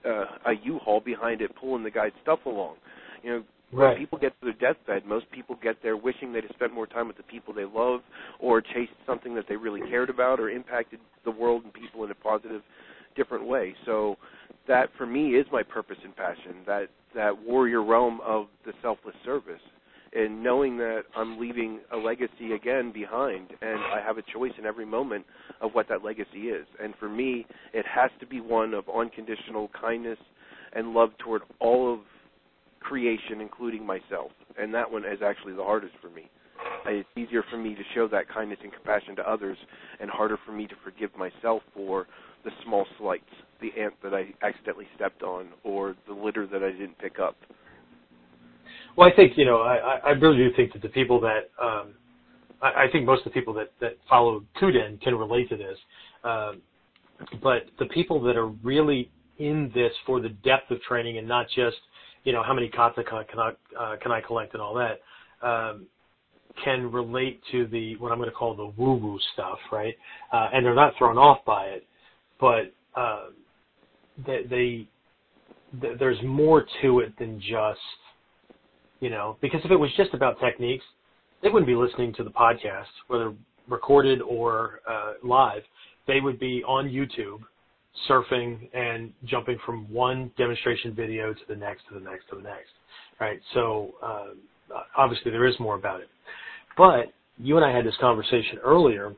uh, 0.05 0.25
a 0.47 0.53
U-Haul 0.63 1.01
behind 1.01 1.41
it 1.43 1.51
pulling 1.61 1.85
the 1.85 1.91
guy's 1.91 2.13
stuff 2.23 2.41
along. 2.47 2.77
You 3.23 3.31
know, 3.31 3.45
when 3.71 3.97
people 3.97 4.19
get 4.19 4.33
to 4.41 4.45
their 4.47 4.73
deathbed, 4.73 5.05
most 5.05 5.31
people 5.31 5.59
get 5.63 5.77
there 5.83 5.97
wishing 5.97 6.33
they'd 6.33 6.45
have 6.45 6.53
spent 6.55 6.73
more 6.73 6.87
time 6.87 7.09
with 7.09 7.17
the 7.17 7.23
people 7.25 7.53
they 7.53 7.65
love, 7.65 8.01
or 8.39 8.61
chased 8.61 8.93
something 9.07 9.35
that 9.35 9.47
they 9.49 9.57
really 9.57 9.81
cared 9.91 10.11
about, 10.11 10.39
or 10.41 10.49
impacted 10.49 11.01
the 11.25 11.31
world 11.31 11.65
and 11.65 11.73
people 11.73 12.05
in 12.05 12.11
a 12.11 12.15
positive, 12.15 12.63
different 13.17 13.47
way. 13.47 13.75
So 13.85 14.17
that 14.69 14.91
for 14.97 15.07
me 15.07 15.35
is 15.35 15.47
my 15.53 15.63
purpose 15.63 15.99
and 16.05 16.15
passion. 16.17 16.57
That 16.67 16.89
that 17.15 17.33
warrior 17.47 17.83
realm 17.83 18.21
of 18.25 18.47
the 18.65 18.73
selfless 18.83 19.15
service, 19.25 19.61
and 20.15 20.43
knowing 20.43 20.77
that 20.79 21.03
I'm 21.17 21.39
leaving 21.41 21.81
a 21.93 21.97
legacy 21.97 22.53
again 22.55 22.93
behind, 22.93 23.49
and 23.61 23.81
I 23.81 24.01
have 24.05 24.17
a 24.19 24.23
choice 24.33 24.53
in 24.59 24.65
every 24.65 24.87
moment 24.87 25.27
of 25.61 25.73
what 25.73 25.89
that 25.89 26.05
legacy 26.05 26.49
is. 26.49 26.67
And 26.83 26.95
for 27.01 27.09
me, 27.09 27.47
it 27.73 27.85
has 27.87 28.11
to 28.21 28.27
be 28.27 28.41
one 28.41 28.75
of 28.75 28.85
unconditional 28.89 29.71
kindness 29.79 30.19
and 30.73 30.93
love 30.93 31.11
toward 31.19 31.43
all 31.61 31.93
of 31.93 32.01
creation, 32.81 33.41
including 33.41 33.85
myself. 33.85 34.31
And 34.59 34.73
that 34.75 34.91
one 34.91 35.05
is 35.05 35.19
actually 35.25 35.55
the 35.55 35.65
hardest 35.65 35.95
for 36.01 36.11
me. 36.11 36.31
It's 36.87 37.09
easier 37.17 37.43
for 37.51 37.57
me 37.57 37.75
to 37.75 37.83
show 37.95 38.09
that 38.09 38.29
kindness 38.29 38.59
and 38.63 38.73
compassion 38.73 39.17
to 39.17 39.29
others, 39.29 39.57
and 40.01 40.11
harder 40.11 40.39
for 40.47 40.53
me 40.53 40.67
to 40.67 40.75
forgive 40.85 41.11
myself 41.17 41.63
for 41.75 42.07
the 42.45 42.51
small 42.65 42.87
slights, 42.99 43.25
the 43.61 43.71
ant 43.81 43.95
that 44.03 44.15
I 44.15 44.35
accidentally 44.43 44.87
stepped 44.95 45.23
on, 45.23 45.49
or 45.65 45.97
the 46.07 46.15
litter 46.15 46.47
that 46.47 46.63
I 46.63 46.71
didn't 46.71 46.99
pick 46.99 47.19
up. 47.19 47.37
Well, 48.97 49.09
I 49.11 49.15
think 49.15 49.37
you 49.37 49.45
know, 49.45 49.63
I, 49.63 49.97
I 50.05 50.11
really 50.11 50.37
do 50.37 50.53
think 50.55 50.73
that 50.73 50.83
the 50.83 50.89
people 50.89 51.21
that 51.21 51.51
um, 51.63 51.95
I, 52.63 52.85
I 52.85 52.89
think 52.93 53.07
most 53.07 53.21
of 53.21 53.25
the 53.25 53.31
people 53.31 53.55
that 53.55 53.73
that 53.81 53.97
follow 54.09 54.45
Kuden 54.61 55.01
can 55.01 55.15
relate 55.17 55.49
to 55.51 55.57
this. 55.57 55.79
Um, 56.25 56.63
but 57.43 57.67
the 57.79 57.87
people 57.87 58.21
that 58.23 58.37
are 58.37 58.49
really 58.49 59.11
in 59.39 59.71
this 59.75 59.93
for 60.07 60.21
the 60.21 60.29
depth 60.29 60.71
of 60.71 60.81
training 60.83 61.19
and 61.19 61.27
not 61.27 61.47
just 61.55 61.77
you 62.25 62.33
know 62.33 62.43
how 62.43 62.55
many 62.55 62.69
kata 62.69 63.03
can 63.05 63.19
I, 63.19 63.25
can 63.25 63.39
I, 63.39 63.53
uh, 63.79 63.97
can 64.03 64.13
I 64.13 64.21
collect 64.21 64.55
and 64.55 64.63
all 64.63 64.75
that 64.75 65.01
um, 65.47 65.87
can 66.63 66.91
relate 66.93 67.41
to 67.53 67.67
the 67.67 67.97
what 67.97 68.13
I'm 68.13 68.19
going 68.19 68.31
to 68.31 68.35
call 68.35 68.55
the 68.55 68.67
woo 68.77 68.95
woo 68.95 69.19
stuff, 69.35 69.59
right? 69.73 69.95
Uh, 70.33 70.51
and 70.53 70.65
they're 70.65 70.75
not 70.75 70.95
thrown 70.99 71.19
off 71.19 71.45
by 71.45 71.67
it, 71.67 71.87
but 72.41 72.73
uh, 72.97 73.27
they, 74.27 74.45
they 74.45 74.89
th- 75.81 75.99
there's 75.99 76.23
more 76.23 76.67
to 76.83 77.01
it 77.01 77.19
than 77.19 77.41
just 77.41 77.81
you 79.01 79.11
know, 79.11 79.37
because 79.41 79.61
if 79.65 79.71
it 79.71 79.77
was 79.77 79.91
just 79.97 80.15
about 80.15 80.41
techniques, 80.41 80.85
they 81.43 81.49
wouldn't 81.49 81.67
be 81.67 81.75
listening 81.75 82.15
to 82.15 82.25
the 82.25 82.31
podcast, 82.31 82.87
whether 83.09 83.35
recorded 83.69 84.21
or 84.23 84.81
uh, 84.89 85.15
live. 85.23 85.63
They 86.07 86.21
would 86.21 86.39
be 86.39 86.63
on 86.65 86.89
YouTube, 86.89 87.41
surfing 88.09 88.69
and 88.75 89.13
jumping 89.25 89.59
from 89.65 89.91
one 89.93 90.31
demonstration 90.37 90.95
video 90.95 91.33
to 91.33 91.41
the 91.49 91.57
next, 91.57 91.83
to 91.89 91.95
the 91.95 92.01
next, 92.01 92.29
to 92.31 92.37
the 92.37 92.43
next. 92.43 92.71
right? 93.21 93.41
So 93.55 93.95
uh, 94.03 94.27
obviously 94.97 95.31
there 95.31 95.47
is 95.47 95.55
more 95.59 95.77
about 95.77 96.01
it. 96.01 96.09
But 96.77 97.13
you 97.39 97.57
and 97.57 97.65
I 97.65 97.75
had 97.75 97.87
this 97.87 97.95
conversation 98.01 98.59
earlier 98.63 99.15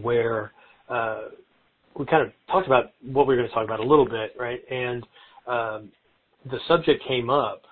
where 0.00 0.52
uh, 0.88 1.28
we 1.98 2.04
kind 2.06 2.26
of 2.26 2.32
talked 2.50 2.66
about 2.66 2.92
what 3.02 3.26
we 3.26 3.34
were 3.34 3.40
going 3.42 3.48
to 3.48 3.54
talk 3.54 3.64
about 3.64 3.80
a 3.80 3.86
little 3.86 4.04
bit, 4.04 4.34
right? 4.38 4.60
And 4.70 5.02
um, 5.46 5.92
the 6.50 6.58
subject 6.68 7.02
came 7.06 7.30
up 7.30 7.62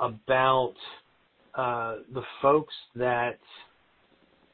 about 0.00 0.74
uh, 1.54 1.96
the 2.12 2.22
folks 2.40 2.74
that, 2.96 3.38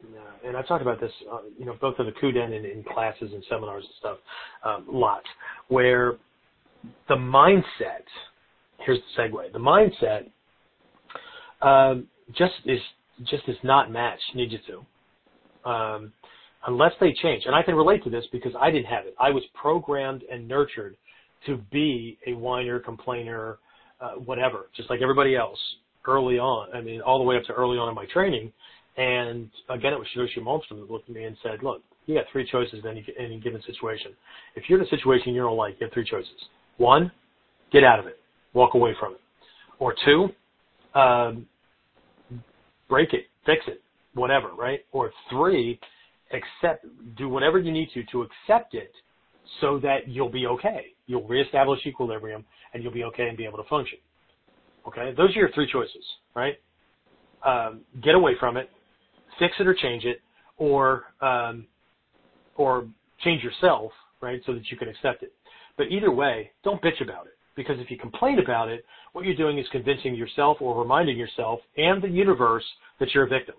uh, 0.05 0.47
and 0.47 0.57
I've 0.57 0.67
talked 0.67 0.83
about 0.83 1.01
this, 1.01 1.13
uh, 1.31 1.39
you 1.59 1.65
know, 1.65 1.77
both 1.81 1.97
in 1.99 2.07
the 2.07 2.13
Kuden 2.13 2.57
and 2.57 2.65
in 2.65 2.85
classes 2.85 3.31
and 3.33 3.43
seminars 3.49 3.85
and 3.85 3.95
stuff, 3.99 4.19
um, 4.65 4.87
lots, 4.91 5.27
where 5.69 6.17
the 7.09 7.17
mindset, 7.17 8.05
here's 8.79 8.99
the 9.17 9.23
segue, 9.23 9.53
the 9.53 9.59
mindset 9.59 10.31
um, 11.61 12.07
just 12.37 12.55
is 12.67 12.81
just 13.25 13.49
is 13.49 13.57
not 13.65 13.91
matched 13.91 14.37
Ninjutsu. 14.37 14.85
Um, 15.65 16.13
unless 16.67 16.93
they 17.01 17.13
change. 17.13 17.45
And 17.47 17.55
I 17.55 17.63
can 17.63 17.75
relate 17.75 18.03
to 18.05 18.11
this 18.11 18.25
because 18.33 18.53
I 18.61 18.71
didn't 18.71 18.87
have 18.87 19.07
it. 19.07 19.15
I 19.19 19.31
was 19.31 19.43
programmed 19.55 20.23
and 20.31 20.47
nurtured 20.47 20.97
to 21.47 21.57
be 21.71 22.19
a 22.27 22.35
whiner, 22.35 22.81
complainer, 22.81 23.59
uh, 24.01 24.13
whatever, 24.13 24.67
just 24.77 24.91
like 24.91 25.01
everybody 25.03 25.37
else 25.37 25.59
early 26.07 26.39
on. 26.39 26.75
I 26.75 26.81
mean, 26.81 27.01
all 27.01 27.19
the 27.19 27.25
way 27.25 27.37
up 27.37 27.45
to 27.45 27.53
early 27.53 27.79
on 27.79 27.89
in 27.89 27.95
my 27.95 28.07
training. 28.13 28.53
And 28.97 29.49
again, 29.69 29.93
it 29.93 29.99
was 29.99 30.07
Shidoshi 30.17 30.43
Malmstrom 30.43 30.81
that 30.81 30.91
looked 30.91 31.09
at 31.09 31.15
me 31.15 31.25
and 31.25 31.37
said, 31.43 31.63
look, 31.63 31.83
you 32.07 32.15
got 32.15 32.25
three 32.33 32.49
choices 32.51 32.81
in 32.83 32.91
any, 32.91 33.07
any 33.19 33.39
given 33.39 33.63
situation. 33.63 34.13
If 34.57 34.65
you're 34.69 34.81
in 34.81 34.87
a 34.87 34.89
situation 34.89 35.35
you 35.35 35.43
don't 35.43 35.57
like, 35.57 35.77
you 35.79 35.87
have 35.87 35.93
three 35.93 36.09
choices. 36.09 36.33
One, 36.79 37.13
get 37.73 37.85
out 37.85 37.99
of 37.99 38.07
it. 38.07 38.19
Walk 38.55 38.75
away 38.75 38.95
from 38.99 39.13
it. 39.15 39.21
Or 39.79 39.95
two, 40.05 40.29
um, 40.99 41.47
break 42.89 43.13
it, 43.13 43.27
fix 43.47 43.61
it, 43.69 43.83
whatever, 44.15 44.49
right? 44.55 44.81
Or 44.93 45.13
three, 45.31 45.79
accept, 46.33 46.87
do 47.17 47.29
whatever 47.29 47.59
you 47.59 47.71
need 47.71 47.91
to 47.95 48.03
to 48.05 48.23
accept 48.23 48.75
it 48.75 48.91
so 49.61 49.79
that 49.81 50.09
you'll 50.09 50.31
be 50.31 50.47
okay. 50.47 50.87
You'll 51.09 51.27
reestablish 51.27 51.81
equilibrium 51.85 52.45
and 52.73 52.83
you'll 52.83 52.93
be 52.93 53.03
okay 53.05 53.29
and 53.29 53.37
be 53.37 53.45
able 53.45 53.59
to 53.59 53.69
function. 53.69 53.99
Okay? 54.87 55.13
Those 55.17 55.31
are 55.31 55.41
your 55.41 55.51
three 55.53 55.69
choices, 55.71 56.05
right? 56.37 56.55
Um, 57.45 57.81
get 58.03 58.15
away 58.15 58.33
from 58.39 58.57
it, 58.57 58.71
fix 59.39 59.55
it 59.59 59.67
or 59.67 59.75
change 59.75 60.05
it, 60.05 60.21
or, 60.59 61.05
um, 61.21 61.67
or 62.57 62.87
change 63.25 63.43
yourself, 63.43 63.91
right, 64.21 64.41
so 64.47 64.53
that 64.53 64.71
you 64.71 64.77
can 64.77 64.89
accept 64.89 65.23
it. 65.23 65.33
But 65.77 65.89
either 65.91 66.13
way, 66.13 66.51
don't 66.63 66.83
bitch 66.83 67.01
about 67.03 67.27
it. 67.27 67.33
Because 67.57 67.81
if 67.81 67.91
you 67.91 67.99
complain 67.99 68.39
about 68.39 68.69
it, 68.69 68.85
what 69.13 69.25
you're 69.25 69.35
doing 69.35 69.59
is 69.59 69.67
convincing 69.73 70.15
yourself 70.15 70.59
or 70.61 70.81
reminding 70.81 71.17
yourself 71.17 71.59
and 71.77 72.01
the 72.01 72.09
universe 72.09 72.65
that 73.01 73.09
you're 73.15 73.25
a 73.25 73.29
victim, 73.29 73.57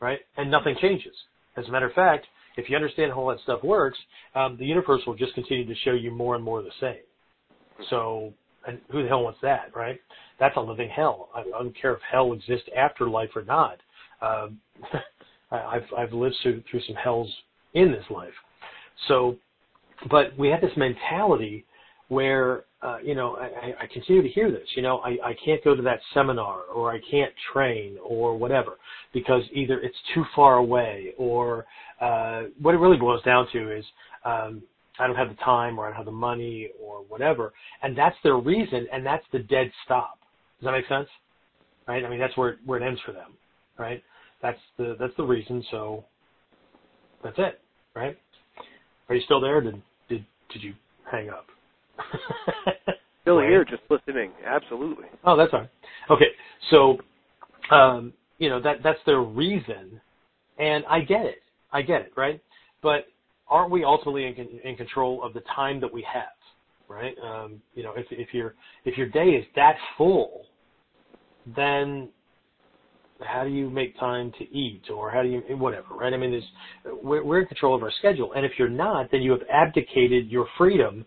right? 0.00 0.20
And 0.36 0.50
nothing 0.50 0.76
changes. 0.80 1.14
As 1.56 1.66
a 1.66 1.70
matter 1.70 1.88
of 1.88 1.92
fact, 1.92 2.26
if 2.58 2.68
you 2.68 2.76
understand 2.76 3.12
how 3.12 3.20
all 3.20 3.28
that 3.28 3.40
stuff 3.40 3.62
works, 3.62 3.98
um, 4.34 4.56
the 4.58 4.66
universe 4.66 5.00
will 5.06 5.14
just 5.14 5.32
continue 5.34 5.64
to 5.64 5.74
show 5.76 5.92
you 5.92 6.10
more 6.10 6.34
and 6.34 6.44
more 6.44 6.58
of 6.58 6.64
the 6.64 6.72
same. 6.80 7.86
So, 7.88 8.34
and 8.66 8.80
who 8.90 9.02
the 9.02 9.08
hell 9.08 9.22
wants 9.22 9.38
that, 9.42 9.74
right? 9.74 10.00
That's 10.40 10.56
a 10.56 10.60
living 10.60 10.90
hell. 10.90 11.30
I, 11.34 11.40
I 11.40 11.62
don't 11.62 11.80
care 11.80 11.94
if 11.94 12.00
hell 12.10 12.32
exists 12.32 12.68
after 12.76 13.08
life 13.08 13.30
or 13.36 13.44
not. 13.44 13.78
Um, 14.20 14.58
I've 15.50 15.86
I've 15.96 16.12
lived 16.12 16.34
through 16.42 16.62
through 16.70 16.82
some 16.82 16.96
hells 16.96 17.32
in 17.74 17.92
this 17.92 18.04
life. 18.10 18.34
So, 19.06 19.36
but 20.10 20.36
we 20.36 20.48
have 20.48 20.60
this 20.60 20.76
mentality 20.76 21.64
where 22.08 22.64
uh, 22.82 22.98
you 23.02 23.14
know 23.14 23.36
I, 23.36 23.84
I 23.84 23.86
continue 23.86 24.22
to 24.22 24.28
hear 24.28 24.50
this. 24.50 24.66
You 24.74 24.82
know, 24.82 24.98
I, 24.98 25.10
I 25.24 25.36
can't 25.44 25.62
go 25.62 25.74
to 25.74 25.82
that 25.82 26.00
seminar, 26.14 26.62
or 26.74 26.92
I 26.92 27.00
can't 27.10 27.32
train, 27.52 27.96
or 28.02 28.36
whatever, 28.36 28.78
because 29.12 29.42
either 29.52 29.80
it's 29.80 29.96
too 30.14 30.24
far 30.34 30.56
away, 30.56 31.12
or 31.18 31.66
uh, 32.00 32.44
what 32.60 32.74
it 32.74 32.78
really 32.78 32.96
boils 32.96 33.22
down 33.22 33.46
to 33.52 33.76
is 33.76 33.84
um, 34.24 34.62
I 34.98 35.06
don't 35.06 35.16
have 35.16 35.28
the 35.28 35.42
time, 35.42 35.78
or 35.78 35.84
I 35.84 35.88
don't 35.88 35.96
have 35.96 36.06
the 36.06 36.12
money, 36.12 36.70
or 36.82 37.04
whatever, 37.08 37.52
and 37.82 37.96
that's 37.96 38.16
their 38.22 38.36
reason, 38.36 38.86
and 38.92 39.04
that's 39.04 39.24
the 39.32 39.40
dead 39.40 39.70
stop. 39.84 40.18
Does 40.60 40.66
that 40.66 40.72
make 40.72 40.88
sense? 40.88 41.08
Right? 41.86 42.04
I 42.04 42.08
mean, 42.08 42.18
that's 42.18 42.36
where 42.36 42.56
where 42.64 42.80
it 42.80 42.86
ends 42.86 43.00
for 43.04 43.12
them. 43.12 43.32
Right? 43.78 44.02
That's 44.42 44.58
the 44.76 44.96
that's 44.98 45.16
the 45.16 45.24
reason. 45.24 45.64
So 45.70 46.04
that's 47.22 47.38
it. 47.38 47.60
Right? 47.94 48.16
Are 49.08 49.14
you 49.14 49.22
still 49.24 49.40
there? 49.40 49.60
Did 49.60 49.82
did 50.08 50.24
did 50.52 50.62
you 50.62 50.74
hang 51.10 51.28
up? 51.28 51.46
Still 53.22 53.40
here, 53.40 53.64
just 53.64 53.82
listening. 53.90 54.30
Absolutely. 54.46 55.06
Oh, 55.24 55.36
that's 55.36 55.52
all 55.52 55.60
right. 55.60 55.70
Okay, 56.10 56.28
so 56.70 56.98
um, 57.70 58.12
you 58.38 58.48
know 58.48 58.60
that 58.60 58.82
that's 58.82 59.00
their 59.06 59.20
reason, 59.20 60.00
and 60.58 60.84
I 60.88 61.00
get 61.00 61.24
it. 61.26 61.42
I 61.72 61.82
get 61.82 62.02
it, 62.02 62.12
right? 62.16 62.40
But 62.82 63.06
aren't 63.48 63.70
we 63.70 63.84
ultimately 63.84 64.26
in, 64.26 64.60
in 64.64 64.76
control 64.76 65.22
of 65.22 65.34
the 65.34 65.42
time 65.54 65.80
that 65.80 65.92
we 65.92 66.02
have, 66.02 66.24
right? 66.88 67.14
Um, 67.22 67.60
you 67.74 67.82
know, 67.82 67.92
if 67.96 68.06
if 68.10 68.32
your 68.32 68.54
if 68.84 68.96
your 68.96 69.08
day 69.08 69.30
is 69.30 69.44
that 69.56 69.76
full, 69.96 70.46
then 71.56 72.08
how 73.20 73.44
do 73.44 73.50
you 73.50 73.68
make 73.68 73.98
time 73.98 74.32
to 74.38 74.44
eat 74.56 74.82
or 74.94 75.10
how 75.10 75.22
do 75.22 75.28
you 75.28 75.40
whatever 75.56 75.94
right 75.94 76.14
i 76.14 76.16
mean 76.16 76.30
there's 76.30 77.02
we're, 77.02 77.24
we're 77.24 77.40
in 77.40 77.46
control 77.46 77.74
of 77.74 77.82
our 77.82 77.90
schedule 77.98 78.32
and 78.34 78.46
if 78.46 78.52
you're 78.58 78.68
not 78.68 79.10
then 79.10 79.22
you 79.22 79.32
have 79.32 79.42
abdicated 79.52 80.28
your 80.28 80.46
freedom 80.56 81.04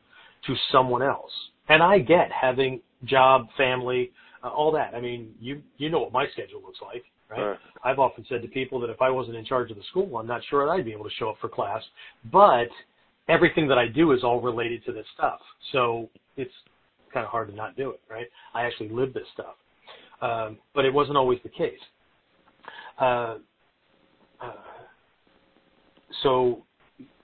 to 0.48 0.56
someone 0.72 1.02
else. 1.02 1.32
And 1.70 1.82
I 1.82 2.00
get 2.00 2.32
having 2.32 2.82
job, 3.06 3.48
family, 3.58 4.12
uh, 4.44 4.50
all 4.50 4.72
that. 4.72 4.94
I 4.94 5.02
mean, 5.02 5.34
you 5.40 5.62
you 5.78 5.90
know 5.90 6.00
what 6.00 6.12
my 6.12 6.28
schedule 6.34 6.62
looks 6.62 6.80
like, 6.82 7.04
right? 7.30 7.50
right? 7.50 7.60
I've 7.84 8.00
often 8.00 8.26
said 8.28 8.42
to 8.42 8.48
people 8.48 8.80
that 8.82 8.90
if 8.90 9.02
I 9.02 9.10
wasn't 9.10 9.38
in 9.38 9.46
charge 9.46 9.72
of 9.72 9.78
the 9.78 9.84
school, 9.90 10.18
I'm 10.18 10.28
not 10.28 10.42
sure 10.50 10.66
that 10.66 10.72
I'd 10.72 10.86
be 10.86 10.92
able 10.92 11.06
to 11.06 11.16
show 11.18 11.30
up 11.30 11.38
for 11.40 11.50
class. 11.50 11.82
But 12.32 12.70
everything 13.30 13.68
that 13.68 13.78
I 13.78 13.88
do 13.88 14.12
is 14.12 14.24
all 14.24 14.42
related 14.42 14.84
to 14.86 14.92
this 14.92 15.06
stuff, 15.14 15.40
so 15.72 16.10
it's 16.38 16.54
kind 17.14 17.26
of 17.26 17.32
hard 17.32 17.50
to 17.50 17.56
not 17.56 17.76
do 17.76 17.92
it, 17.92 18.00
right? 18.10 18.28
I 18.54 18.64
actually 18.64 18.90
live 18.90 19.14
this 19.14 19.28
stuff, 19.34 19.56
um, 20.22 20.58
but 20.74 20.86
it 20.86 20.94
wasn't 20.94 21.18
always 21.18 21.40
the 21.44 21.50
case. 21.50 21.80
Uh, 23.00 23.38
uh, 24.42 24.54
so 26.24 26.64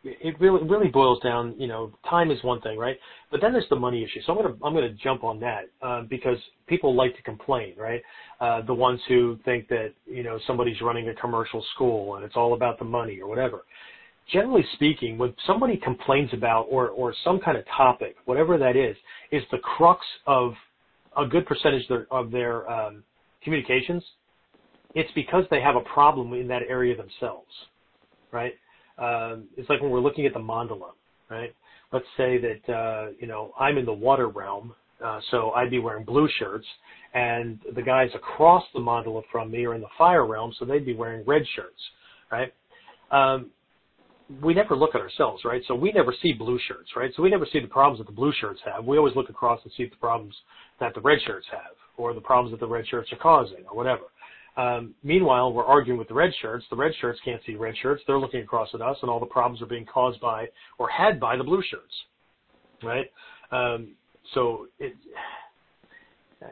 it 0.04 0.40
really 0.40 0.64
really 0.64 0.88
boils 0.88 1.22
down. 1.22 1.56
You 1.58 1.68
know, 1.68 1.92
time 2.10 2.32
is 2.32 2.42
one 2.44 2.62
thing, 2.62 2.78
right? 2.78 2.98
But 3.32 3.42
then 3.42 3.52
there's 3.52 3.70
the 3.70 3.76
money 3.76 4.04
issue. 4.04 4.22
So 4.26 4.34
I'm 4.34 4.42
gonna 4.42 4.56
I'm 4.64 4.74
gonna 4.74 4.94
jump 4.94 5.24
on 5.24 5.40
that 5.40 5.70
uh, 5.82 6.02
because 6.10 6.38
people 6.68 6.96
like 6.96 7.16
to 7.16 7.22
complain, 7.24 7.74
right? 7.78 8.02
Uh, 8.40 8.62
the 8.62 8.74
ones 8.74 9.00
who 9.08 9.38
think 9.46 9.68
that 9.70 9.94
you 10.06 10.24
know 10.24 10.40
somebody's 10.48 10.82
running 10.82 11.10
a 11.10 11.16
commercial 11.16 11.64
school 11.76 12.16
and 12.16 12.26
it's 12.26 12.36
all 12.36 12.54
about 12.54 12.80
the 12.80 12.86
money 12.86 13.20
or 13.20 13.28
whatever. 13.28 13.64
Generally 14.32 14.66
speaking, 14.74 15.18
when 15.18 15.34
somebody 15.46 15.78
complains 15.78 16.30
about 16.34 16.64
or 16.64 16.90
or 16.90 17.14
some 17.24 17.40
kind 17.40 17.58
of 17.58 17.64
topic, 17.76 18.16
whatever 18.26 18.58
that 18.58 18.76
is, 18.76 18.96
is 19.32 19.44
the 19.52 19.60
crux 19.60 20.06
of 20.26 20.54
a 21.18 21.26
good 21.26 21.46
percentage 21.46 21.84
of 21.84 21.90
their, 21.90 22.08
of 22.12 22.32
their 22.32 22.70
um, 22.70 23.04
communications. 23.44 24.04
It's 24.96 25.12
because 25.14 25.44
they 25.52 25.62
have 25.62 25.76
a 25.76 25.82
problem 25.82 26.34
in 26.34 26.48
that 26.48 26.64
area 26.68 26.96
themselves, 26.96 27.52
right? 28.32 28.54
Um, 28.98 29.48
it's 29.56 29.70
like 29.70 29.82
when 29.82 29.92
we're 29.92 30.00
looking 30.00 30.26
at 30.26 30.34
the 30.34 30.40
mandala, 30.40 30.92
right? 31.30 31.54
Let's 31.92 32.06
say 32.18 32.38
that 32.40 32.74
uh, 32.74 33.12
you 33.20 33.28
know 33.28 33.54
I'm 33.60 33.78
in 33.78 33.86
the 33.86 33.94
water 33.94 34.28
realm, 34.28 34.74
uh, 35.04 35.20
so 35.32 35.52
I'd 35.52 35.70
be 35.70 35.80
wearing 35.80 36.04
blue 36.04 36.28
shirts, 36.40 36.66
and 37.14 37.60
the 37.76 37.82
guys 37.82 38.10
across 38.16 38.64
the 38.74 38.80
mandala 38.80 39.22
from 39.32 39.52
me 39.52 39.66
are 39.66 39.76
in 39.76 39.82
the 39.82 39.88
fire 39.98 40.26
realm, 40.26 40.54
so 40.58 40.66
they'd 40.66 40.86
be 40.86 40.96
wearing 40.96 41.24
red 41.26 41.44
shirts, 41.56 41.80
right? 42.32 42.54
Um, 43.12 43.52
we 44.42 44.54
never 44.54 44.76
look 44.76 44.94
at 44.94 45.02
ourselves, 45.02 45.44
right? 45.46 45.62
So 45.68 45.76
we 45.76 45.92
never 45.92 46.14
see 46.22 46.34
blue 46.34 46.60
shirts, 46.68 46.90
right? 46.96 47.12
So 47.16 47.24
we 47.24 47.30
never 47.30 47.48
see 47.52 47.60
the 47.60 47.68
problems 47.68 48.00
that 48.00 48.08
the 48.08 48.14
blue 48.14 48.34
shirts 48.42 48.60
have. 48.66 48.84
We 48.84 48.98
always 48.98 49.16
look 49.16 49.30
across 49.30 49.62
and 49.64 49.72
see 49.78 49.86
the 49.86 49.96
problems 49.96 50.36
that 50.80 50.94
the 50.94 51.02
red 51.02 51.20
shirts 51.26 51.48
have, 51.52 51.76
or 51.96 52.14
the 52.14 52.22
problems 52.22 52.52
that 52.52 52.60
the 52.60 52.68
red 52.68 52.86
shirts 52.88 53.12
are 53.14 53.18
causing, 53.18 53.64
or 53.70 53.78
whatever. 53.78 54.04
Um, 54.58 54.96
meanwhile, 55.04 55.54
we're 55.54 55.66
arguing 55.66 56.00
with 56.00 56.08
the 56.08 56.16
red 56.16 56.32
shirts. 56.42 56.66
The 56.72 56.76
red 56.76 56.92
shirts 57.00 57.20
can't 57.24 57.42
see 57.46 57.56
red 57.56 57.76
shirts. 57.82 58.02
They're 58.08 58.20
looking 58.20 58.42
across 58.42 58.70
at 58.74 58.82
us, 58.82 58.98
and 59.02 59.10
all 59.10 59.20
the 59.20 59.26
problems 59.28 59.62
are 59.62 59.68
being 59.68 59.86
caused 59.86 60.20
by 60.20 60.48
or 60.80 60.90
had 60.90 61.20
by 61.20 61.38
the 61.38 61.44
blue 61.44 61.62
shirts, 61.70 61.94
right? 62.84 63.06
Um, 63.52 63.90
so 64.34 64.68
it, 64.80 64.94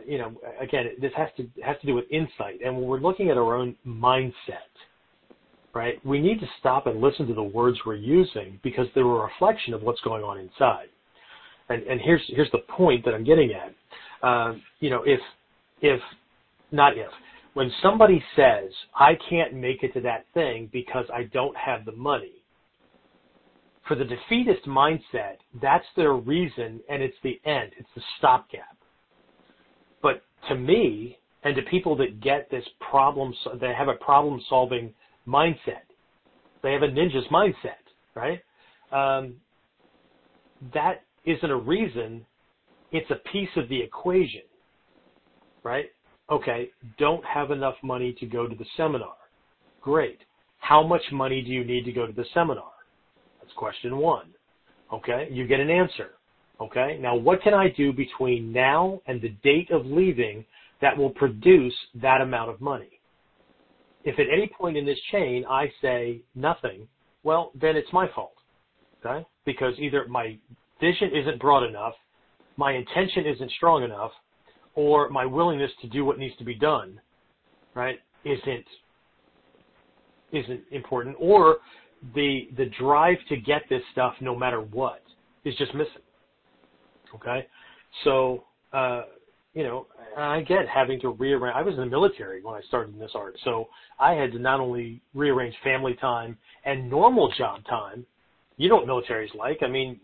you 0.06 0.20
know, 0.20 0.34
again, 0.62 0.86
this 1.01 1.12
has 1.18 1.30
to 1.38 1.47
has 1.64 1.78
to 1.82 1.88
do 1.88 1.95
with 1.95 2.06
insight. 2.12 2.62
And 2.64 2.76
when 2.76 2.86
we're 2.86 2.99
looking 2.99 3.30
at 3.32 3.38
our 3.38 3.56
own 3.56 3.76
mindset, 3.86 4.70
right, 5.74 6.03
we 6.06 6.20
need 6.20 6.39
to 6.41 6.47
stop 6.60 6.86
and 6.86 7.01
listen 7.01 7.28
to 7.28 7.34
the 7.34 7.43
words 7.43 7.78
we're 7.88 7.95
using 7.95 8.60
because 8.64 8.86
they're 8.93 9.03
a 9.03 9.24
reflection 9.24 9.74
of 9.74 9.82
what's 9.82 10.01
going 10.01 10.24
on 10.24 10.38
inside. 10.38 10.88
And, 11.70 11.82
and 11.84 11.99
here's 11.99 12.22
here's 12.28 12.51
the 12.51 12.60
point 12.70 13.03
that 13.06 13.16
I'm 13.16 13.24
getting 13.24 13.51
at. 13.51 14.28
Uh, 14.28 14.53
you 14.80 14.91
know, 14.91 15.01
if 15.06 15.20
if 15.82 15.99
not 16.72 16.95
if 16.97 17.10
when 17.56 17.72
somebody 17.82 18.22
says, 18.36 18.70
I 18.93 19.18
can't 19.30 19.53
make 19.53 19.82
it 19.82 19.93
to 19.93 20.01
that 20.01 20.26
thing 20.34 20.70
because 20.74 21.06
I 21.12 21.24
don't 21.34 21.56
have 21.56 21.86
the 21.86 21.93
money, 21.93 22.43
for 23.88 23.95
the 23.95 24.03
defeatist 24.03 24.66
mindset, 24.68 25.38
that's 25.62 25.86
their 25.95 26.14
reason 26.14 26.82
and 26.89 27.01
it's 27.01 27.16
the 27.24 27.39
end. 27.45 27.72
It's 27.78 27.89
the 27.95 28.01
stopgap. 28.18 28.78
But 30.01 30.24
to 30.49 30.56
me 30.56 31.18
and 31.43 31.56
to 31.56 31.62
people 31.62 31.95
that 31.95 32.20
get 32.20 32.51
this 32.51 32.66
problem, 32.91 33.34
they 33.62 33.74
have 33.74 33.88
a 33.88 34.03
problem 34.03 34.41
solving 34.49 34.93
mindset. 35.26 35.86
They 36.62 36.74
have 36.74 36.84
a 36.84 36.88
ninja's 36.88 37.28
mindset, 37.32 37.86
right? 38.16 38.41
Um, 38.91 39.36
that 40.74 41.03
isn't 41.24 41.49
a 41.49 41.56
reason. 41.56 42.26
It's 42.91 43.10
a 43.12 43.30
piece 43.32 43.49
of 43.56 43.70
the 43.70 43.80
equation, 43.80 44.41
right? 45.64 45.86
Okay, 46.30 46.69
don't 46.97 47.23
have 47.26 47.51
enough 47.51 47.76
money 47.84 48.15
to 48.19 48.26
go 48.26 48.47
to 48.47 48.55
the 48.55 48.65
seminar. 48.78 49.15
Great. 49.82 50.19
How 50.59 50.86
much 50.86 51.03
money 51.11 51.41
do 51.43 51.51
you 51.51 51.63
need 51.63 51.86
to 51.86 51.91
go 51.91 52.07
to 52.07 52.13
the 52.13 52.26
seminar? 52.34 52.71
That's 53.39 53.53
question 53.53 53.97
one. 53.97 54.34
Okay, 54.91 55.28
you 55.32 55.45
get 55.47 55.59
an 55.59 55.69
answer. 55.69 56.11
Okay, 56.59 56.97
now 56.99 57.15
what 57.15 57.41
can 57.41 57.53
I 57.53 57.69
do 57.69 57.93
between 57.93 58.51
now 58.51 59.01
and 59.07 59.21
the 59.21 59.36
date 59.43 59.69
of 59.71 59.86
leaving 59.86 60.45
that 60.82 60.97
will 60.97 61.11
produce 61.11 61.73
that 62.01 62.21
amount 62.21 62.49
of 62.49 62.61
money? 62.61 62.99
If 64.03 64.19
at 64.19 64.28
any 64.32 64.47
point 64.47 64.78
in 64.78 64.86
this 64.86 64.99
chain 65.11 65.45
I 65.49 65.71
say 65.82 66.21
nothing, 66.34 66.88
well, 67.23 67.51
then 67.59 67.76
it's 67.76 67.91
my 67.91 68.07
fault. 68.15 68.34
Okay, 69.05 69.26
because 69.45 69.73
either 69.78 70.07
my 70.07 70.38
vision 70.82 71.11
isn't 71.13 71.39
broad 71.39 71.63
enough, 71.63 71.93
my 72.57 72.71
intention 72.71 73.26
isn't 73.28 73.51
strong 73.51 73.84
enough, 73.84 74.11
or 74.76 75.09
my 75.09 75.26
willingness 75.26 75.71
to 75.82 75.88
do 75.88 76.05
what 76.05 76.19
needs 76.19 76.36
to 76.38 76.43
be 76.43 76.55
done, 76.55 76.99
right, 77.73 77.99
isn't 78.23 78.65
isn't 80.32 80.61
important, 80.71 81.15
or 81.19 81.57
the 82.13 82.49
the 82.57 82.65
drive 82.80 83.17
to 83.30 83.38
get 83.38 83.63
this 83.69 83.82
stuff 83.91 84.13
no 84.21 84.36
matter 84.36 84.61
what 84.61 85.01
is 85.45 85.55
just 85.57 85.73
missing. 85.73 85.93
Okay, 87.15 87.47
so 88.03 88.43
uh, 88.73 89.03
you 89.53 89.63
know 89.63 89.88
I 90.17 90.41
get 90.41 90.67
having 90.67 90.99
to 91.01 91.09
rearrange. 91.09 91.55
I 91.55 91.61
was 91.61 91.76
in 91.76 91.80
the 91.80 91.86
military 91.86 92.43
when 92.43 92.55
I 92.55 92.61
started 92.67 92.93
in 92.93 92.99
this 92.99 93.11
art, 93.15 93.36
so 93.43 93.67
I 93.99 94.13
had 94.13 94.32
to 94.34 94.39
not 94.39 94.59
only 94.59 95.01
rearrange 95.13 95.55
family 95.63 95.95
time 95.95 96.38
and 96.65 96.89
normal 96.89 97.32
job 97.38 97.63
time. 97.65 98.05
You 98.57 98.69
know 98.69 98.76
what 98.76 98.88
military's 98.88 99.32
like. 99.38 99.57
I 99.63 99.67
mean, 99.67 99.99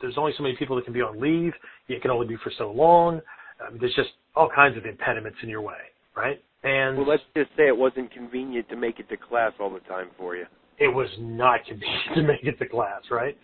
there's 0.00 0.18
only 0.18 0.32
so 0.36 0.42
many 0.42 0.54
people 0.56 0.76
that 0.76 0.84
can 0.84 0.92
be 0.92 1.00
on 1.00 1.18
leave. 1.18 1.54
It 1.88 2.02
can 2.02 2.10
only 2.10 2.26
be 2.26 2.36
for 2.42 2.52
so 2.58 2.70
long. 2.70 3.20
I 3.64 3.70
mean, 3.70 3.78
there's 3.80 3.94
just 3.94 4.10
all 4.34 4.48
kinds 4.54 4.76
of 4.76 4.84
impediments 4.84 5.38
in 5.42 5.48
your 5.48 5.62
way, 5.62 5.74
right? 6.16 6.42
And 6.62 6.98
well, 6.98 7.08
let's 7.08 7.22
just 7.36 7.50
say 7.56 7.68
it 7.68 7.76
wasn't 7.76 8.12
convenient 8.12 8.68
to 8.70 8.76
make 8.76 8.98
it 8.98 9.08
to 9.08 9.16
class 9.16 9.52
all 9.60 9.70
the 9.70 9.80
time 9.80 10.08
for 10.18 10.36
you. 10.36 10.46
It 10.78 10.88
was 10.88 11.08
not 11.18 11.64
convenient 11.68 12.14
to 12.14 12.22
make 12.22 12.44
it 12.44 12.58
to 12.58 12.68
class, 12.68 13.02
right? 13.10 13.36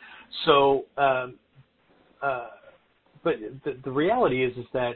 So, 0.44 0.84
um, 0.96 1.34
uh, 2.22 2.48
but 3.24 3.34
the, 3.64 3.78
the 3.84 3.90
reality 3.90 4.44
is, 4.44 4.56
is 4.56 4.66
that 4.72 4.94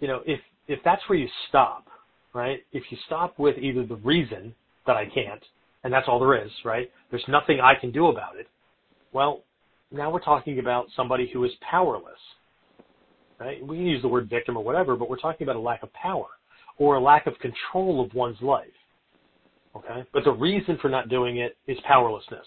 you 0.00 0.08
know, 0.08 0.20
if 0.26 0.40
if 0.68 0.80
that's 0.84 1.02
where 1.08 1.18
you 1.18 1.28
stop, 1.48 1.86
right? 2.32 2.60
If 2.72 2.84
you 2.90 2.98
stop 3.06 3.38
with 3.38 3.56
either 3.58 3.84
the 3.86 3.96
reason 3.96 4.54
that 4.86 4.96
I 4.96 5.06
can't, 5.06 5.42
and 5.82 5.92
that's 5.92 6.08
all 6.08 6.18
there 6.18 6.42
is, 6.42 6.50
right? 6.64 6.90
There's 7.10 7.24
nothing 7.28 7.60
I 7.60 7.74
can 7.74 7.90
do 7.90 8.08
about 8.08 8.36
it. 8.36 8.48
Well, 9.12 9.42
now 9.90 10.10
we're 10.10 10.20
talking 10.20 10.58
about 10.58 10.86
somebody 10.96 11.30
who 11.32 11.44
is 11.44 11.52
powerless, 11.68 12.18
right? 13.38 13.64
We 13.66 13.76
can 13.76 13.86
use 13.86 14.02
the 14.02 14.08
word 14.08 14.28
victim 14.28 14.56
or 14.56 14.64
whatever, 14.64 14.96
but 14.96 15.08
we're 15.08 15.18
talking 15.18 15.44
about 15.46 15.56
a 15.56 15.60
lack 15.60 15.82
of 15.82 15.92
power 15.92 16.26
or 16.78 16.96
a 16.96 17.00
lack 17.00 17.26
of 17.26 17.34
control 17.38 18.04
of 18.04 18.14
one's 18.14 18.40
life. 18.40 18.66
Okay? 19.76 20.04
But 20.12 20.24
the 20.24 20.32
reason 20.32 20.78
for 20.80 20.88
not 20.88 21.08
doing 21.08 21.38
it 21.38 21.56
is 21.66 21.78
powerlessness. 21.86 22.46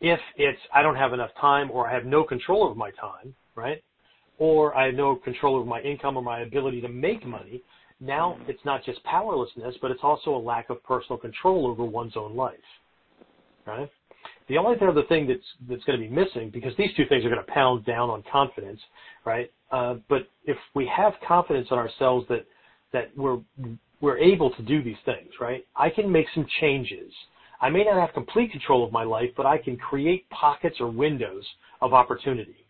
If 0.00 0.20
it's 0.36 0.58
I 0.74 0.82
don't 0.82 0.96
have 0.96 1.12
enough 1.12 1.30
time 1.40 1.70
or 1.70 1.88
I 1.88 1.94
have 1.94 2.04
no 2.04 2.24
control 2.24 2.64
over 2.64 2.74
my 2.74 2.90
time, 2.92 3.34
right? 3.54 3.82
Or 4.38 4.76
I 4.76 4.86
have 4.86 4.94
no 4.94 5.16
control 5.16 5.56
over 5.56 5.64
my 5.64 5.80
income 5.80 6.16
or 6.16 6.22
my 6.22 6.40
ability 6.40 6.82
to 6.82 6.88
make 6.88 7.26
money, 7.26 7.62
now 8.00 8.36
mm-hmm. 8.38 8.50
it's 8.50 8.64
not 8.64 8.84
just 8.84 9.02
powerlessness, 9.04 9.74
but 9.80 9.90
it's 9.90 10.02
also 10.02 10.34
a 10.34 10.38
lack 10.38 10.68
of 10.68 10.82
personal 10.84 11.18
control 11.18 11.66
over 11.66 11.84
one's 11.84 12.16
own 12.16 12.36
life. 12.36 12.56
Right? 13.66 13.90
The 14.48 14.58
only 14.58 14.76
other 14.80 15.02
thing 15.08 15.26
that's 15.26 15.40
that's 15.68 15.82
going 15.84 16.00
to 16.00 16.08
be 16.08 16.12
missing, 16.12 16.50
because 16.50 16.72
these 16.76 16.90
two 16.96 17.04
things 17.08 17.24
are 17.24 17.30
going 17.30 17.44
to 17.44 17.52
pound 17.52 17.84
down 17.84 18.10
on 18.10 18.22
confidence, 18.30 18.80
right? 19.24 19.50
Uh, 19.72 19.96
but 20.08 20.28
if 20.44 20.56
we 20.74 20.86
have 20.94 21.14
confidence 21.26 21.68
in 21.70 21.78
ourselves 21.78 22.26
that 22.28 22.46
that 22.92 23.10
we're 23.16 23.38
we're 24.00 24.18
able 24.18 24.50
to 24.50 24.62
do 24.62 24.82
these 24.82 24.96
things, 25.04 25.30
right? 25.40 25.66
I 25.74 25.90
can 25.90 26.10
make 26.10 26.26
some 26.34 26.46
changes. 26.60 27.12
I 27.60 27.70
may 27.70 27.84
not 27.84 27.98
have 27.98 28.12
complete 28.12 28.52
control 28.52 28.84
of 28.84 28.92
my 28.92 29.02
life, 29.02 29.30
but 29.36 29.46
I 29.46 29.58
can 29.58 29.76
create 29.76 30.28
pockets 30.30 30.76
or 30.80 30.90
windows 30.90 31.44
of 31.80 31.94
opportunity. 31.94 32.66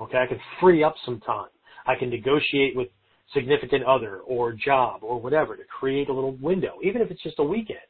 Okay, 0.00 0.18
I 0.18 0.26
can 0.26 0.40
free 0.60 0.84
up 0.84 0.94
some 1.04 1.20
time. 1.20 1.48
I 1.86 1.96
can 1.96 2.08
negotiate 2.08 2.76
with 2.76 2.88
significant 3.34 3.84
other 3.84 4.18
or 4.20 4.52
job 4.52 5.00
or 5.02 5.20
whatever 5.20 5.56
to 5.56 5.64
create 5.64 6.08
a 6.08 6.12
little 6.12 6.36
window, 6.36 6.74
even 6.82 7.02
if 7.02 7.10
it's 7.10 7.22
just 7.22 7.38
a 7.40 7.44
weekend. 7.44 7.80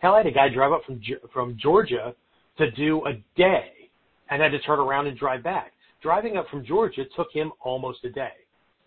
Hell, 0.00 0.14
I 0.14 0.18
had 0.18 0.26
a 0.26 0.32
guy 0.32 0.48
drive 0.48 0.72
up 0.72 0.82
from 0.84 1.00
from 1.32 1.56
Georgia 1.60 2.14
to 2.58 2.70
do 2.72 3.04
a 3.06 3.14
day 3.36 3.90
and 4.30 4.42
had 4.42 4.52
to 4.52 4.60
turn 4.60 4.78
around 4.78 5.06
and 5.06 5.18
drive 5.18 5.42
back. 5.42 5.72
Driving 6.02 6.36
up 6.36 6.48
from 6.48 6.64
Georgia 6.64 7.04
took 7.16 7.28
him 7.32 7.52
almost 7.60 8.04
a 8.04 8.10
day. 8.10 8.32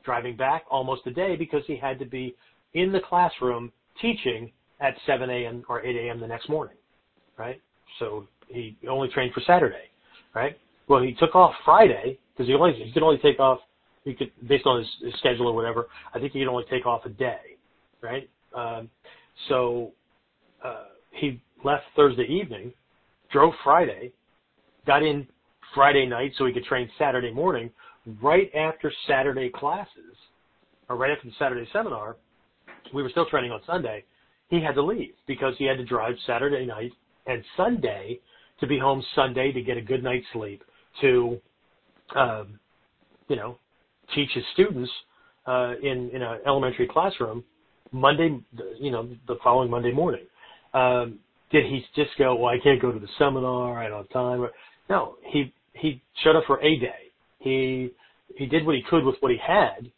Driving 0.04 0.36
back 0.36 0.64
almost 0.70 1.06
a 1.08 1.12
day 1.12 1.36
because 1.36 1.64
he 1.68 1.76
had 1.76 2.00
to 2.00 2.06
be 2.06 2.36
in 2.74 2.92
the 2.92 3.02
classroom 3.02 3.72
teaching 4.02 4.52
at 4.80 4.96
7 5.06 5.30
a.m. 5.30 5.64
or 5.70 5.86
8 5.86 5.96
a.m. 5.96 6.20
the 6.20 6.28
next 6.28 6.50
morning, 6.50 6.78
right? 7.38 7.62
So 8.00 8.28
he 8.48 8.78
only 8.90 9.10
trained 9.10 9.34
for 9.34 9.42
Saturday, 9.42 9.92
right? 10.34 10.58
Well, 10.88 11.02
he 11.02 11.14
took 11.14 11.36
off 11.36 11.54
Friday 11.64 12.18
because 12.34 12.48
he 12.48 12.54
only 12.56 12.74
he 12.74 12.92
could 12.92 13.04
only 13.04 13.20
take 13.20 13.40
off 13.40 13.60
he 14.04 14.14
could 14.14 14.32
based 14.48 14.66
on 14.66 14.80
his, 14.80 14.88
his 15.04 15.14
schedule 15.20 15.48
or 15.48 15.54
whatever. 15.54 15.88
I 16.14 16.20
think 16.20 16.34
he 16.34 16.40
could 16.40 16.48
only 16.48 16.66
take 16.70 16.86
off 16.86 17.06
a 17.06 17.10
day, 17.10 17.58
right? 18.02 18.30
Um, 18.56 18.90
so 19.48 19.92
uh, 20.64 20.86
he 21.12 21.42
left 21.64 21.84
Thursday 21.96 22.26
evening, 22.26 22.74
drove 23.32 23.54
Friday, 23.64 24.12
got 24.86 25.04
in 25.04 25.28
Friday 25.74 26.06
night 26.06 26.34
so 26.38 26.46
he 26.46 26.54
could 26.54 26.66
train 26.66 26.90
Saturday 26.98 27.32
morning. 27.32 27.70
Right 28.22 28.54
after 28.56 28.92
Saturday 29.08 29.50
classes, 29.50 30.16
or 30.90 30.98
right 30.98 31.12
after 31.12 31.28
the 31.28 31.34
Saturday 31.38 31.68
seminar, 31.72 32.18
we 32.94 33.04
were 33.04 33.10
still 33.10 33.28
training 33.28 33.52
on 33.52 33.62
Sunday. 33.66 34.04
He 34.50 34.62
had 34.62 34.76
to 34.76 34.82
leave 34.82 35.14
because 35.28 35.54
he 35.58 35.66
had 35.66 35.78
to 35.78 35.86
drive 35.86 36.16
Saturday 36.26 36.66
night 36.66 36.92
and 37.28 37.44
Sunday 37.56 38.20
to 38.60 38.68
be 38.68 38.78
home 38.78 39.04
Sunday 39.16 39.52
to 39.52 39.62
get 39.62 39.78
a 39.78 39.82
good 39.82 40.04
night's 40.04 40.26
sleep 40.34 40.64
to, 41.02 41.40
um, 42.16 42.60
you 43.28 43.36
know, 43.36 43.58
teach 44.14 44.30
his 44.34 44.44
students 44.54 44.92
uh, 45.48 45.74
in 45.82 46.10
in 46.14 46.22
an 46.22 46.40
elementary 46.46 46.88
classroom 46.88 47.44
Monday, 47.92 48.40
you 48.80 48.92
know, 48.92 49.10
the 49.28 49.38
following 49.44 49.70
Monday 49.70 49.92
morning. 49.92 50.26
Um, 50.74 51.20
did 51.52 51.66
he 51.66 51.84
just 51.96 52.12
go, 52.18 52.36
well, 52.36 52.54
I 52.54 52.60
can't 52.60 52.82
go 52.82 52.92
to 52.92 53.00
the 53.00 53.08
seminar, 53.18 53.84
I 53.84 53.90
don't 53.90 54.00
have 54.00 54.10
time? 54.10 54.46
No, 54.90 55.16
he 55.24 55.54
he 55.74 56.02
showed 56.24 56.36
up 56.36 56.44
for 56.48 56.62
a 56.62 56.78
day. 56.78 57.12
He 57.40 57.92
he 58.36 58.46
did 58.46 58.66
what 58.66 58.76
he 58.76 58.84
could 58.90 59.04
with 59.04 59.16
what 59.20 59.32
he 59.32 59.38
had, 59.38 59.92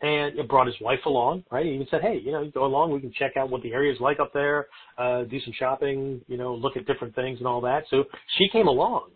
and 0.00 0.38
it 0.38 0.48
brought 0.48 0.66
his 0.66 0.76
wife 0.80 1.00
along, 1.06 1.44
right? 1.50 1.64
He 1.64 1.72
even 1.72 1.86
said, 1.90 2.02
hey, 2.02 2.20
you 2.22 2.32
know, 2.32 2.50
go 2.52 2.64
along, 2.64 2.92
we 2.92 3.00
can 3.00 3.12
check 3.12 3.36
out 3.36 3.50
what 3.50 3.62
the 3.62 3.72
area 3.72 3.92
is 3.92 4.00
like 4.00 4.20
up 4.20 4.32
there, 4.32 4.66
uh, 4.98 5.24
do 5.24 5.40
some 5.40 5.52
shopping, 5.58 6.20
you 6.26 6.36
know, 6.36 6.54
look 6.54 6.76
at 6.76 6.86
different 6.86 7.14
things 7.14 7.38
and 7.38 7.46
all 7.46 7.60
that. 7.62 7.84
So 7.90 8.04
she 8.38 8.48
came 8.48 8.66
along, 8.66 9.10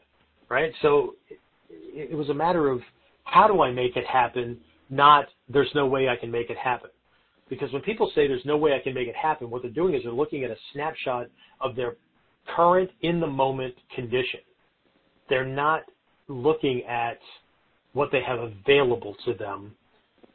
right? 0.49 0.73
So 0.83 1.15
it, 1.31 2.11
it 2.13 2.15
was 2.15 2.31
a 2.31 2.35
matter 2.35 2.71
of 2.71 2.81
how 3.25 3.47
do 3.47 3.61
I 3.63 3.71
make 3.71 3.97
it 3.97 4.07
happen, 4.07 4.59
not 4.91 5.27
there's 5.49 5.71
no 5.75 5.87
way 5.87 6.09
I 6.09 6.17
can 6.17 6.31
make 6.31 6.51
it 6.51 6.57
happen. 6.57 6.91
Because 7.49 7.73
when 7.73 7.83
people 7.83 8.11
say 8.15 8.29
there's 8.29 8.45
no 8.45 8.57
way 8.57 8.75
I 8.75 8.79
can 8.79 8.95
make 8.95 9.09
it 9.09 9.17
happen, 9.17 9.51
what 9.51 9.63
they're 9.63 9.71
doing 9.71 9.95
is 9.95 10.03
they're 10.03 10.13
looking 10.13 10.45
at 10.45 10.51
a 10.51 10.57
snapshot 10.73 11.29
of 11.61 11.77
their 11.77 11.97
current 12.55 12.91
in 13.03 13.21
the 13.21 13.27
moment 13.27 13.75
condition. 13.95 14.41
They're 15.29 15.47
not 15.47 15.83
looking 16.29 16.83
at 16.85 17.19
what 17.93 18.11
they 18.13 18.23
have 18.23 18.39
available 18.39 19.17
to 19.25 19.35
them 19.35 19.75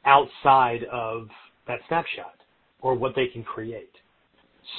outside 0.06 0.84
of 0.92 1.28
that 1.68 1.80
snapshot 1.88 2.36
or 2.82 2.96
what 2.96 3.14
they 3.16 3.28
can 3.28 3.44
create. 3.44 3.92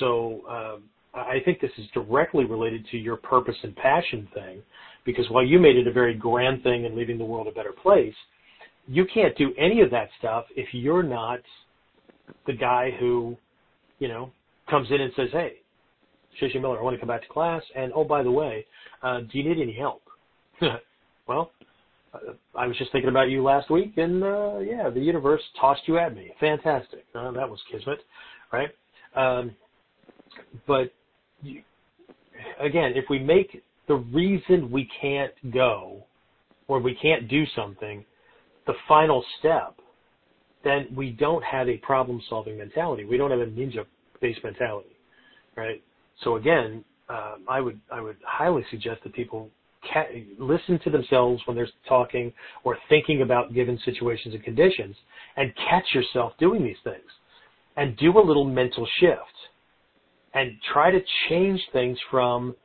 So 0.01 0.43
um, 0.49 0.83
I 1.15 1.39
think 1.45 1.61
this 1.61 1.71
is 1.79 1.87
directly 1.95 2.45
related 2.45 2.87
to 2.91 2.99
your 2.99 3.17
purpose 3.17 3.57
and 3.63 3.75
passion 3.77 4.29
thing, 4.35 4.63
because 5.05 5.29
while 5.31 5.45
you 5.45 5.59
made 5.59 5.77
it 5.77 5.87
a 5.87 5.93
very 5.93 6.15
grand 6.15 6.63
thing 6.63 6.85
and 6.85 6.95
leaving 6.95 7.19
the 7.19 7.25
world 7.25 7.47
a 7.47 7.53
better 7.53 7.73
place, 7.73 8.15
you 8.87 9.07
can't 9.13 9.37
do 9.37 9.53
any 9.59 9.81
of 9.81 9.91
that 9.91 10.09
stuff 10.19 10.45
if 10.57 10.69
you're 10.73 11.03
not 11.03 11.41
the 12.47 12.53
guy 12.53 12.91
who, 12.99 13.37
you 13.99 14.09
know, 14.09 14.31
comes 14.69 14.91
in 14.91 15.01
and 15.01 15.13
says, 15.15 15.29
"Hey, 15.33 15.55
Shishi 16.41 16.61
Miller, 16.61 16.79
I 16.79 16.83
want 16.83 16.95
to 16.95 17.01
come 17.01 17.09
back 17.09 17.23
to 17.23 17.29
class, 17.29 17.63
and 17.75 17.93
oh 17.95 18.05
by 18.05 18.23
the 18.23 18.31
way, 18.31 18.67
uh, 19.03 19.21
do 19.21 19.39
you 19.39 19.49
need 19.49 19.61
any 19.61 19.75
help?" 19.75 20.03
well, 21.29 21.51
uh, 22.15 22.33
I 22.57 22.67
was 22.67 22.77
just 22.79 22.93
thinking 22.93 23.11
about 23.11 23.31
you 23.31 23.43
last 23.43 23.71
week, 23.71 23.95
and 23.97 24.23
uh, 24.23 24.59
yeah, 24.59 24.91
the 24.91 25.01
universe 25.01 25.43
tossed 25.61 25.83
you 25.87 25.99
at 25.99 26.15
me. 26.15 26.33
Fantastic. 26.41 27.05
Uh, 27.15 27.31
that 27.33 27.49
was 27.49 27.61
kismet, 27.71 27.99
right? 28.53 28.71
Um, 29.15 29.55
but 30.67 30.93
you, 31.43 31.63
again, 32.61 32.93
if 32.95 33.05
we 33.11 33.19
make 33.19 33.63
the 33.89 33.97
reason 33.97 34.71
we 34.71 34.89
can't 35.01 35.33
go 35.53 36.05
or 36.69 36.81
we 36.81 36.95
can't 36.95 37.29
do 37.29 37.45
something 37.55 38.05
the 38.67 38.75
final 38.89 39.25
step, 39.39 39.75
then 40.65 40.87
we 40.95 41.11
don't 41.11 41.45
have 41.45 41.69
a 41.69 41.77
problem 41.79 42.21
solving 42.29 42.59
mentality. 42.59 43.05
We 43.05 43.17
don't 43.17 43.31
have 43.31 43.41
a 43.41 43.47
ninja 43.47 43.85
based 44.21 44.43
mentality, 44.43 44.97
right? 45.57 45.83
So 46.23 46.37
again, 46.37 46.85
um, 47.09 47.45
I 47.49 47.61
would 47.61 47.79
I 47.93 48.01
would 48.01 48.17
highly 48.27 48.65
suggest 48.71 49.03
that 49.05 49.13
people 49.13 49.51
ca- 49.93 50.25
listen 50.39 50.79
to 50.85 50.91
themselves 50.91 51.43
when 51.47 51.57
they're 51.57 51.69
talking 51.89 52.33
or 52.65 52.79
thinking 52.89 53.23
about 53.23 53.53
given 53.53 53.79
situations 53.85 54.35
and 54.35 54.43
conditions, 54.43 54.97
and 55.37 55.53
catch 55.69 55.85
yourself 55.95 56.33
doing 56.39 56.65
these 56.65 56.77
things, 56.83 57.11
and 57.77 57.97
do 57.99 58.19
a 58.19 58.25
little 58.25 58.45
mental 58.45 58.87
shift, 59.01 59.21
and 60.33 60.53
try 60.73 60.91
to 60.91 61.01
change 61.29 61.61
things 61.73 61.99
from 62.11 62.57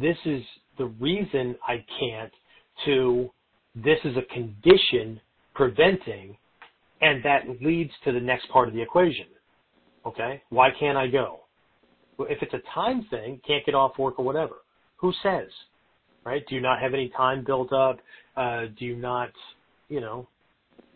this 0.00 0.16
is 0.24 0.42
the 0.78 0.86
reason 0.86 1.56
I 1.66 1.84
can't 2.00 2.32
to 2.84 3.30
this 3.74 3.98
is 4.04 4.16
a 4.16 4.22
condition 4.32 5.20
preventing, 5.54 6.36
and 7.00 7.22
that 7.24 7.42
leads 7.60 7.92
to 8.04 8.12
the 8.12 8.20
next 8.20 8.48
part 8.50 8.68
of 8.68 8.74
the 8.74 8.82
equation. 8.82 9.26
Okay, 10.06 10.42
why 10.50 10.70
can't 10.78 10.98
I 10.98 11.06
go? 11.06 11.40
Well, 12.18 12.28
if 12.30 12.42
it's 12.42 12.54
a 12.54 12.62
time 12.74 13.06
thing, 13.10 13.40
can't 13.46 13.64
get 13.66 13.74
off 13.74 13.98
work 13.98 14.18
or 14.18 14.24
whatever. 14.24 14.56
Who 14.96 15.12
says? 15.22 15.48
Right? 16.24 16.44
Do 16.48 16.54
you 16.54 16.60
not 16.60 16.80
have 16.80 16.94
any 16.94 17.10
time 17.10 17.44
built 17.44 17.72
up? 17.72 17.98
Uh, 18.36 18.66
do 18.78 18.84
you 18.84 18.96
not, 18.96 19.30
you 19.88 20.00
know, 20.00 20.28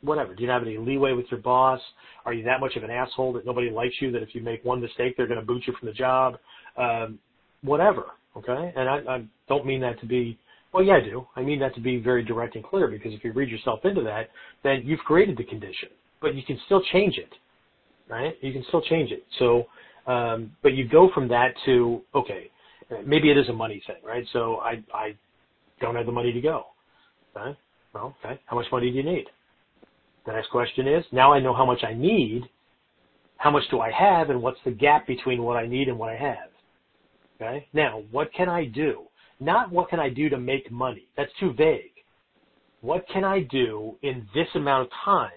whatever? 0.03 0.35
Do 0.35 0.43
you 0.43 0.49
not 0.49 0.61
have 0.61 0.69
any 0.69 0.79
leeway 0.79 1.13
with 1.13 1.27
your 1.31 1.41
boss? 1.41 1.81
Are 2.25 2.33
you 2.33 2.45
that 2.45 2.61
much 2.61 2.77
of 2.77 2.85
an 2.85 2.91
asshole 2.91 3.33
that 3.35 3.45
nobody 3.45 3.71
likes 3.71 3.95
you? 4.01 4.11
That 4.13 4.23
if 4.23 4.35
you 4.35 4.43
make 4.43 4.65
one 4.65 4.81
mistake, 4.81 5.17
they're 5.17 5.27
going 5.27 5.41
to 5.41 5.45
boot 5.45 5.65
you 5.67 5.75
from 5.79 5.87
the 5.87 5.93
job? 5.93 6.39
Um, 6.77 7.19
whatever. 7.63 8.07
Okay? 8.37 8.73
And 8.77 8.89
I, 8.89 8.97
I 9.17 9.25
don't 9.49 9.67
mean 9.67 9.81
that 9.81 10.01
to 10.01 10.07
be. 10.07 10.39
Well, 10.73 10.85
yeah, 10.85 10.97
I 10.97 11.01
do. 11.01 11.27
I 11.35 11.43
mean 11.43 11.59
that 11.61 11.75
to 11.77 11.81
be 11.81 11.99
very 11.99 12.23
direct 12.23 12.55
and 12.55 12.65
clear 12.65 12.89
because 12.89 13.15
if 13.15 13.25
you 13.25 13.33
read 13.33 13.49
yourself 13.49 13.81
into 13.85 14.03
that, 14.03 14.29
then 14.63 14.83
you've 14.85 15.01
created 15.01 15.37
the 15.37 15.45
condition, 15.45 15.89
but 16.21 16.35
you 16.35 16.43
can 16.43 16.59
still 16.67 16.83
change 16.93 17.17
it, 17.17 17.33
right? 18.09 18.35
You 18.43 18.53
can 18.53 18.65
still 18.69 18.83
change 18.83 19.11
it. 19.11 19.25
So 19.39 19.67
um, 20.07 20.53
but 20.63 20.75
you 20.75 20.89
go 20.89 21.11
from 21.15 21.29
that 21.29 21.55
to 21.67 22.03
okay, 22.15 22.51
maybe 23.05 23.31
it 23.31 23.39
is 23.39 23.49
a 23.49 23.53
money 23.53 23.83
thing, 23.87 23.97
right? 24.05 24.25
So 24.33 24.57
I 24.59 24.83
I 24.95 25.17
don't 25.81 25.97
have 25.97 26.07
the 26.07 26.13
money 26.13 26.33
to 26.33 26.41
go. 26.41 26.67
Okay, 27.37 27.59
well, 27.95 28.15
okay, 28.25 28.39
how 28.47 28.57
much 28.57 28.67
money 28.71 28.91
do 28.91 28.97
you 28.97 29.03
need? 29.03 29.27
The 30.27 30.33
next 30.33 30.51
question 30.51 30.87
is 30.87 31.05
now 31.13 31.33
I 31.33 31.41
know 31.41 31.55
how 31.55 31.65
much 31.65 31.83
I 31.85 31.95
need. 31.95 32.45
How 33.39 33.51
much 33.51 33.63
do 33.71 33.81
I 33.81 33.91
have, 33.93 34.31
and 34.31 34.43
what's 34.43 34.59
the 34.65 34.73
gap 34.73 35.07
between 35.07 35.43
what 35.45 35.57
I 35.57 35.67
need 35.67 35.89
and 35.89 35.99
what 35.99 36.11
I 36.11 36.17
have? 36.17 36.51
Okay, 37.41 37.67
now 37.73 38.03
what 38.11 38.33
can 38.33 38.49
I 38.49 38.65
do? 38.65 39.05
Not 39.41 39.71
what 39.71 39.89
can 39.89 40.01
I 40.01 40.09
do 40.09 40.29
to 40.29 40.39
make 40.39 40.71
money. 40.71 41.07
That's 41.17 41.31
too 41.39 41.53
vague. 41.53 41.93
What 42.81 43.05
can 43.13 43.25
I 43.25 43.41
do 43.41 43.97
in 44.03 44.27
this 44.35 44.49
amount 44.55 44.87
of 44.87 44.93
time 45.05 45.31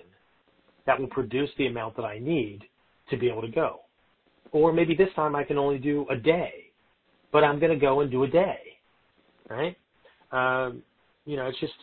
that 0.85 0.99
will 0.99 1.07
produce 1.07 1.49
the 1.57 1.67
amount 1.67 1.95
that 1.95 2.03
I 2.03 2.19
need 2.19 2.61
to 3.09 3.17
be 3.17 3.29
able 3.29 3.41
to 3.41 3.47
go? 3.47 3.81
Or 4.51 4.73
maybe 4.73 4.95
this 4.95 5.09
time 5.15 5.35
I 5.35 5.43
can 5.43 5.57
only 5.57 5.77
do 5.77 6.05
a 6.09 6.15
day, 6.15 6.71
but 7.31 7.43
I'm 7.43 7.59
going 7.59 7.71
to 7.71 7.79
go 7.79 8.01
and 8.01 8.11
do 8.11 8.23
a 8.23 8.27
day, 8.27 8.59
right? 9.49 9.77
Um, 10.31 10.83
you 11.25 11.37
know, 11.37 11.47
it's 11.47 11.59
just, 11.59 11.73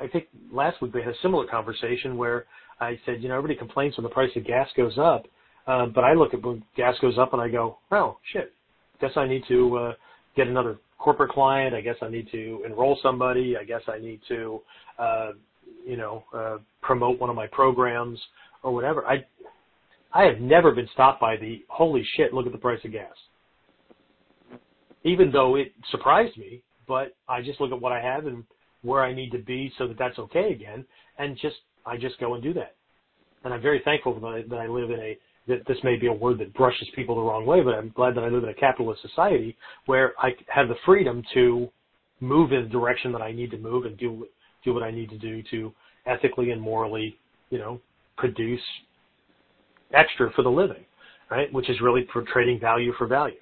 I 0.00 0.06
think 0.08 0.28
last 0.50 0.80
week 0.80 0.94
we 0.94 1.02
had 1.02 1.10
a 1.10 1.18
similar 1.22 1.46
conversation 1.46 2.16
where 2.16 2.46
I 2.80 2.98
said, 3.04 3.22
you 3.22 3.28
know, 3.28 3.36
everybody 3.36 3.58
complains 3.58 3.96
when 3.96 4.04
the 4.04 4.10
price 4.10 4.30
of 4.36 4.46
gas 4.46 4.68
goes 4.76 4.98
up, 4.98 5.26
uh, 5.66 5.86
but 5.86 6.04
I 6.04 6.14
look 6.14 6.34
at 6.34 6.42
when 6.42 6.62
gas 6.76 6.94
goes 7.00 7.18
up 7.18 7.32
and 7.32 7.42
I 7.42 7.48
go, 7.48 7.78
oh 7.90 8.18
shit, 8.32 8.52
guess 9.00 9.10
I 9.16 9.26
need 9.26 9.42
to 9.48 9.76
uh, 9.76 9.92
get 10.36 10.46
another 10.46 10.78
corporate 10.98 11.30
client. 11.30 11.74
I 11.74 11.80
guess 11.80 11.96
I 12.02 12.08
need 12.08 12.28
to 12.32 12.62
enroll 12.64 12.98
somebody. 13.02 13.56
I 13.56 13.64
guess 13.64 13.82
I 13.88 13.98
need 13.98 14.20
to, 14.28 14.60
uh, 14.98 15.32
you 15.86 15.96
know, 15.96 16.24
uh, 16.34 16.58
promote 16.82 17.18
one 17.18 17.30
of 17.30 17.36
my 17.36 17.46
programs 17.48 18.18
or 18.62 18.72
whatever. 18.72 19.06
I 19.06 19.24
I 20.12 20.24
have 20.24 20.40
never 20.40 20.72
been 20.72 20.88
stopped 20.94 21.20
by 21.20 21.36
the 21.36 21.64
holy 21.68 22.06
shit, 22.16 22.32
look 22.32 22.46
at 22.46 22.52
the 22.52 22.58
price 22.58 22.80
of 22.84 22.92
gas. 22.92 23.12
Even 25.04 25.30
though 25.30 25.56
it 25.56 25.72
surprised 25.90 26.38
me, 26.38 26.62
but 26.88 27.14
I 27.28 27.42
just 27.42 27.60
look 27.60 27.72
at 27.72 27.80
what 27.80 27.92
I 27.92 28.00
have 28.00 28.26
and 28.26 28.44
where 28.82 29.02
I 29.04 29.12
need 29.12 29.30
to 29.32 29.38
be 29.38 29.72
so 29.76 29.86
that 29.86 29.98
that's 29.98 30.18
okay 30.18 30.52
again, 30.52 30.84
and 31.18 31.36
just 31.36 31.56
I 31.84 31.96
just 31.96 32.18
go 32.18 32.34
and 32.34 32.42
do 32.42 32.54
that. 32.54 32.74
And 33.44 33.52
I'm 33.52 33.60
very 33.60 33.80
thankful 33.84 34.18
that 34.18 34.26
I, 34.26 34.42
that 34.48 34.58
I 34.58 34.66
live 34.66 34.90
in 34.90 35.00
a 35.00 35.18
this 35.46 35.78
may 35.84 35.96
be 35.96 36.08
a 36.08 36.12
word 36.12 36.38
that 36.38 36.52
brushes 36.54 36.88
people 36.94 37.14
the 37.14 37.22
wrong 37.22 37.46
way, 37.46 37.60
but 37.62 37.74
I'm 37.74 37.90
glad 37.90 38.14
that 38.16 38.24
I 38.24 38.28
live 38.28 38.42
in 38.42 38.48
a 38.48 38.54
capitalist 38.54 39.02
society 39.02 39.56
where 39.86 40.12
I 40.18 40.30
have 40.48 40.68
the 40.68 40.74
freedom 40.84 41.22
to 41.34 41.68
move 42.20 42.52
in 42.52 42.64
the 42.64 42.68
direction 42.68 43.12
that 43.12 43.22
I 43.22 43.32
need 43.32 43.50
to 43.52 43.58
move 43.58 43.84
and 43.84 43.96
do 43.96 44.26
do 44.64 44.74
what 44.74 44.82
I 44.82 44.90
need 44.90 45.10
to 45.10 45.18
do 45.18 45.42
to 45.50 45.72
ethically 46.06 46.50
and 46.50 46.60
morally, 46.60 47.16
you 47.50 47.58
know, 47.58 47.80
produce 48.16 48.60
extra 49.94 50.32
for 50.32 50.42
the 50.42 50.50
living, 50.50 50.84
right? 51.30 51.52
Which 51.52 51.70
is 51.70 51.80
really 51.80 52.06
for 52.12 52.22
trading 52.32 52.58
value 52.58 52.92
for 52.98 53.06
value, 53.06 53.36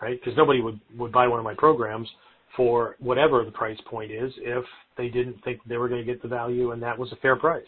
right? 0.00 0.20
Because 0.20 0.36
nobody 0.36 0.60
would, 0.60 0.78
would 0.98 1.12
buy 1.12 1.26
one 1.26 1.38
of 1.38 1.44
my 1.44 1.54
programs 1.54 2.08
for 2.56 2.96
whatever 2.98 3.44
the 3.44 3.50
price 3.50 3.78
point 3.86 4.10
is 4.10 4.32
if 4.38 4.64
they 4.96 5.08
didn't 5.08 5.42
think 5.44 5.60
they 5.66 5.76
were 5.76 5.88
going 5.88 6.04
to 6.04 6.12
get 6.12 6.20
the 6.20 6.28
value 6.28 6.72
and 6.72 6.82
that 6.82 6.98
was 6.98 7.10
a 7.12 7.16
fair 7.16 7.36
price. 7.36 7.62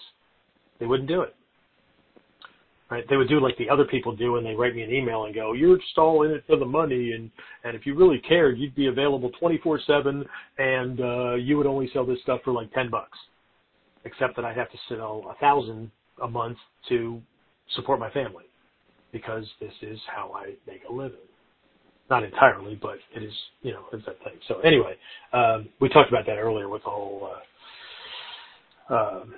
They 0.81 0.87
wouldn't 0.87 1.09
do 1.09 1.23
it. 1.23 1.35
Right? 2.93 3.09
They 3.09 3.17
would 3.17 3.31
do 3.31 3.41
like 3.41 3.57
the 3.57 3.71
other 3.71 3.87
people 3.87 4.15
do 4.15 4.37
and 4.37 4.45
they 4.45 4.55
write 4.55 4.77
me 4.77 4.83
an 4.83 4.93
email 4.93 5.25
and 5.25 5.35
go, 5.35 5.55
you're 5.55 5.79
just 5.79 5.97
all 5.97 6.25
in 6.25 6.31
it 6.33 6.45
for 6.47 6.57
the 6.57 6.67
money 6.67 7.13
and, 7.13 7.31
and 7.65 7.75
if 7.75 7.87
you 7.87 7.95
really 7.95 8.19
cared, 8.19 8.59
you'd 8.59 8.75
be 8.75 8.89
available 8.89 9.31
24-7 9.43 10.27
and, 10.59 11.01
uh, 11.01 11.35
you 11.37 11.57
would 11.57 11.67
only 11.67 11.89
sell 11.95 12.05
this 12.05 12.21
stuff 12.21 12.41
for 12.45 12.53
like 12.53 12.71
10 12.75 12.91
bucks. 12.91 13.17
Except 14.05 14.37
that 14.37 14.45
I'd 14.45 14.59
have 14.59 14.71
to 14.73 14.79
sell 14.91 15.25
a 15.31 15.41
thousand 15.41 15.91
a 16.23 16.29
month 16.29 16.59
to 16.91 17.19
support 17.77 17.99
my 17.99 18.11
family 18.11 18.45
because 19.11 19.47
this 19.59 19.73
is 19.81 19.99
how 20.15 20.31
I 20.37 20.53
make 20.67 20.83
a 20.87 20.93
living. 20.93 21.17
Not 22.11 22.25
entirely, 22.25 22.75
but 22.75 22.99
it 23.17 23.23
is, 23.23 23.33
you 23.63 23.73
know, 23.73 23.85
it's 23.95 24.05
that 24.05 24.19
thing. 24.23 24.35
So 24.49 24.61
anyway, 24.61 24.97
um, 25.33 25.71
we 25.81 25.89
talked 25.89 26.11
about 26.11 26.27
that 26.27 26.37
earlier 26.37 26.69
with 26.69 26.83
whole, 26.83 27.31
uh, 28.91 28.95
um, 28.95 29.35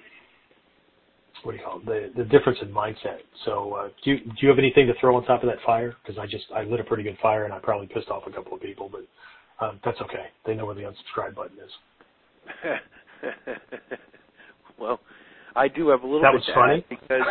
what 1.45 1.53
do 1.53 1.59
you 1.59 1.65
call 1.65 1.81
it? 1.81 1.87
The, 1.87 2.23
the 2.23 2.29
difference 2.29 2.59
in 2.63 2.69
mindset. 2.69 3.19
So, 3.45 3.75
uh, 3.75 3.89
do 4.05 4.13
you, 4.13 4.19
do 4.19 4.33
you 4.41 4.49
have 4.49 4.59
anything 4.59 4.87
to 4.87 4.95
throw 5.01 5.17
on 5.17 5.25
top 5.25 5.43
of 5.43 5.49
that 5.49 5.59
fire? 5.65 5.95
Because 6.03 6.19
I 6.19 6.27
just, 6.27 6.45
I 6.55 6.63
lit 6.63 6.81
a 6.81 6.85
pretty 6.85 7.03
good 7.03 7.19
fire 7.23 7.45
and 7.45 7.53
I 7.53 7.59
probably 7.59 7.87
pissed 7.87 8.09
off 8.09 8.25
a 8.27 8.31
couple 8.31 8.55
of 8.55 8.61
people, 8.63 8.91
but 8.91 9.65
um, 9.65 9.81
that's 9.85 10.01
okay. 10.01 10.27
They 10.47 10.55
know 10.55 10.67
where 10.67 10.75
the 10.75 10.83
unsubscribe 10.83 11.35
button 11.35 11.57
is. 11.59 11.71
well, 14.79 15.01
I 15.57 15.69
do 15.69 15.89
have 15.89 16.03
a 16.03 16.07
little 16.07 16.23
that 16.23 16.33
bit 16.33 16.43
was 16.47 16.51
funny 16.55 16.85
because 16.89 17.23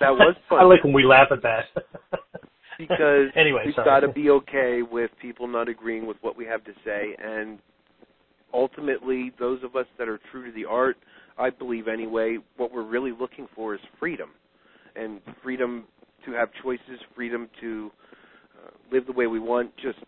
that 0.00 0.10
was 0.10 0.34
funny. 0.48 0.62
I 0.62 0.64
like 0.64 0.84
when 0.84 0.92
we 0.92 1.04
laugh 1.04 1.28
at 1.30 1.42
that. 1.42 1.64
because 2.78 3.28
anyway, 3.36 3.62
we've 3.66 3.76
got 3.76 4.00
to 4.00 4.08
be 4.08 4.30
okay 4.30 4.82
with 4.82 5.10
people 5.20 5.46
not 5.46 5.68
agreeing 5.68 6.06
with 6.06 6.16
what 6.20 6.36
we 6.36 6.44
have 6.46 6.64
to 6.64 6.72
say, 6.84 7.14
and 7.22 7.58
ultimately, 8.52 9.32
those 9.38 9.62
of 9.62 9.76
us 9.76 9.86
that 9.98 10.08
are 10.08 10.20
true 10.30 10.46
to 10.46 10.52
the 10.52 10.64
art, 10.64 10.96
I 11.38 11.50
believe 11.50 11.88
anyway, 11.88 12.38
what 12.56 12.72
we're 12.72 12.86
really 12.86 13.12
looking 13.12 13.46
for 13.54 13.74
is 13.74 13.80
freedom, 13.98 14.30
and 14.96 15.20
freedom 15.42 15.84
to 16.26 16.32
have 16.32 16.48
choices, 16.62 17.00
freedom 17.14 17.48
to 17.60 17.90
uh, 18.58 18.70
live 18.92 19.06
the 19.06 19.12
way 19.12 19.26
we 19.26 19.38
want, 19.38 19.70
just 19.76 19.98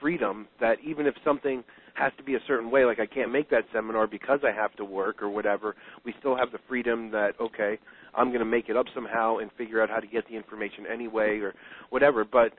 freedom 0.00 0.46
that 0.60 0.76
even 0.84 1.06
if 1.06 1.14
something 1.24 1.62
has 1.94 2.12
to 2.16 2.24
be 2.24 2.34
a 2.34 2.40
certain 2.46 2.70
way, 2.70 2.84
like 2.84 3.00
I 3.00 3.06
can't 3.06 3.30
make 3.30 3.50
that 3.50 3.64
seminar 3.72 4.06
because 4.06 4.40
I 4.44 4.52
have 4.52 4.74
to 4.76 4.84
work 4.84 5.22
or 5.22 5.28
whatever, 5.28 5.74
we 6.04 6.14
still 6.18 6.36
have 6.36 6.50
the 6.52 6.58
freedom 6.68 7.10
that, 7.10 7.32
okay, 7.40 7.78
I'm 8.14 8.28
going 8.28 8.40
to 8.40 8.44
make 8.44 8.68
it 8.68 8.76
up 8.76 8.86
somehow 8.94 9.38
and 9.38 9.50
figure 9.58 9.82
out 9.82 9.90
how 9.90 10.00
to 10.00 10.06
get 10.06 10.26
the 10.28 10.34
information 10.36 10.84
anyway 10.90 11.38
or 11.38 11.54
whatever. 11.90 12.24
But 12.24 12.52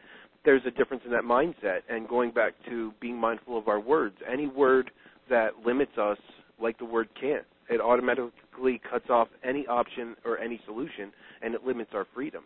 there's 0.46 0.62
a 0.66 0.72
difference 0.72 1.04
in 1.06 1.12
that 1.12 1.24
mindset. 1.24 1.80
And 1.90 2.08
going 2.08 2.32
back 2.32 2.54
to 2.70 2.94
being 3.00 3.18
mindful 3.18 3.58
of 3.58 3.68
our 3.68 3.80
words, 3.80 4.16
any 4.32 4.48
word 4.48 4.92
that 5.30 5.52
limits 5.66 5.98
us, 5.98 6.18
like 6.62 6.78
the 6.78 6.86
word 6.86 7.10
can't, 7.20 7.46
it 7.74 7.82
automatically 7.82 8.82
cuts 8.90 9.10
off 9.10 9.28
any 9.44 9.66
option 9.68 10.16
or 10.26 10.38
any 10.38 10.60
solution 10.66 11.12
and 11.42 11.54
it 11.54 11.66
limits 11.66 11.92
our 11.94 12.06
freedom. 12.14 12.44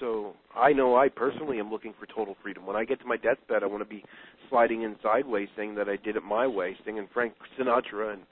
So 0.00 0.34
I 0.56 0.72
know 0.72 0.96
I 0.96 1.08
personally 1.08 1.58
am 1.58 1.70
looking 1.70 1.94
for 1.98 2.06
total 2.06 2.36
freedom. 2.42 2.66
When 2.66 2.76
I 2.76 2.84
get 2.84 3.00
to 3.00 3.06
my 3.06 3.16
deathbed, 3.16 3.62
I 3.62 3.66
want 3.66 3.82
to 3.82 3.88
be 3.88 4.04
sliding 4.48 4.82
in 4.82 4.96
sideways, 5.02 5.48
saying 5.56 5.74
that 5.76 5.88
I 5.88 5.96
did 5.96 6.16
it 6.16 6.22
my 6.22 6.46
way, 6.46 6.76
singing 6.84 7.08
Frank 7.12 7.34
Sinatra 7.58 8.14
and 8.14 8.22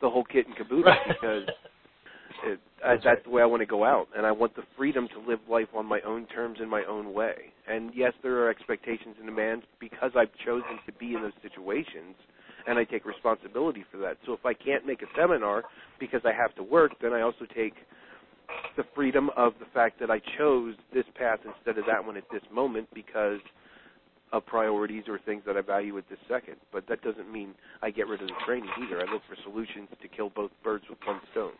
the 0.00 0.08
whole 0.08 0.24
kit 0.24 0.46
and 0.46 0.56
caboodle 0.56 0.94
because 1.06 1.48
it, 2.44 2.60
I, 2.84 2.96
that's 3.02 3.24
the 3.24 3.30
way 3.30 3.42
I 3.42 3.46
want 3.46 3.60
to 3.62 3.66
go 3.66 3.84
out, 3.84 4.08
and 4.16 4.24
I 4.24 4.32
want 4.32 4.54
the 4.54 4.62
freedom 4.76 5.08
to 5.08 5.28
live 5.28 5.40
life 5.48 5.68
on 5.74 5.86
my 5.86 6.00
own 6.02 6.26
terms 6.26 6.58
in 6.62 6.68
my 6.68 6.84
own 6.84 7.12
way. 7.12 7.34
And 7.68 7.90
yes, 7.94 8.12
there 8.22 8.38
are 8.44 8.50
expectations 8.50 9.16
and 9.18 9.26
demands 9.26 9.64
because 9.80 10.12
I've 10.16 10.30
chosen 10.44 10.78
to 10.86 10.92
be 10.92 11.14
in 11.14 11.22
those 11.22 11.32
situations, 11.42 12.14
and 12.68 12.78
I 12.78 12.84
take 12.84 13.06
responsibility 13.06 13.84
for 13.90 13.96
that. 13.98 14.18
So 14.26 14.32
if 14.34 14.44
I 14.44 14.52
can't 14.52 14.86
make 14.86 15.02
a 15.02 15.06
seminar 15.16 15.64
because 15.98 16.20
I 16.24 16.32
have 16.32 16.54
to 16.56 16.62
work, 16.62 16.92
then 17.00 17.12
I 17.12 17.22
also 17.22 17.46
take 17.56 17.74
the 18.76 18.84
freedom 18.94 19.30
of 19.36 19.54
the 19.58 19.66
fact 19.72 19.98
that 20.00 20.10
I 20.10 20.20
chose 20.36 20.74
this 20.92 21.04
path 21.14 21.40
instead 21.44 21.78
of 21.78 21.86
that 21.86 22.04
one 22.04 22.16
at 22.16 22.24
this 22.30 22.42
moment 22.52 22.88
because 22.94 23.40
of 24.32 24.44
priorities 24.44 25.04
or 25.08 25.18
things 25.18 25.42
that 25.46 25.56
I 25.56 25.62
value 25.62 25.96
at 25.96 26.08
this 26.10 26.18
second. 26.28 26.56
But 26.70 26.86
that 26.88 27.00
doesn't 27.02 27.32
mean 27.32 27.54
I 27.82 27.90
get 27.90 28.06
rid 28.06 28.20
of 28.20 28.28
the 28.28 28.34
training 28.44 28.68
either. 28.84 29.00
I 29.00 29.10
look 29.10 29.22
for 29.28 29.36
solutions 29.42 29.88
to 30.00 30.08
kill 30.08 30.28
both 30.28 30.50
birds 30.62 30.84
with 30.90 30.98
one 31.06 31.20
stone. 31.32 31.52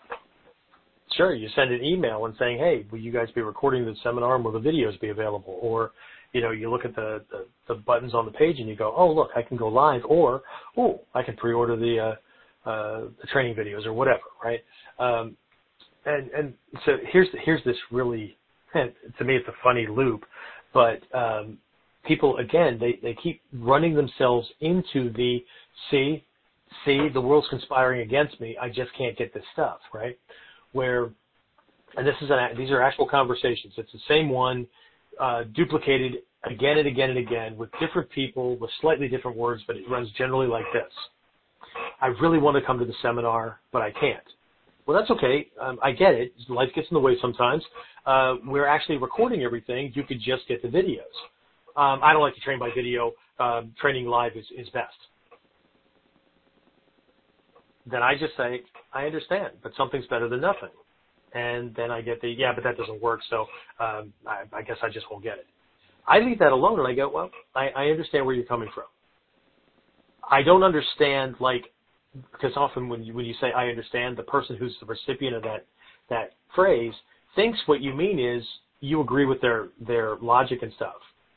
Sure, 1.16 1.34
you 1.34 1.48
send 1.56 1.72
an 1.72 1.82
email 1.82 2.26
and 2.26 2.34
saying, 2.38 2.58
"Hey, 2.58 2.84
will 2.92 2.98
you 2.98 3.10
guys 3.10 3.30
be 3.30 3.40
recording 3.40 3.86
the 3.86 3.94
seminar 4.02 4.36
and 4.36 4.44
will 4.44 4.52
the 4.52 4.60
videos 4.60 5.00
be 5.00 5.08
available?" 5.08 5.58
Or, 5.62 5.92
you 6.32 6.40
know, 6.40 6.50
you 6.50 6.70
look 6.70 6.84
at 6.84 6.94
the, 6.94 7.24
the, 7.30 7.46
the 7.68 7.74
buttons 7.74 8.14
on 8.14 8.26
the 8.26 8.32
page 8.32 8.58
and 8.58 8.68
you 8.68 8.76
go, 8.76 8.92
"Oh, 8.96 9.10
look, 9.10 9.30
I 9.36 9.42
can 9.42 9.56
go 9.56 9.68
live," 9.68 10.02
or, 10.04 10.42
"Oh, 10.76 11.00
I 11.14 11.22
can 11.22 11.36
pre-order 11.36 11.76
the 11.76 11.98
uh, 12.66 12.68
uh, 12.68 13.00
the 13.20 13.26
training 13.32 13.54
videos 13.54 13.86
or 13.86 13.92
whatever." 13.92 14.20
Right? 14.42 14.60
Um, 14.98 15.36
and 16.04 16.30
and 16.30 16.54
so 16.84 16.96
here's 17.10 17.28
here's 17.44 17.64
this 17.64 17.76
really, 17.90 18.36
to 18.72 19.24
me, 19.24 19.36
it's 19.36 19.48
a 19.48 19.54
funny 19.62 19.86
loop, 19.86 20.24
but 20.74 21.00
um, 21.16 21.58
people 22.04 22.36
again 22.38 22.78
they 22.78 22.98
they 23.02 23.16
keep 23.22 23.40
running 23.52 23.94
themselves 23.94 24.46
into 24.60 25.12
the 25.14 25.38
see 25.90 26.24
see 26.84 27.08
the 27.12 27.20
world's 27.20 27.48
conspiring 27.48 28.02
against 28.02 28.40
me. 28.40 28.56
I 28.60 28.68
just 28.68 28.90
can't 28.96 29.16
get 29.16 29.32
this 29.32 29.44
stuff 29.54 29.78
right 29.94 30.18
where, 30.72 31.10
and 31.96 32.06
this 32.06 32.14
is 32.20 32.30
an, 32.30 32.56
these 32.56 32.70
are 32.70 32.82
actual 32.82 33.08
conversations. 33.08 33.74
It's 33.76 33.92
the 33.92 33.98
same 34.08 34.28
one, 34.28 34.66
uh, 35.20 35.44
duplicated 35.54 36.18
again 36.44 36.78
and 36.78 36.86
again 36.86 37.10
and 37.10 37.18
again 37.18 37.56
with 37.56 37.70
different 37.80 38.08
people 38.10 38.56
with 38.58 38.70
slightly 38.80 39.08
different 39.08 39.36
words, 39.36 39.62
but 39.66 39.76
it 39.76 39.88
runs 39.88 40.10
generally 40.16 40.46
like 40.46 40.64
this. 40.72 40.92
I 42.00 42.08
really 42.22 42.38
want 42.38 42.56
to 42.56 42.62
come 42.62 42.78
to 42.78 42.84
the 42.84 42.94
seminar, 43.02 43.60
but 43.72 43.82
I 43.82 43.90
can't. 43.92 44.22
Well, 44.86 44.98
that's 44.98 45.10
okay. 45.10 45.48
Um, 45.60 45.78
I 45.82 45.92
get 45.92 46.14
it. 46.14 46.32
Life 46.48 46.70
gets 46.74 46.88
in 46.90 46.94
the 46.94 47.00
way 47.00 47.16
sometimes. 47.20 47.62
Uh, 48.06 48.36
we're 48.46 48.66
actually 48.66 48.96
recording 48.96 49.42
everything. 49.42 49.92
You 49.94 50.02
could 50.02 50.20
just 50.20 50.48
get 50.48 50.62
the 50.62 50.68
videos. 50.68 51.00
Um, 51.76 52.00
I 52.02 52.12
don't 52.12 52.22
like 52.22 52.34
to 52.34 52.40
train 52.40 52.58
by 52.58 52.70
video. 52.74 53.12
Um, 53.38 53.74
training 53.80 54.06
live 54.06 54.32
is, 54.34 54.46
is 54.56 54.68
best. 54.70 54.96
Then 57.86 58.02
I 58.02 58.14
just 58.18 58.36
say, 58.36 58.62
I 58.92 59.06
understand, 59.06 59.54
but 59.62 59.72
something's 59.76 60.06
better 60.06 60.28
than 60.28 60.40
nothing. 60.40 60.70
And 61.34 61.74
then 61.74 61.90
I 61.90 62.00
get 62.00 62.20
the, 62.20 62.28
yeah, 62.28 62.52
but 62.54 62.64
that 62.64 62.76
doesn't 62.76 63.00
work, 63.02 63.20
so 63.28 63.42
um, 63.80 64.12
I, 64.26 64.44
I 64.52 64.62
guess 64.62 64.78
I 64.82 64.88
just 64.88 65.06
won't 65.10 65.22
get 65.22 65.38
it. 65.38 65.46
I 66.06 66.20
leave 66.20 66.38
that 66.38 66.52
alone 66.52 66.78
and 66.78 66.88
I 66.88 66.94
go, 66.94 67.10
well, 67.10 67.30
I, 67.54 67.68
I 67.68 67.86
understand 67.86 68.24
where 68.24 68.34
you're 68.34 68.46
coming 68.46 68.70
from. 68.74 68.84
I 70.30 70.42
don't 70.42 70.62
understand, 70.62 71.36
like, 71.38 71.64
because 72.32 72.52
often 72.56 72.88
when 72.88 73.04
you, 73.04 73.14
when 73.14 73.26
you 73.26 73.34
say 73.40 73.52
I 73.52 73.68
understand, 73.68 74.16
the 74.16 74.22
person 74.22 74.56
who's 74.56 74.74
the 74.80 74.86
recipient 74.86 75.36
of 75.36 75.42
that, 75.42 75.66
that 76.08 76.32
phrase 76.54 76.94
thinks 77.36 77.58
what 77.66 77.82
you 77.82 77.92
mean 77.92 78.18
is 78.18 78.42
you 78.80 79.00
agree 79.00 79.26
with 79.26 79.40
their, 79.40 79.68
their 79.86 80.16
logic 80.16 80.62
and 80.62 80.72
stuff. 80.74 80.96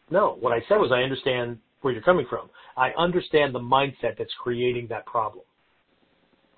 No, 0.09 0.37
what 0.39 0.53
I 0.53 0.61
said 0.67 0.77
was 0.77 0.91
I 0.91 1.01
understand 1.01 1.57
where 1.81 1.93
you're 1.93 2.03
coming 2.03 2.25
from. 2.29 2.49
I 2.77 2.91
understand 2.97 3.53
the 3.53 3.59
mindset 3.59 4.17
that's 4.17 4.33
creating 4.41 4.87
that 4.87 5.05
problem. 5.05 5.43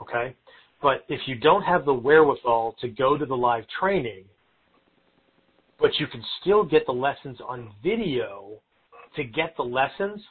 Okay? 0.01 0.35
But 0.83 1.05
if 1.07 1.21
you 1.27 1.35
don't 1.35 1.63
have 1.63 1.85
the 1.85 1.93
wherewithal 1.93 2.75
to 2.81 2.89
go 2.89 3.17
to 3.17 3.25
the 3.25 3.35
live 3.35 3.63
training, 3.79 4.25
but 5.79 5.91
you 5.97 6.07
can 6.07 6.21
still 6.41 6.65
get 6.65 6.85
the 6.85 6.91
lessons 6.91 7.37
on 7.47 7.71
video 7.81 8.59
to 9.15 9.23
get 9.23 9.55
the 9.55 9.63
lessons, 9.63 10.21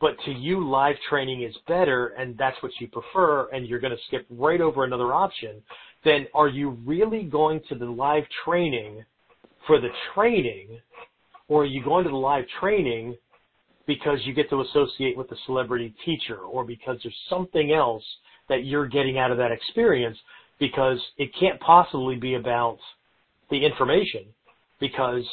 but 0.00 0.12
to 0.24 0.30
you 0.30 0.64
live 0.64 0.94
training 1.08 1.42
is 1.42 1.54
better 1.66 2.08
and 2.18 2.38
that's 2.38 2.56
what 2.62 2.70
you 2.78 2.86
prefer 2.86 3.48
and 3.50 3.66
you're 3.66 3.80
going 3.80 3.92
to 3.92 4.02
skip 4.06 4.26
right 4.30 4.60
over 4.60 4.84
another 4.84 5.12
option, 5.12 5.60
then 6.04 6.26
are 6.34 6.48
you 6.48 6.70
really 6.86 7.24
going 7.24 7.60
to 7.68 7.74
the 7.74 7.84
live 7.84 8.24
training 8.44 9.04
for 9.66 9.80
the 9.80 9.90
training 10.14 10.78
or 11.48 11.62
are 11.62 11.66
you 11.66 11.82
going 11.82 12.04
to 12.04 12.10
the 12.10 12.16
live 12.16 12.44
training 12.60 13.16
because 13.86 14.18
you 14.24 14.32
get 14.34 14.48
to 14.50 14.60
associate 14.60 15.16
with 15.16 15.28
the 15.28 15.36
celebrity 15.46 15.92
teacher 16.04 16.38
or 16.38 16.64
because 16.64 16.96
there's 17.02 17.14
something 17.28 17.72
else 17.72 18.04
that 18.50 18.64
you're 18.64 18.86
getting 18.86 19.16
out 19.16 19.30
of 19.30 19.38
that 19.38 19.52
experience 19.52 20.18
because 20.58 20.98
it 21.16 21.30
can't 21.38 21.58
possibly 21.60 22.16
be 22.16 22.34
about 22.34 22.78
the 23.48 23.64
information 23.64 24.24
because 24.80 25.24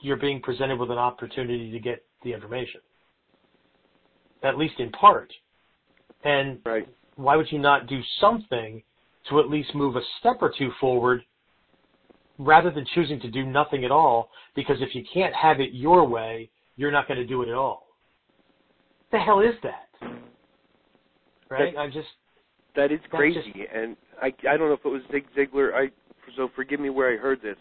you're 0.00 0.16
being 0.16 0.40
presented 0.40 0.78
with 0.80 0.90
an 0.90 0.98
opportunity 0.98 1.70
to 1.70 1.78
get 1.78 2.02
the 2.24 2.32
information, 2.32 2.80
at 4.42 4.56
least 4.56 4.80
in 4.80 4.90
part. 4.90 5.30
And 6.24 6.58
right. 6.64 6.88
why 7.16 7.36
would 7.36 7.52
you 7.52 7.58
not 7.58 7.86
do 7.86 8.00
something 8.18 8.82
to 9.28 9.38
at 9.38 9.50
least 9.50 9.74
move 9.74 9.94
a 9.96 10.00
step 10.18 10.38
or 10.40 10.52
two 10.58 10.70
forward 10.80 11.22
rather 12.38 12.70
than 12.70 12.86
choosing 12.94 13.20
to 13.20 13.30
do 13.30 13.44
nothing 13.44 13.84
at 13.84 13.90
all? 13.90 14.30
Because 14.54 14.78
if 14.80 14.94
you 14.94 15.04
can't 15.12 15.34
have 15.34 15.60
it 15.60 15.72
your 15.72 16.08
way, 16.08 16.48
you're 16.76 16.90
not 16.90 17.08
going 17.08 17.20
to 17.20 17.26
do 17.26 17.42
it 17.42 17.48
at 17.48 17.54
all. 17.54 17.86
The 19.12 19.18
hell 19.18 19.40
is 19.40 19.54
that? 19.62 19.85
Right? 21.48 21.74
That, 21.74 21.80
I 21.80 21.86
just 21.88 22.08
that 22.74 22.92
is 22.92 23.00
crazy, 23.10 23.40
just, 23.54 23.74
and 23.74 23.96
I 24.20 24.26
I 24.48 24.56
don't 24.56 24.68
know 24.68 24.74
if 24.74 24.84
it 24.84 24.88
was 24.88 25.02
Zig 25.10 25.26
Ziglar. 25.36 25.74
I 25.74 25.90
so 26.36 26.50
forgive 26.54 26.80
me 26.80 26.90
where 26.90 27.12
I 27.12 27.16
heard 27.16 27.40
this. 27.42 27.56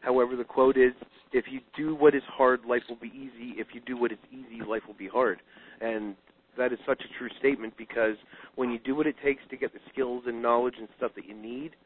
However, 0.00 0.36
the 0.36 0.44
quote 0.44 0.76
is, 0.76 0.92
"If 1.32 1.46
you 1.50 1.60
do 1.76 1.94
what 1.94 2.14
is 2.14 2.22
hard, 2.24 2.64
life 2.64 2.82
will 2.88 2.96
be 2.96 3.08
easy. 3.08 3.54
If 3.58 3.68
you 3.74 3.80
do 3.80 3.96
what 3.96 4.12
is 4.12 4.18
easy, 4.30 4.62
life 4.62 4.82
will 4.86 4.94
be 4.94 5.08
hard." 5.08 5.40
And 5.80 6.16
that 6.56 6.72
is 6.72 6.78
such 6.86 7.00
a 7.04 7.18
true 7.18 7.28
statement 7.38 7.74
because 7.76 8.16
when 8.56 8.70
you 8.70 8.78
do 8.80 8.94
what 8.94 9.06
it 9.06 9.16
takes 9.22 9.42
to 9.50 9.56
get 9.56 9.72
the 9.72 9.80
skills 9.92 10.24
and 10.26 10.42
knowledge 10.42 10.74
and 10.78 10.88
stuff 10.96 11.12
that 11.14 11.26
you 11.26 11.34
need, 11.34 11.76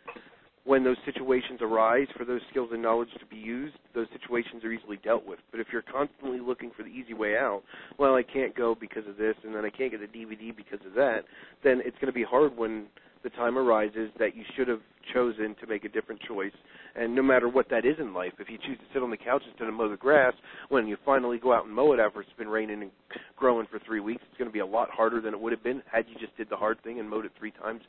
when 0.64 0.84
those 0.84 0.96
situations 1.04 1.58
arise 1.60 2.06
for 2.16 2.24
those 2.24 2.40
skills 2.50 2.70
and 2.72 2.80
knowledge 2.80 3.08
to 3.18 3.26
be 3.26 3.36
used, 3.36 3.74
those 3.94 4.06
situations 4.12 4.64
are 4.64 4.70
easily 4.70 4.98
dealt 5.02 5.26
with. 5.26 5.40
But 5.50 5.60
if 5.60 5.66
you're 5.72 5.82
constantly 5.82 6.38
looking 6.38 6.70
for 6.76 6.84
the 6.84 6.88
easy 6.88 7.14
way 7.14 7.36
out, 7.36 7.62
well, 7.98 8.14
I 8.14 8.22
can't 8.22 8.54
go 8.54 8.76
because 8.78 9.06
of 9.08 9.16
this, 9.16 9.34
and 9.44 9.54
then 9.54 9.64
I 9.64 9.70
can't 9.70 9.90
get 9.90 10.02
a 10.02 10.06
DVD 10.06 10.54
because 10.56 10.78
of 10.86 10.94
that, 10.94 11.24
then 11.64 11.80
it's 11.84 11.96
going 11.96 12.06
to 12.06 12.12
be 12.12 12.22
hard 12.22 12.56
when 12.56 12.86
the 13.24 13.30
time 13.30 13.58
arises 13.58 14.10
that 14.18 14.36
you 14.36 14.44
should 14.56 14.68
have 14.68 14.80
chosen 15.12 15.54
to 15.60 15.66
make 15.66 15.84
a 15.84 15.88
different 15.88 16.20
choice. 16.22 16.52
And 16.94 17.14
no 17.14 17.22
matter 17.22 17.48
what 17.48 17.68
that 17.70 17.84
is 17.84 17.96
in 17.98 18.14
life, 18.14 18.32
if 18.38 18.48
you 18.48 18.58
choose 18.58 18.78
to 18.78 18.84
sit 18.92 19.02
on 19.02 19.10
the 19.10 19.16
couch 19.16 19.42
instead 19.48 19.68
of 19.68 19.74
mow 19.74 19.88
the 19.88 19.96
grass, 19.96 20.34
when 20.68 20.86
you 20.86 20.96
finally 21.04 21.38
go 21.38 21.52
out 21.52 21.64
and 21.64 21.74
mow 21.74 21.92
it 21.92 22.00
after 22.00 22.20
it's 22.20 22.30
been 22.36 22.48
raining 22.48 22.82
and 22.82 22.90
growing 23.36 23.66
for 23.70 23.80
three 23.80 24.00
weeks, 24.00 24.22
it's 24.28 24.38
going 24.38 24.48
to 24.48 24.52
be 24.52 24.60
a 24.60 24.66
lot 24.66 24.90
harder 24.90 25.20
than 25.20 25.34
it 25.34 25.40
would 25.40 25.52
have 25.52 25.62
been 25.62 25.82
had 25.90 26.04
you 26.08 26.14
just 26.20 26.36
did 26.36 26.48
the 26.50 26.56
hard 26.56 26.82
thing 26.82 27.00
and 27.00 27.08
mowed 27.08 27.24
it 27.24 27.32
three 27.38 27.52
times 27.52 27.80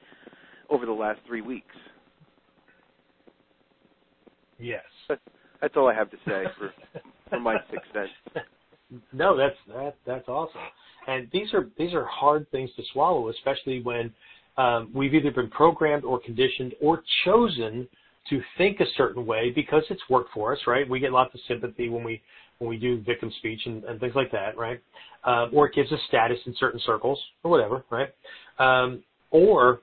over 0.70 0.86
the 0.86 0.92
last 0.92 1.20
three 1.28 1.42
weeks. 1.42 1.76
Yes. 4.60 4.84
That's 5.62 5.78
all 5.78 5.88
I 5.88 5.94
have 5.94 6.12
to 6.12 6.18
say 6.28 6.46
for 6.58 6.74
for 7.30 7.40
my 7.40 7.58
six 7.72 7.84
cents. 7.94 8.12
No, 9.12 9.36
that's 9.36 9.56
that 9.70 9.96
that's 10.06 10.28
awesome. 10.28 10.62
And 11.08 11.28
these 11.34 11.54
are 11.54 11.68
these 11.78 11.94
are 11.94 12.06
hard 12.06 12.50
things 12.52 12.70
to 12.76 12.84
swallow, 12.92 13.30
especially 13.30 13.82
when 13.82 14.14
um, 14.58 14.92
we've 14.94 15.14
either 15.14 15.32
been 15.32 15.50
programmed 15.50 16.04
or 16.04 16.20
conditioned 16.20 16.76
or 16.82 17.02
chosen 17.26 17.88
to 18.30 18.42
think 18.58 18.80
a 18.80 18.86
certain 18.96 19.26
way 19.26 19.50
because 19.50 19.84
it's 19.90 20.02
worked 20.10 20.32
for 20.34 20.54
us, 20.54 20.60
right? 20.68 20.88
We 20.88 21.00
get 21.00 21.12
lots 21.12 21.34
of 21.34 21.42
sympathy 21.48 21.90
when 21.90 22.04
we 22.04 22.22
when 22.60 22.70
we 22.70 22.78
do 22.78 23.02
victim 23.02 23.32
speech 23.40 23.62
and, 23.66 23.84
and 23.86 24.00
things 24.00 24.14
like 24.16 24.32
that, 24.32 24.58
right? 24.58 24.80
Um, 25.24 25.50
or 25.54 25.68
it 25.68 25.76
gives 25.76 25.92
us 25.92 26.00
status 26.08 26.38
in 26.46 26.56
certain 26.60 26.80
circles 26.86 27.20
or 27.44 27.52
whatever, 27.52 27.84
right? 27.90 28.10
Um, 28.60 29.04
or 29.32 29.82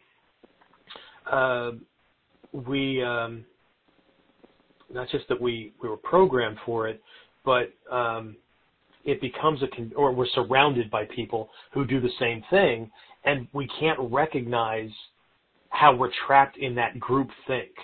uh, 1.31 1.73
we 2.53 3.03
um, 3.03 3.45
not 4.93 5.09
just 5.09 5.29
that 5.29 5.41
we, 5.41 5.73
we 5.83 5.89
were 5.89 5.97
programmed 5.97 6.59
for 6.65 6.89
it, 6.89 7.03
but 7.45 7.73
um, 7.91 8.37
it 9.05 9.21
becomes 9.21 9.63
a 9.63 9.69
con- 9.69 9.93
or 9.97 10.13
we're 10.13 10.27
surrounded 10.35 10.91
by 10.91 11.05
people 11.07 11.51
who 11.73 11.85
do 11.85 12.01
the 12.01 12.11
same 12.19 12.43
thing, 12.51 12.91
and 13.25 13.49
we 13.53 13.69
can't 13.79 13.99
recognize 14.01 14.91
how 15.71 15.95
we're 15.95 16.11
trapped 16.27 16.57
in 16.59 16.75
that 16.75 16.99
group 16.99 17.29
think. 17.47 17.75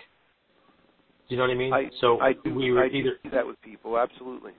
Do 1.28 1.34
you 1.34 1.36
know 1.38 1.44
what 1.44 1.50
I 1.50 1.54
mean? 1.54 1.72
I, 1.72 1.90
so 2.00 2.20
I 2.20 2.34
do, 2.44 2.54
we 2.54 2.70
were 2.70 2.84
I 2.84 2.88
either 2.88 3.18
do 3.22 3.30
that 3.30 3.46
with 3.46 3.60
people, 3.62 3.98
absolutely. 3.98 4.52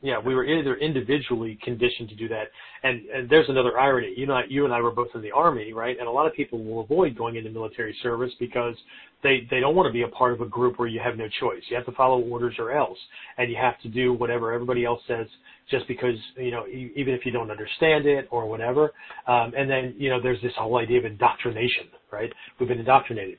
Yeah, 0.00 0.20
we 0.24 0.36
were 0.36 0.44
either 0.44 0.76
individually 0.76 1.58
conditioned 1.64 2.08
to 2.10 2.14
do 2.14 2.28
that, 2.28 2.44
and 2.84 3.04
and 3.06 3.28
there's 3.28 3.48
another 3.48 3.80
irony. 3.80 4.14
You 4.16 4.26
know, 4.26 4.40
you 4.48 4.64
and 4.64 4.72
I 4.72 4.80
were 4.80 4.92
both 4.92 5.08
in 5.16 5.22
the 5.22 5.32
army, 5.32 5.72
right? 5.72 5.98
And 5.98 6.06
a 6.06 6.10
lot 6.10 6.24
of 6.24 6.34
people 6.34 6.62
will 6.62 6.82
avoid 6.84 7.18
going 7.18 7.34
into 7.34 7.50
military 7.50 7.96
service 8.00 8.30
because 8.38 8.76
they 9.24 9.48
they 9.50 9.58
don't 9.58 9.74
want 9.74 9.88
to 9.88 9.92
be 9.92 10.02
a 10.02 10.08
part 10.08 10.32
of 10.34 10.40
a 10.40 10.46
group 10.46 10.78
where 10.78 10.86
you 10.86 11.00
have 11.00 11.16
no 11.16 11.28
choice. 11.40 11.62
You 11.68 11.76
have 11.76 11.86
to 11.86 11.92
follow 11.92 12.20
orders 12.20 12.54
or 12.60 12.70
else, 12.70 12.98
and 13.38 13.50
you 13.50 13.56
have 13.56 13.80
to 13.80 13.88
do 13.88 14.12
whatever 14.12 14.52
everybody 14.52 14.84
else 14.84 15.00
says 15.08 15.26
just 15.68 15.88
because 15.88 16.14
you 16.36 16.52
know 16.52 16.64
even 16.68 17.12
if 17.12 17.26
you 17.26 17.32
don't 17.32 17.50
understand 17.50 18.06
it 18.06 18.28
or 18.30 18.46
whatever. 18.48 18.92
Um, 19.26 19.52
and 19.56 19.68
then 19.68 19.96
you 19.98 20.10
know 20.10 20.22
there's 20.22 20.40
this 20.42 20.52
whole 20.56 20.78
idea 20.78 20.98
of 20.98 21.06
indoctrination, 21.06 21.88
right? 22.12 22.32
We've 22.60 22.68
been 22.68 22.78
indoctrinated, 22.78 23.38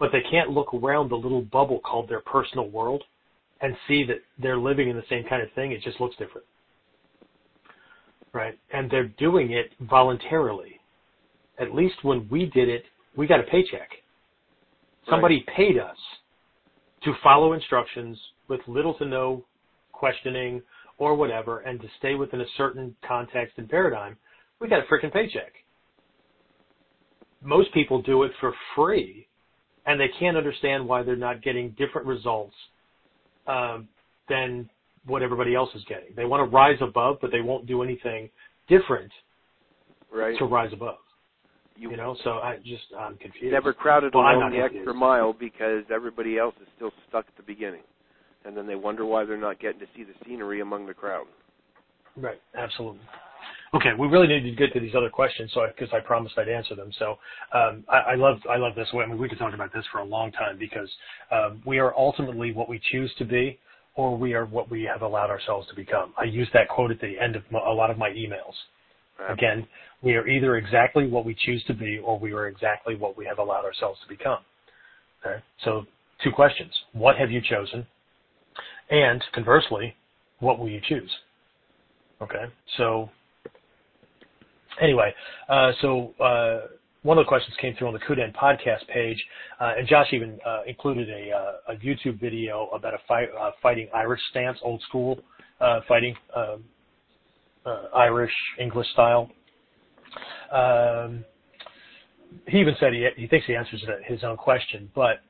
but 0.00 0.10
they 0.10 0.22
can't 0.30 0.48
look 0.48 0.72
around 0.72 1.10
the 1.10 1.16
little 1.16 1.42
bubble 1.42 1.80
called 1.80 2.08
their 2.08 2.20
personal 2.20 2.70
world 2.70 3.04
and 3.60 3.74
see 3.86 4.04
that 4.04 4.18
they're 4.40 4.58
living 4.58 4.88
in 4.88 4.96
the 4.96 5.02
same 5.08 5.24
kind 5.28 5.42
of 5.42 5.52
thing. 5.52 5.72
It 5.72 5.82
just 5.82 6.00
looks 6.00 6.16
different. 6.16 6.46
Right? 8.32 8.58
And 8.72 8.90
they're 8.90 9.08
doing 9.18 9.52
it 9.52 9.72
voluntarily. 9.80 10.80
At 11.58 11.74
least 11.74 11.96
when 12.02 12.28
we 12.30 12.46
did 12.46 12.68
it, 12.68 12.84
we 13.16 13.26
got 13.26 13.40
a 13.40 13.44
paycheck. 13.44 13.88
Somebody 15.08 15.44
right. 15.46 15.56
paid 15.56 15.78
us 15.78 15.96
to 17.04 17.12
follow 17.22 17.52
instructions 17.52 18.18
with 18.48 18.60
little 18.66 18.94
to 18.94 19.06
no 19.06 19.44
questioning 19.92 20.62
or 20.98 21.14
whatever 21.14 21.60
and 21.60 21.80
to 21.80 21.88
stay 21.98 22.14
within 22.14 22.40
a 22.40 22.46
certain 22.56 22.94
context 23.06 23.54
and 23.56 23.68
paradigm. 23.68 24.16
We 24.60 24.68
got 24.68 24.80
a 24.80 24.92
freaking 24.92 25.12
paycheck. 25.12 25.52
Most 27.42 27.72
people 27.72 28.02
do 28.02 28.24
it 28.24 28.32
for 28.40 28.52
free 28.74 29.26
and 29.86 29.98
they 29.98 30.10
can't 30.20 30.36
understand 30.36 30.86
why 30.86 31.02
they're 31.02 31.16
not 31.16 31.42
getting 31.42 31.70
different 31.78 32.06
results 32.06 32.54
um, 33.48 33.88
than 34.28 34.68
what 35.06 35.22
everybody 35.22 35.54
else 35.54 35.70
is 35.74 35.82
getting. 35.88 36.14
They 36.14 36.24
want 36.26 36.40
to 36.48 36.54
rise 36.54 36.78
above, 36.80 37.16
but 37.20 37.30
they 37.32 37.40
won't 37.40 37.66
do 37.66 37.82
anything 37.82 38.28
different 38.68 39.10
right. 40.12 40.38
to 40.38 40.44
rise 40.44 40.72
above. 40.72 40.98
You, 41.76 41.90
You 41.90 41.96
know, 41.96 42.16
so 42.24 42.30
I 42.30 42.56
just 42.64 42.84
I'm 42.98 43.16
confused. 43.16 43.52
never 43.52 43.72
crowded 43.72 44.12
Well, 44.14 44.24
along 44.24 44.50
the 44.50 44.58
confused. 44.58 44.76
extra 44.76 44.94
mile 44.94 45.32
because 45.32 45.84
everybody 45.92 46.36
else 46.38 46.54
is 46.60 46.68
still 46.76 46.90
stuck 47.08 47.26
at 47.28 47.36
the 47.36 47.42
beginning, 47.42 47.82
and 48.44 48.56
then 48.56 48.66
they 48.66 48.74
wonder 48.74 49.06
why 49.06 49.24
they're 49.24 49.36
not 49.36 49.60
getting 49.60 49.80
to 49.80 49.86
see 49.96 50.02
the 50.02 50.14
scenery 50.26 50.60
among 50.60 50.86
the 50.86 50.94
crowd. 50.94 51.26
Right, 52.16 52.40
absolutely. 52.56 53.00
Okay, 53.74 53.90
we 53.98 54.06
really 54.08 54.26
need 54.26 54.42
to 54.42 54.52
get 54.52 54.72
to 54.72 54.80
these 54.80 54.94
other 54.94 55.10
questions, 55.10 55.50
so 55.52 55.66
because 55.66 55.92
I, 55.92 56.00
promised 56.00 56.38
I'd 56.38 56.48
answer 56.48 56.74
them. 56.74 56.90
So 56.98 57.18
um, 57.52 57.84
I, 57.88 58.12
I 58.12 58.14
love 58.14 58.38
I 58.50 58.56
love 58.56 58.74
this. 58.74 58.88
I 58.94 59.06
mean, 59.06 59.18
we 59.18 59.28
could 59.28 59.38
talk 59.38 59.52
about 59.52 59.72
this 59.74 59.84
for 59.92 59.98
a 59.98 60.04
long 60.04 60.32
time 60.32 60.58
because 60.58 60.88
um, 61.30 61.62
we 61.66 61.78
are 61.78 61.94
ultimately 61.96 62.52
what 62.52 62.68
we 62.68 62.80
choose 62.90 63.12
to 63.18 63.26
be, 63.26 63.58
or 63.94 64.16
we 64.16 64.32
are 64.32 64.46
what 64.46 64.70
we 64.70 64.84
have 64.84 65.02
allowed 65.02 65.28
ourselves 65.28 65.68
to 65.68 65.74
become. 65.74 66.14
I 66.16 66.24
use 66.24 66.48
that 66.54 66.68
quote 66.68 66.90
at 66.90 67.00
the 67.00 67.18
end 67.18 67.36
of 67.36 67.42
my, 67.50 67.58
a 67.58 67.72
lot 67.72 67.90
of 67.90 67.98
my 67.98 68.08
emails. 68.10 68.54
Right? 69.18 69.32
Again, 69.32 69.66
we 70.02 70.14
are 70.14 70.26
either 70.26 70.56
exactly 70.56 71.06
what 71.06 71.26
we 71.26 71.36
choose 71.44 71.62
to 71.64 71.74
be, 71.74 71.98
or 71.98 72.18
we 72.18 72.32
are 72.32 72.46
exactly 72.46 72.94
what 72.94 73.18
we 73.18 73.26
have 73.26 73.38
allowed 73.38 73.64
ourselves 73.64 73.98
to 74.02 74.08
become. 74.08 74.38
Okay, 75.26 75.42
so 75.64 75.84
two 76.24 76.30
questions: 76.30 76.72
What 76.92 77.18
have 77.18 77.30
you 77.30 77.42
chosen? 77.42 77.86
And 78.90 79.22
conversely, 79.34 79.94
what 80.40 80.58
will 80.58 80.70
you 80.70 80.80
choose? 80.88 81.10
Okay, 82.22 82.44
so 82.78 83.10
anyway, 84.80 85.14
uh, 85.48 85.72
so 85.80 86.14
uh, 86.20 86.66
one 87.02 87.18
of 87.18 87.24
the 87.24 87.28
questions 87.28 87.54
came 87.60 87.74
through 87.76 87.88
on 87.88 87.94
the 87.94 88.00
Kuden 88.00 88.34
podcast 88.34 88.86
page, 88.92 89.22
uh, 89.60 89.74
and 89.78 89.88
Josh 89.88 90.08
even 90.12 90.38
included 90.66 91.08
a, 91.08 91.72
a 91.72 91.76
YouTube 91.76 92.20
video 92.20 92.68
about 92.74 92.94
a 92.94 92.98
fight, 93.06 93.28
fighting 93.62 93.88
Irish 93.94 94.20
stance, 94.30 94.58
old 94.62 94.82
school 94.88 95.18
fighting, 95.86 96.14
um, 96.36 96.64
Irish 97.94 98.32
English 98.58 98.86
style. 98.92 99.30
Um, 100.52 101.24
he 102.46 102.58
even 102.58 102.74
said 102.78 102.92
he, 102.92 103.06
he 103.16 103.26
thinks 103.26 103.46
he 103.46 103.54
answers 103.54 103.82
his 104.06 104.22
own 104.24 104.36
question, 104.36 104.90
but 104.94 105.20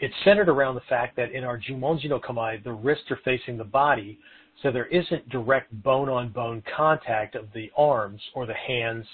it's 0.00 0.14
centered 0.24 0.48
around 0.48 0.74
the 0.74 0.82
fact 0.88 1.16
that 1.16 1.32
in 1.32 1.44
our 1.44 1.58
Jumonji 1.58 2.08
no 2.08 2.18
Kamae, 2.18 2.62
the 2.62 2.72
wrists 2.72 3.10
are 3.10 3.18
facing 3.24 3.56
the 3.56 3.64
body, 3.64 4.18
so 4.62 4.70
there 4.70 4.86
isn't 4.86 5.28
direct 5.28 5.70
bone-on-bone 5.82 6.62
contact 6.76 7.34
of 7.34 7.46
the 7.54 7.70
arms 7.76 8.20
or 8.34 8.46
the 8.46 8.54
hands, 8.54 9.04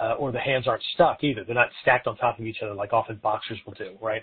uh, 0.00 0.14
or 0.14 0.32
the 0.32 0.40
hands 0.40 0.66
aren't 0.66 0.82
stuck 0.94 1.22
either. 1.22 1.44
They're 1.44 1.54
not 1.54 1.70
stacked 1.82 2.06
on 2.06 2.16
top 2.16 2.38
of 2.38 2.46
each 2.46 2.58
other 2.62 2.74
like 2.74 2.92
often 2.92 3.16
boxers 3.22 3.58
will 3.66 3.74
do, 3.74 3.96
right? 4.00 4.22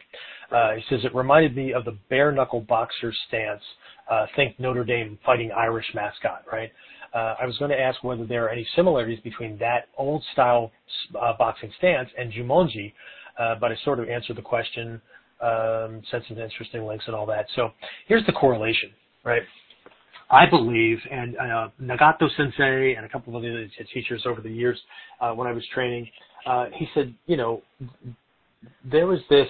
Uh, 0.52 0.74
he 0.74 0.84
says 0.90 1.06
it 1.06 1.16
reminded 1.16 1.56
me 1.56 1.74
of 1.74 1.86
the 1.86 1.98
bare-knuckle 2.10 2.62
boxer 2.62 3.14
stance. 3.28 3.62
Uh, 4.10 4.26
think 4.36 4.60
Notre 4.60 4.84
Dame 4.84 5.18
fighting 5.26 5.52
Irish 5.52 5.86
mascot, 5.96 6.44
right? 6.52 6.72
Uh, 7.14 7.36
I 7.42 7.46
was 7.46 7.58
going 7.58 7.72
to 7.72 7.80
ask 7.80 8.04
whether 8.04 8.26
there 8.26 8.46
are 8.46 8.50
any 8.50 8.68
similarities 8.76 9.20
between 9.22 9.58
that 9.60 9.88
old-style 9.98 10.72
uh, 11.20 11.34
boxing 11.38 11.72
stance 11.78 12.10
and 12.18 12.34
Jumonji, 12.34 12.92
uh, 13.40 13.56
but 13.60 13.72
I 13.72 13.76
sort 13.86 14.00
of 14.00 14.10
answered 14.10 14.36
the 14.36 14.42
question, 14.42 15.02
um, 15.42 16.02
sent 16.10 16.24
some 16.28 16.38
interesting 16.38 16.86
links 16.86 17.06
and 17.08 17.16
all 17.16 17.26
that. 17.28 17.46
So 17.56 17.72
here's 18.08 18.26
the 18.26 18.32
correlation, 18.32 18.90
right? 19.24 19.44
I 20.34 20.50
believe, 20.50 20.98
and 21.12 21.38
uh, 21.38 21.70
Nagato 21.80 22.28
Sensei 22.36 22.96
and 22.96 23.06
a 23.06 23.10
couple 23.10 23.36
of 23.36 23.44
other 23.44 23.68
teachers 23.94 24.24
over 24.26 24.42
the 24.42 24.50
years 24.50 24.80
uh, 25.22 25.32
when 25.32 25.48
I 25.48 25.52
was 25.52 25.64
training, 25.74 26.10
uh, 26.48 26.66
he 26.74 26.88
said, 26.96 27.14
you 27.28 27.38
know, 27.38 27.62
there 28.84 29.06
was 29.06 29.20
this, 29.30 29.48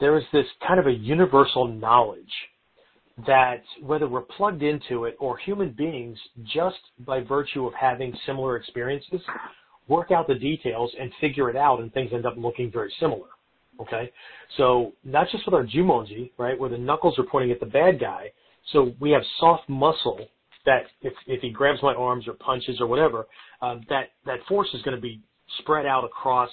there 0.00 0.12
was 0.12 0.24
this 0.32 0.46
kind 0.66 0.80
of 0.80 0.88
a 0.88 0.92
universal 0.92 1.68
knowledge 1.68 2.32
that 3.26 3.62
whether 3.80 4.08
we're 4.08 4.22
plugged 4.22 4.64
into 4.64 5.04
it 5.04 5.16
or 5.20 5.38
human 5.38 5.70
beings, 5.70 6.18
just 6.52 6.80
by 7.06 7.20
virtue 7.20 7.66
of 7.66 7.74
having 7.74 8.12
similar 8.26 8.56
experiences, 8.56 9.20
work 9.86 10.10
out 10.10 10.26
the 10.26 10.34
details 10.34 10.90
and 11.00 11.12
figure 11.20 11.48
it 11.48 11.56
out, 11.56 11.78
and 11.78 11.92
things 11.92 12.10
end 12.12 12.26
up 12.26 12.34
looking 12.36 12.72
very 12.72 12.92
similar. 12.98 13.28
Okay, 13.80 14.10
so 14.56 14.92
not 15.04 15.28
just 15.30 15.44
with 15.46 15.54
our 15.54 15.64
jumonji, 15.64 16.30
right, 16.38 16.58
where 16.58 16.70
the 16.70 16.78
knuckles 16.78 17.18
are 17.18 17.24
pointing 17.24 17.52
at 17.52 17.60
the 17.60 17.66
bad 17.66 18.00
guy. 18.00 18.30
So 18.72 18.92
we 19.00 19.10
have 19.10 19.22
soft 19.38 19.68
muscle 19.68 20.26
that 20.64 20.82
if 21.00 21.12
if 21.26 21.40
he 21.40 21.50
grabs 21.50 21.82
my 21.82 21.94
arms 21.94 22.28
or 22.28 22.34
punches 22.34 22.80
or 22.80 22.86
whatever, 22.86 23.26
um, 23.60 23.82
that 23.88 24.10
that 24.26 24.38
force 24.48 24.68
is 24.74 24.82
going 24.82 24.96
to 24.96 25.00
be 25.00 25.20
spread 25.58 25.86
out 25.86 26.04
across 26.04 26.50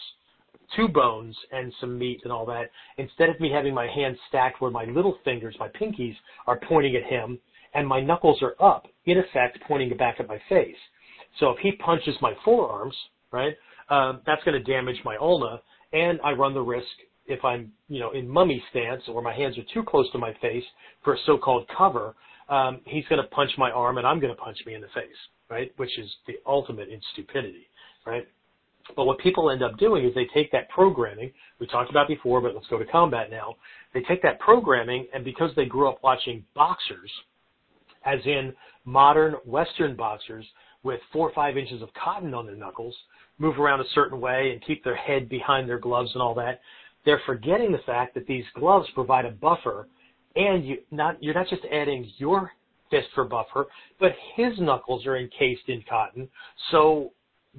two 0.76 0.88
bones 0.88 1.36
and 1.52 1.74
some 1.80 1.98
meat 1.98 2.22
and 2.24 2.34
all 2.34 2.46
that. 2.46 2.70
Instead 2.98 3.30
of 3.30 3.40
me 3.40 3.52
having 3.52 3.74
my 3.74 3.88
hands 3.88 4.18
stacked 4.28 4.62
where 4.62 4.72
my 4.72 4.86
little 4.86 5.18
fingers, 5.24 5.56
my 5.60 5.68
pinkies, 5.70 6.16
are 6.48 6.60
pointing 6.68 6.96
at 6.96 7.04
him 7.04 7.40
and 7.74 7.88
my 7.88 8.02
knuckles 8.02 8.42
are 8.42 8.56
up, 8.60 8.88
in 9.06 9.18
effect 9.18 9.60
pointing 9.68 9.96
back 9.98 10.16
at 10.20 10.28
my 10.28 10.42
face. 10.50 10.76
So 11.40 11.52
if 11.52 11.60
he 11.60 11.74
punches 11.74 12.16
my 12.22 12.34
forearms, 12.44 12.96
right, 13.32 13.54
um, 13.90 14.22
that's 14.26 14.44
going 14.44 14.64
to 14.64 14.72
damage 14.72 14.98
my 15.06 15.16
ulna, 15.18 15.62
and 15.94 16.20
I 16.24 16.32
run 16.32 16.54
the 16.54 16.62
risk 16.62 16.88
if 17.30 17.46
I'm, 17.46 17.72
you 17.88 18.00
know, 18.00 18.12
in 18.12 18.28
mummy 18.28 18.62
stance 18.72 19.04
or 19.08 19.22
my 19.22 19.34
hands 19.34 19.58
are 19.58 19.64
too 19.74 19.84
close 19.84 20.12
to 20.12 20.18
my 20.18 20.34
face 20.42 20.64
for 21.04 21.14
a 21.14 21.18
so-called 21.26 21.70
cover, 21.78 22.16
um, 22.50 22.82
he's 22.86 23.06
going 23.08 23.22
to 23.22 23.28
punch 23.30 23.52
my 23.58 23.70
arm 23.70 24.00
and 24.00 24.08
I'm 24.08 24.20
going 24.20 24.36
to 24.36 24.42
punch 24.42 24.58
me 24.66 24.74
in 24.74 24.82
the 24.82 24.88
face, 24.88 25.16
right? 25.50 25.72
Which 25.78 25.98
is 26.00 26.10
the 26.28 26.34
ultimate 26.46 26.90
in 26.90 27.00
stupidity, 27.14 27.68
right? 28.06 28.28
But 28.96 29.06
what 29.06 29.20
people 29.20 29.52
end 29.52 29.62
up 29.62 29.78
doing 29.78 30.04
is 30.04 30.16
they 30.16 30.28
take 30.34 30.52
that 30.52 30.68
programming 30.70 31.32
we 31.60 31.68
talked 31.68 31.92
about 31.92 32.08
before, 32.08 32.42
but 32.42 32.56
let's 32.56 32.68
go 32.68 32.80
to 32.80 32.86
combat 32.86 33.30
now. 33.30 33.56
They 33.94 34.02
take 34.02 34.24
that 34.24 34.40
programming 34.40 35.08
and 35.14 35.24
because 35.24 35.52
they 35.56 35.66
grew 35.66 35.88
up 35.88 36.00
watching 36.02 36.44
boxers, 36.56 37.12
as 38.06 38.20
in 38.26 38.54
modern 38.86 39.34
Western 39.46 39.96
boxers 39.96 40.46
with 40.82 41.00
four 41.14 41.30
or 41.30 41.34
five 41.34 41.58
inches 41.58 41.84
of 41.84 41.90
cotton 41.94 42.34
on 42.34 42.48
their 42.48 42.56
knuckles, 42.56 42.96
move 43.38 43.60
around 43.60 43.82
a 43.82 43.90
certain 43.94 44.20
way 44.20 44.52
and 44.52 44.66
keep 44.66 44.84
their 44.84 44.96
head 44.96 45.30
behind 45.30 45.68
their 45.70 45.78
gloves 45.78 46.10
and 46.14 46.22
all 46.22 46.34
that, 46.34 46.62
they're 47.10 47.22
forgetting 47.26 47.72
the 47.72 47.80
fact 47.88 48.14
that 48.14 48.28
these 48.28 48.44
gloves 48.54 48.88
provide 48.94 49.26
a 49.26 49.32
buffer 49.32 49.88
and 50.36 50.64
you 50.64 50.78
not 50.92 51.18
you're 51.24 51.34
not 51.34 51.48
just 51.50 51.64
adding 51.72 52.08
your 52.20 52.52
fist 52.92 53.08
for 53.16 53.24
buffer, 53.24 53.66
but 54.00 54.12
his 54.36 54.54
knuckles 54.60 55.08
are 55.08 55.18
encased 55.18 55.68
in 55.70 55.84
cotton. 55.90 56.30
So 56.70 57.12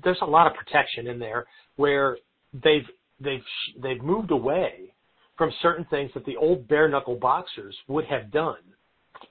there's 0.05 0.20
a 0.22 0.24
lot 0.24 0.46
of 0.46 0.53
protection 0.55 1.09
in 1.09 1.18
there 1.18 1.46
where 1.74 2.16
they've 2.62 2.86
they've 3.18 3.42
they've 3.82 4.01
moved 4.01 4.30
away 4.30 4.94
from 5.36 5.51
certain 5.62 5.84
things 5.86 6.12
that 6.14 6.24
the 6.26 6.36
old 6.36 6.68
bare 6.68 6.88
knuckle 6.88 7.16
boxers 7.16 7.76
would 7.88 8.05
have 8.05 8.30
done, 8.30 8.62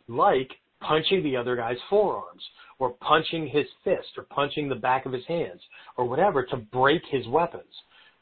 like 0.10 0.52
punching 0.82 1.24
the 1.24 1.38
other 1.38 1.56
guy's 1.56 1.78
forearms 1.90 2.44
or 2.78 2.90
punching 3.00 3.48
his 3.48 3.68
fist 3.86 4.10
or 4.18 4.24
punching 4.24 4.68
the 4.68 4.76
back 4.76 5.06
of 5.06 5.14
his 5.14 5.26
hands 5.28 5.62
or 5.96 6.04
whatever 6.04 6.44
to 6.44 6.58
break 6.58 7.04
his 7.10 7.26
weapons. 7.30 7.74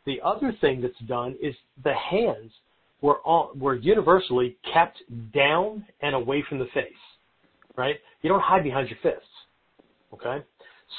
The 0.07 0.21
other 0.23 0.55
thing 0.61 0.81
that's 0.81 0.97
done 1.07 1.35
is 1.41 1.53
the 1.83 1.93
hands 1.93 2.51
were 3.01 3.17
all, 3.19 3.51
were 3.55 3.75
universally 3.75 4.57
kept 4.73 4.97
down 5.33 5.85
and 6.01 6.15
away 6.15 6.43
from 6.47 6.59
the 6.59 6.67
face, 6.73 7.03
right? 7.75 7.97
You 8.21 8.29
don't 8.29 8.41
hide 8.41 8.63
behind 8.63 8.89
your 8.89 8.97
fists, 9.03 9.29
okay? 10.13 10.43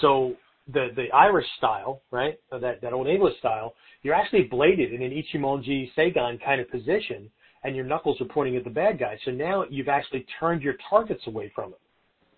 So 0.03 0.35
the 0.73 0.89
the 0.95 1.11
Irish 1.15 1.47
style, 1.57 2.03
right? 2.11 2.39
That 2.51 2.81
that 2.83 2.93
old 2.93 3.09
English 3.09 3.39
style, 3.39 3.75
you're 4.03 4.15
actually 4.15 4.43
bladed 4.43 4.93
in 4.93 5.03
an 5.03 5.11
Ichimonji 5.11 5.91
Seigan 5.97 6.39
kind 6.45 6.61
of 6.61 6.71
position, 6.71 7.31
and 7.65 7.75
your 7.75 7.87
knuckles 7.87 8.21
are 8.21 8.27
pointing 8.27 8.57
at 8.57 8.65
the 8.65 8.71
bad 8.71 8.99
guy. 8.99 9.19
So 9.25 9.31
now 9.31 9.65
you've 9.71 9.89
actually 9.89 10.27
turned 10.39 10.61
your 10.61 10.75
targets 10.91 11.27
away 11.27 11.51
from 11.55 11.71
him, 11.71 11.79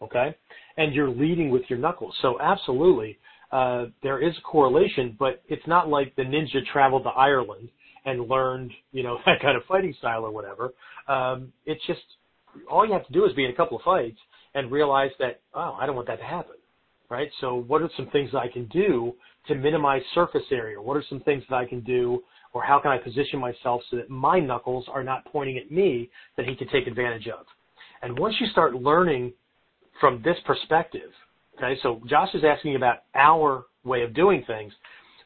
okay? 0.03 0.37
And 0.77 0.95
you're 0.95 1.11
leading 1.11 1.51
with 1.51 1.63
your 1.69 1.81
knuckles. 1.81 2.15
So 2.23 2.41
absolutely, 2.41 3.19
uh, 3.53 3.87
there 4.03 4.21
is 4.21 4.37
a 4.39 4.41
correlation, 4.43 5.17
but 5.19 5.43
it's 5.49 5.67
not 5.67 5.89
like 5.89 6.15
the 6.17 6.23
ninja 6.23 6.65
traveled 6.73 7.05
to 7.05 7.11
Ireland 7.11 7.69
and 8.05 8.29
learned, 8.29 8.71
you 8.93 9.03
know, 9.03 9.19
that 9.27 9.41
kind 9.41 9.57
of 9.57 9.65
fighting 9.67 9.95
style 9.99 10.25
or 10.25 10.31
whatever. 10.31 10.73
Um, 11.09 11.53
it's 11.67 11.85
just 11.87 12.01
all 12.71 12.87
you 12.87 12.93
have 12.93 13.07
to 13.07 13.13
do 13.13 13.25
is 13.25 13.33
be 13.35 13.45
in 13.45 13.51
a 13.51 13.55
couple 13.55 13.77
of 13.77 13.83
fights 13.83 14.19
and 14.55 14.71
realize 14.71 15.11
that, 15.19 15.41
oh, 15.55 15.77
I 15.81 15.87
don't 15.87 15.95
want 15.95 16.09
that 16.09 16.19
to 16.19 16.25
happen, 16.25 16.57
right? 17.09 17.31
So 17.41 17.55
what 17.55 17.83
are 17.83 17.91
some 17.97 18.09
things 18.11 18.31
that 18.33 18.39
I 18.39 18.49
can 18.49 18.67
do 18.67 19.15
to 19.49 19.55
minimize 19.55 20.03
surface 20.15 20.43
area? 20.51 20.81
What 20.81 20.97
are 20.97 21.05
some 21.09 21.21
things 21.21 21.45
that 21.51 21.57
I 21.57 21.67
can 21.67 21.81
do, 21.81 22.23
or 22.53 22.63
how 22.63 22.81
can 22.81 22.91
I 22.91 22.99
position 22.99 23.39
myself 23.39 23.83
so 23.91 23.97
that 23.97 24.11
my 24.11 24.41
knuckles 24.41 24.87
are 24.93 25.05
not 25.05 25.25
pointing 25.27 25.59
at 25.59 25.71
me 25.71 26.11
that 26.37 26.47
he 26.47 26.57
can 26.57 26.69
take 26.69 26.87
advantage 26.87 27.29
of? 27.29 27.47
And 28.03 28.19
once 28.19 28.35
you 28.41 28.47
start 28.49 28.75
learning 28.75 29.33
from 30.01 30.23
this 30.25 30.37
perspective, 30.47 31.11
okay, 31.63 31.79
so 31.83 32.01
Josh 32.09 32.29
is 32.35 32.43
asking 32.45 32.77
about 32.77 32.99
our 33.15 33.65
way 33.85 34.03
of 34.03 34.15
doing 34.15 34.45
things. 34.47 34.73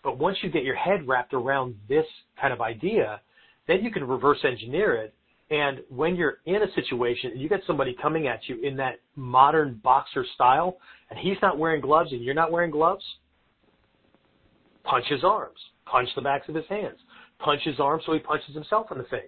But 0.02 0.18
once 0.18 0.36
you 0.42 0.50
get 0.50 0.64
your 0.64 0.76
head 0.76 1.06
wrapped 1.08 1.32
around 1.32 1.76
this 1.88 2.04
kind 2.40 2.52
of 2.52 2.60
idea, 2.60 3.20
then 3.66 3.82
you 3.82 3.90
can 3.90 4.04
reverse 4.04 4.38
engineer 4.44 4.94
it. 4.96 5.14
And 5.50 5.80
when 5.88 6.16
you're 6.16 6.38
in 6.46 6.56
a 6.56 6.72
situation 6.74 7.32
and 7.32 7.40
you 7.40 7.48
get 7.48 7.60
somebody 7.66 7.96
coming 8.00 8.26
at 8.28 8.40
you 8.46 8.60
in 8.62 8.76
that 8.76 9.00
modern 9.16 9.80
boxer 9.82 10.24
style, 10.34 10.78
and 11.10 11.18
he's 11.18 11.36
not 11.42 11.58
wearing 11.58 11.80
gloves 11.80 12.12
and 12.12 12.22
you're 12.22 12.34
not 12.34 12.50
wearing 12.50 12.70
gloves, 12.70 13.04
punch 14.84 15.04
his 15.08 15.22
arms, 15.24 15.58
punch 15.86 16.08
the 16.14 16.22
backs 16.22 16.48
of 16.48 16.54
his 16.54 16.64
hands, 16.68 16.98
punch 17.38 17.62
his 17.64 17.78
arms 17.78 18.02
so 18.06 18.12
he 18.12 18.18
punches 18.18 18.54
himself 18.54 18.86
in 18.90 18.98
the 18.98 19.04
face, 19.04 19.20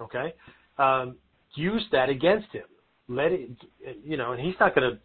Okay, 0.00 0.34
um, 0.78 1.16
use 1.54 1.84
that 1.92 2.08
against 2.08 2.48
him. 2.52 2.64
Let 3.08 3.32
it, 3.32 3.50
you 4.02 4.16
know, 4.16 4.32
and 4.32 4.40
he's 4.40 4.54
not 4.60 4.74
going 4.74 4.92
to 4.92 4.98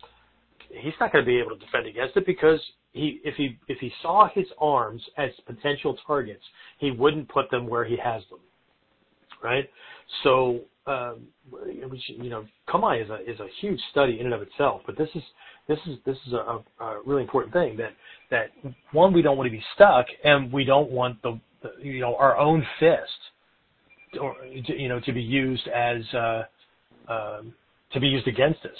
he's 0.69 0.93
not 0.99 1.11
going 1.11 1.23
to 1.23 1.27
be 1.27 1.39
able 1.39 1.51
to 1.51 1.65
defend 1.65 1.87
against 1.87 2.17
it 2.17 2.25
because 2.25 2.59
he 2.93 3.19
if 3.23 3.35
he 3.35 3.57
if 3.67 3.77
he 3.79 3.91
saw 4.01 4.29
his 4.33 4.45
arms 4.59 5.01
as 5.17 5.29
potential 5.45 5.97
targets, 6.05 6.43
he 6.79 6.91
wouldn't 6.91 7.27
put 7.29 7.49
them 7.51 7.67
where 7.67 7.85
he 7.85 7.97
has 7.97 8.23
them, 8.29 8.39
right? 9.43 9.69
So 10.23 10.61
um, 10.87 11.27
you 11.67 12.29
know, 12.29 12.45
Kamae 12.69 13.03
is 13.03 13.09
a 13.09 13.15
is 13.29 13.39
a 13.39 13.47
huge 13.59 13.79
study 13.91 14.19
in 14.19 14.27
and 14.27 14.35
of 14.35 14.41
itself, 14.41 14.81
but 14.85 14.97
this 14.97 15.09
is 15.15 15.23
this 15.67 15.79
is 15.87 15.97
this 16.05 16.17
is 16.27 16.33
a, 16.33 16.59
a 16.79 17.01
really 17.05 17.23
important 17.23 17.53
thing 17.53 17.75
that 17.77 17.93
that 18.29 18.47
one 18.91 19.11
we 19.11 19.21
don't 19.21 19.37
want 19.37 19.47
to 19.47 19.51
be 19.51 19.63
stuck, 19.73 20.05
and 20.23 20.51
we 20.53 20.63
don't 20.63 20.91
want 20.91 21.19
the, 21.23 21.39
the 21.63 21.71
you 21.81 21.99
know 22.01 22.15
our 22.17 22.37
own 22.37 22.65
fist, 22.79 24.19
or 24.21 24.35
you 24.45 24.87
know 24.87 24.99
to 24.99 25.11
be 25.11 25.21
used 25.21 25.67
as 25.69 26.03
uh, 26.13 26.43
um, 27.09 27.53
to 27.91 27.99
be 27.99 28.07
used 28.07 28.27
against 28.27 28.63
us, 28.65 28.77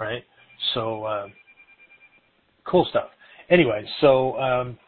right? 0.00 0.24
So 0.74 1.04
uh, 1.04 1.26
cool 2.64 2.86
stuff. 2.90 3.08
Anyway, 3.50 3.84
so 4.00 4.38
um, 4.38 4.78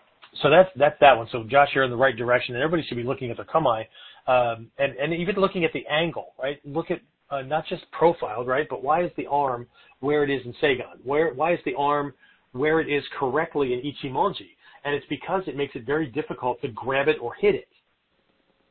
so 0.43 0.51
that's 0.51 0.69
that's 0.77 0.97
that 1.01 1.17
one. 1.17 1.29
So 1.33 1.45
Josh, 1.45 1.71
you're 1.75 1.85
in 1.85 1.91
the 1.91 1.97
right 1.97 2.17
direction, 2.17 2.55
and 2.55 2.63
everybody 2.63 2.87
should 2.87 2.97
be 2.97 3.03
looking 3.03 3.31
at 3.31 3.37
the 3.37 3.45
Kamae, 3.45 3.85
um, 4.27 4.71
and 4.79 4.95
and 4.97 5.15
even 5.15 5.37
looking 5.37 5.65
at 5.65 5.73
the 5.73 5.87
angle, 5.87 6.35
right? 6.41 6.59
Look 6.65 6.91
at 6.91 7.01
uh, 7.31 7.43
not 7.43 7.67
just 7.67 7.91
profiled, 7.93 8.47
right? 8.47 8.67
But 8.69 8.83
why 8.83 9.05
is 9.05 9.11
the 9.17 9.27
arm 9.27 9.67
where 10.01 10.25
it 10.25 10.31
is 10.31 10.45
in 10.45 10.53
Seigan? 10.63 11.05
Where 11.05 11.33
why 11.35 11.55
is 11.55 11.61
the 11.65 11.75
arm 11.75 12.13
where 12.53 12.81
it 12.81 12.89
is 12.89 13.03
correctly 13.19 13.73
in 13.73 13.81
Ichimonji? 13.81 14.49
And 14.85 14.95
it's 14.95 15.07
because 15.09 15.43
it 15.47 15.57
makes 15.57 15.75
it 15.77 15.85
very 15.85 16.07
difficult 16.07 16.61
to 16.63 16.69
grab 16.69 17.09
it 17.09 17.17
or 17.21 17.35
hit 17.35 17.55
it. 17.55 17.69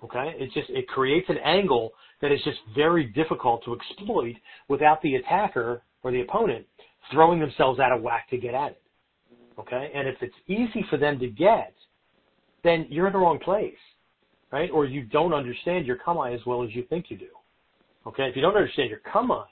Okay, 0.03 0.33
it's 0.37 0.53
just 0.53 0.69
it 0.69 0.87
creates 0.87 1.29
an 1.29 1.37
angle 1.43 1.91
that 2.21 2.31
is 2.31 2.41
just 2.43 2.59
very 2.75 3.05
difficult 3.05 3.63
to 3.65 3.75
exploit 3.75 4.35
without 4.67 5.01
the 5.01 5.15
attacker 5.15 5.81
or 6.03 6.11
the 6.11 6.21
opponent 6.21 6.65
throwing 7.11 7.39
themselves 7.39 7.79
out 7.79 7.91
of 7.91 8.01
whack 8.01 8.29
to 8.29 8.37
get 8.37 8.53
at 8.53 8.71
it. 8.71 8.81
Okay, 9.59 9.91
and 9.93 10.07
if 10.07 10.15
it's 10.21 10.35
easy 10.47 10.85
for 10.89 10.97
them 10.97 11.19
to 11.19 11.27
get, 11.27 11.73
then 12.63 12.87
you're 12.89 13.07
in 13.07 13.13
the 13.13 13.19
wrong 13.19 13.39
place, 13.39 13.73
right? 14.51 14.69
Or 14.71 14.85
you 14.85 15.03
don't 15.03 15.33
understand 15.33 15.85
your 15.85 15.97
kamae 15.97 16.33
as 16.33 16.45
well 16.45 16.63
as 16.63 16.73
you 16.73 16.83
think 16.83 17.05
you 17.09 17.17
do. 17.17 17.27
Okay, 18.07 18.23
if 18.23 18.35
you 18.35 18.41
don't 18.41 18.55
understand 18.55 18.89
your 18.89 18.99
kamae, 18.99 19.43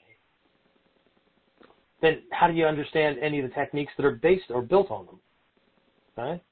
then 2.00 2.22
how 2.30 2.46
do 2.46 2.54
you 2.54 2.64
understand 2.64 3.18
any 3.20 3.40
of 3.40 3.48
the 3.48 3.54
techniques 3.54 3.92
that 3.96 4.06
are 4.06 4.12
based 4.12 4.50
or 4.50 4.62
built 4.62 4.90
on 4.90 5.06
them? 5.06 5.20
Okay, 6.18 6.42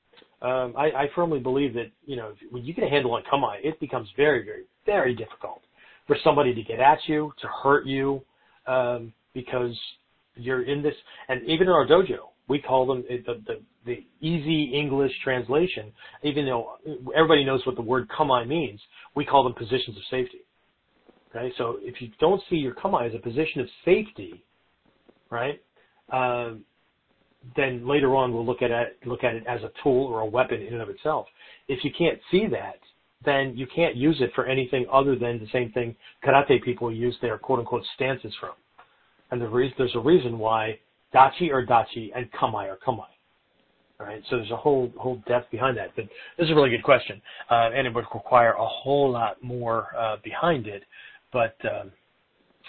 um, 0.43 0.75
I, 0.77 0.91
I 0.91 1.09
firmly 1.15 1.39
believe 1.39 1.73
that 1.75 1.91
you 2.05 2.17
know 2.17 2.35
when 2.51 2.65
you 2.65 2.75
get 2.75 2.85
a 2.85 2.89
handle 2.89 3.15
on 3.15 3.23
kamae, 3.23 3.59
it 3.63 3.81
becomes 3.81 4.09
very, 4.17 4.45
very, 4.45 4.65
very 4.85 5.15
difficult 5.15 5.63
for 6.07 6.17
somebody 6.23 6.55
to 6.55 6.63
get 6.63 6.79
at 6.79 6.99
you, 7.07 7.33
to 7.41 7.49
hurt 7.49 7.87
you, 7.87 8.23
um, 8.67 9.13
because 9.35 9.77
you're 10.37 10.63
in 10.63 10.83
this. 10.83 10.95
And 11.29 11.43
even 11.43 11.67
in 11.67 11.73
our 11.73 11.87
dojo, 11.87 12.19
we 12.49 12.61
call 12.61 12.87
them 12.87 13.05
the, 13.09 13.43
the, 13.47 13.61
the 13.85 14.07
easy 14.21 14.73
English 14.75 15.13
translation. 15.25 15.93
Even 16.23 16.47
though 16.47 16.77
everybody 17.17 17.45
knows 17.45 17.65
what 17.67 17.77
the 17.77 17.83
word 17.83 18.09
kamae 18.09 18.47
means, 18.47 18.81
we 19.15 19.25
call 19.25 19.43
them 19.43 19.55
positions 19.55 19.97
of 19.97 20.03
safety. 20.11 20.39
Okay, 21.35 21.53
so 21.59 21.79
if 21.81 22.01
you 22.01 22.09
don't 22.21 22.41
see 22.49 22.57
your 22.57 22.75
kamae 22.75 23.09
as 23.09 23.15
a 23.15 23.19
position 23.19 23.61
of 23.61 23.69
safety, 23.85 24.45
right, 25.31 25.61
uh, 26.13 26.53
then 27.57 27.87
later 27.87 28.15
on 28.17 28.33
we'll 28.33 28.47
look 28.47 28.63
at 28.63 28.71
it 28.71 28.99
look 29.05 29.23
at 29.23 29.35
it 29.35 29.45
as 29.47 29.63
a 29.63 29.71
tool 29.83 30.07
or 30.07 30.21
a 30.21 30.27
weapon 30.27 30.61
in 30.63 30.73
and 30.73 30.83
of 30.83 30.89
itself. 30.89 31.27
If 31.69 31.85
you 31.85 31.91
can't 31.97 32.19
see 32.31 32.47
that, 32.51 32.79
then 33.25 33.57
you 33.57 33.67
can't 33.67 33.97
use 33.97 34.17
it 34.21 34.31
for 34.35 34.47
anything 34.47 34.87
other 34.93 35.17
than 35.17 35.39
the 35.39 35.49
same 35.53 35.73
thing 35.73 35.95
karate 36.25 36.63
people 36.63 36.93
use 36.93 37.17
their 37.21 37.39
quote 37.39 37.59
unquote 37.59 37.85
stances 37.95 38.33
from. 38.41 38.53
And 39.31 39.41
the 39.41 39.71
there's 39.77 39.95
a 39.95 40.01
reason 40.01 40.39
why 40.39 40.79
dachi 41.15 41.51
are 41.51 41.65
dachi 41.65 42.11
and 42.15 42.31
kamae 42.33 42.69
are 42.69 42.79
kamae. 42.87 43.07
All 43.99 44.07
right, 44.07 44.23
so 44.29 44.37
there's 44.37 44.51
a 44.51 44.57
whole 44.57 44.93
whole 44.99 45.23
depth 45.27 45.51
behind 45.51 45.77
that. 45.79 45.97
But 45.97 46.05
this 46.37 46.45
is 46.45 46.51
a 46.51 46.55
really 46.55 46.71
good 46.71 46.83
question, 46.83 47.21
uh, 47.51 47.71
and 47.75 47.87
it 47.87 47.95
would 47.95 48.05
require 48.15 48.53
a 48.53 48.67
whole 48.67 49.11
lot 49.11 49.43
more 49.43 49.89
uh, 49.99 50.17
behind 50.23 50.67
it. 50.67 50.83
But 51.33 51.57
um, 51.65 51.91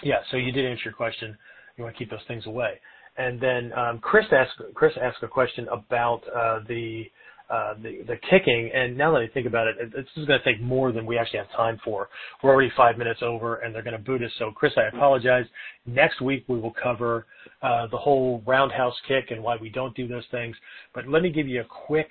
yeah, 0.02 0.20
so 0.30 0.38
you 0.38 0.52
did 0.52 0.64
answer 0.64 0.84
your 0.86 0.94
question. 0.94 1.36
You 1.76 1.84
want 1.84 1.94
to 1.94 1.98
keep 1.98 2.10
those 2.10 2.24
things 2.28 2.46
away. 2.46 2.80
And 3.18 3.40
then 3.40 3.72
um, 3.74 3.98
Chris 3.98 4.24
asked 4.32 4.62
Chris 4.74 4.92
asked 5.02 5.22
a 5.22 5.28
question 5.28 5.68
about 5.68 6.22
uh, 6.34 6.60
the 6.66 7.04
uh, 7.50 7.74
the, 7.82 8.02
the 8.06 8.16
kicking. 8.28 8.70
And 8.74 8.96
now 8.96 9.12
that 9.12 9.20
I 9.20 9.28
think 9.28 9.46
about 9.46 9.66
it, 9.66 9.76
this 9.92 10.04
is 10.16 10.26
going 10.26 10.38
to 10.38 10.44
take 10.44 10.60
more 10.60 10.92
than 10.92 11.06
we 11.06 11.18
actually 11.18 11.38
have 11.38 11.50
time 11.52 11.80
for. 11.84 12.08
We're 12.42 12.50
already 12.50 12.72
five 12.76 12.98
minutes 12.98 13.20
over, 13.22 13.56
and 13.56 13.74
they're 13.74 13.82
going 13.82 13.96
to 13.96 14.02
boot 14.02 14.22
us. 14.22 14.30
So, 14.38 14.50
Chris, 14.50 14.72
I 14.76 14.94
apologize. 14.94 15.46
Next 15.86 16.20
week 16.20 16.44
we 16.48 16.58
will 16.58 16.74
cover 16.82 17.26
uh, 17.62 17.86
the 17.88 17.96
whole 17.96 18.42
roundhouse 18.46 18.94
kick 19.06 19.30
and 19.30 19.42
why 19.42 19.56
we 19.56 19.70
don't 19.70 19.94
do 19.96 20.06
those 20.06 20.24
things. 20.30 20.56
But 20.94 21.08
let 21.08 21.22
me 21.22 21.30
give 21.30 21.48
you 21.48 21.60
a 21.62 21.86
quick 21.86 22.10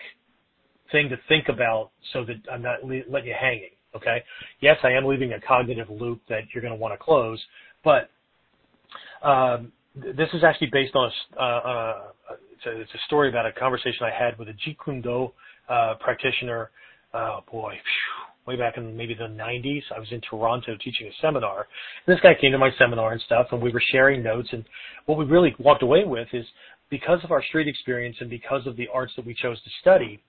thing 0.91 1.09
to 1.09 1.17
think 1.27 1.49
about 1.49 1.91
so 2.13 2.23
that 2.25 2.35
I'm 2.51 2.61
not 2.61 2.83
le- 2.83 3.01
letting 3.09 3.29
you 3.29 3.35
hanging. 3.39 3.69
Okay. 3.95 4.23
Yes, 4.59 4.77
I 4.83 4.91
am 4.91 5.05
leaving 5.05 5.33
a 5.33 5.41
cognitive 5.41 5.89
loop 5.89 6.21
that 6.29 6.41
you're 6.53 6.61
going 6.61 6.73
to 6.73 6.79
want 6.79 6.93
to 6.93 7.03
close, 7.03 7.41
but 7.83 8.09
um, 9.23 9.71
this 9.95 10.29
is 10.33 10.43
actually 10.43 10.69
based 10.71 10.95
on 10.95 11.11
a, 11.38 11.41
uh, 11.41 11.43
uh, 11.43 12.01
it's 12.58 12.66
a, 12.66 12.82
it's 12.82 12.91
a 12.93 13.05
story 13.05 13.30
about 13.30 13.45
a 13.45 13.51
conversation 13.51 14.03
I 14.03 14.12
had 14.12 14.38
with 14.38 14.49
a 14.49 14.53
Jeet 14.53 14.78
Kune 14.84 15.01
Do 15.01 15.32
uh, 15.70 15.95
practitioner. 15.99 16.72
Oh 17.14 17.39
boy, 17.51 17.76
way 18.47 18.55
back 18.58 18.78
in 18.78 18.95
maybe 18.95 19.14
the 19.14 19.26
90s. 19.26 19.84
I 19.95 19.99
was 19.99 20.08
in 20.12 20.22
Toronto 20.22 20.76
teaching 20.84 21.08
a 21.08 21.12
seminar. 21.22 21.68
And 22.05 22.16
this 22.16 22.22
guy 22.22 22.34
came 22.39 22.51
to 22.51 22.58
my 22.58 22.72
seminar 22.78 23.14
and 23.14 23.22
stuff, 23.22 23.47
and 23.51 23.62
we 23.62 23.72
were 23.72 23.82
sharing 23.91 24.24
notes. 24.24 24.49
And 24.51 24.66
what 25.05 25.18
we 25.18 25.26
really 25.26 25.55
walked 25.60 25.84
away 25.84 26.03
with 26.05 26.28
is 26.34 26.45
because 26.89 27.20
of 27.24 27.32
our 27.32 27.43
street 27.43 27.68
experience 27.68 28.18
and 28.20 28.30
because 28.30 28.66
of 28.66 28.76
the 28.76 28.88
arts 28.93 29.14
that 29.18 29.26
we 29.26 29.34
chose 29.34 29.62
to 29.64 29.70
study, 29.82 30.22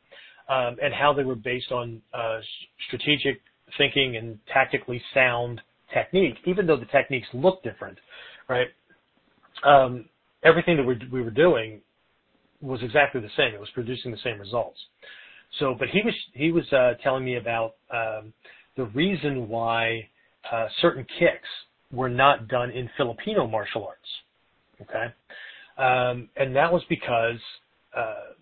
um, 0.49 0.77
and 0.83 0.95
how 0.95 1.13
they 1.13 1.25
were 1.25 1.37
based 1.37 1.73
on 1.73 2.01
uh, 2.15 2.39
strategic 2.87 3.41
thinking 3.77 4.17
and 4.17 4.39
tactically 4.53 5.01
sound 5.13 5.61
technique, 5.93 6.37
even 6.47 6.67
though 6.67 6.77
the 6.77 6.87
techniques 6.87 7.29
look 7.35 7.63
different, 7.63 7.99
right? 8.49 8.69
Um, 9.65 10.07
everything 10.43 10.77
that 10.77 10.85
we, 10.85 10.99
we 11.13 11.23
were 11.23 11.31
doing 11.31 11.81
was 12.61 12.81
exactly 12.83 13.21
the 13.21 13.31
same. 13.37 13.55
It 13.55 13.61
was 13.61 13.71
producing 13.75 14.11
the 14.11 14.19
same 14.25 14.39
results. 14.39 14.79
So, 15.59 15.75
but 15.79 15.89
he 15.89 16.03
was 16.05 16.15
he 16.35 16.53
was 16.53 16.71
uh, 16.73 16.95
telling 17.03 17.25
me 17.25 17.37
about 17.37 17.75
um, 17.91 18.33
the 18.77 18.85
reason 18.95 19.49
why 19.49 20.09
uh, 20.53 20.67
certain 20.81 21.07
kicks 21.19 21.49
were 21.93 22.09
not 22.09 22.49
done 22.49 22.71
in 22.71 22.89
Filipino 22.97 23.47
martial 23.47 23.87
arts. 23.87 24.09
Okay, 24.83 25.07
um, 25.83 26.29
and 26.37 26.55
that 26.55 26.73
was 26.73 26.83
because, 26.89 27.39
uh, 27.97 28.35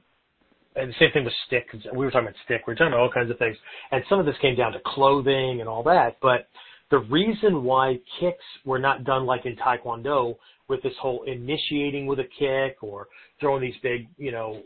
and 0.74 0.90
the 0.90 0.94
same 0.98 1.10
thing 1.12 1.24
with 1.24 1.32
stick. 1.46 1.66
We 1.94 2.04
were 2.04 2.10
talking 2.10 2.28
about 2.28 2.40
stick. 2.44 2.62
We 2.66 2.72
were 2.72 2.74
talking 2.76 2.88
about 2.88 3.00
all 3.00 3.12
kinds 3.12 3.30
of 3.30 3.38
things, 3.38 3.56
and 3.92 4.02
some 4.08 4.18
of 4.18 4.26
this 4.26 4.34
came 4.42 4.56
down 4.56 4.72
to 4.72 4.80
clothing 4.84 5.60
and 5.60 5.68
all 5.68 5.84
that. 5.84 6.16
But 6.20 6.48
the 6.90 6.98
reason 6.98 7.64
why 7.64 8.00
kicks 8.20 8.44
were 8.64 8.78
not 8.78 9.04
done 9.04 9.26
like 9.26 9.46
in 9.46 9.56
Taekwondo 9.56 10.36
with 10.68 10.82
this 10.82 10.92
whole 11.00 11.22
initiating 11.24 12.06
with 12.06 12.18
a 12.18 12.28
kick 12.38 12.82
or 12.82 13.06
throwing 13.40 13.62
these 13.62 13.74
big, 13.82 14.08
you 14.18 14.32
know, 14.32 14.62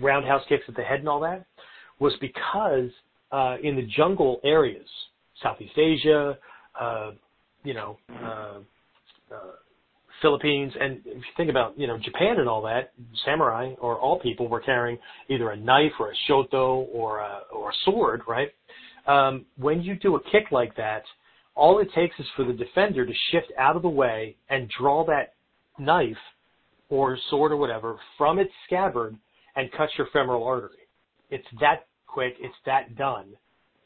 roundhouse 0.00 0.42
kicks 0.48 0.64
at 0.68 0.76
the 0.76 0.82
head 0.82 1.00
and 1.00 1.08
all 1.08 1.20
that 1.20 1.46
was 1.98 2.14
because 2.20 2.90
uh, 3.32 3.56
in 3.62 3.76
the 3.76 3.86
jungle 3.96 4.40
areas, 4.44 4.86
Southeast 5.42 5.76
Asia, 5.76 6.38
uh, 6.80 7.12
you 7.64 7.74
know, 7.74 7.98
uh, 8.22 8.58
uh, 9.32 9.52
Philippines, 10.22 10.72
and 10.80 11.00
if 11.04 11.16
you 11.16 11.22
think 11.36 11.50
about, 11.50 11.78
you 11.78 11.86
know, 11.86 11.98
Japan 11.98 12.38
and 12.38 12.48
all 12.48 12.62
that, 12.62 12.92
samurai 13.24 13.74
or 13.80 13.98
all 13.98 14.18
people 14.18 14.48
were 14.48 14.60
carrying 14.60 14.98
either 15.28 15.50
a 15.50 15.56
knife 15.56 15.92
or 15.98 16.10
a 16.10 16.14
shoto 16.28 16.86
or 16.92 17.18
a, 17.18 17.40
or 17.52 17.70
a 17.70 17.74
sword, 17.84 18.22
right? 18.26 18.48
Um, 19.06 19.44
when 19.58 19.82
you 19.82 19.96
do 19.96 20.16
a 20.16 20.20
kick 20.30 20.50
like 20.50 20.74
that, 20.76 21.02
all 21.56 21.78
it 21.78 21.88
takes 21.94 22.14
is 22.20 22.26
for 22.36 22.44
the 22.44 22.52
defender 22.52 23.04
to 23.04 23.12
shift 23.30 23.50
out 23.58 23.76
of 23.76 23.82
the 23.82 23.88
way 23.88 24.36
and 24.50 24.70
draw 24.78 25.04
that 25.06 25.32
knife 25.78 26.16
or 26.90 27.18
sword 27.30 27.50
or 27.50 27.56
whatever 27.56 27.96
from 28.16 28.38
its 28.38 28.52
scabbard 28.66 29.16
and 29.56 29.72
cut 29.72 29.88
your 29.96 30.06
femoral 30.12 30.44
artery. 30.44 30.86
It's 31.30 31.46
that 31.60 31.86
quick, 32.06 32.34
it's 32.38 32.54
that 32.66 32.96
done, 32.96 33.34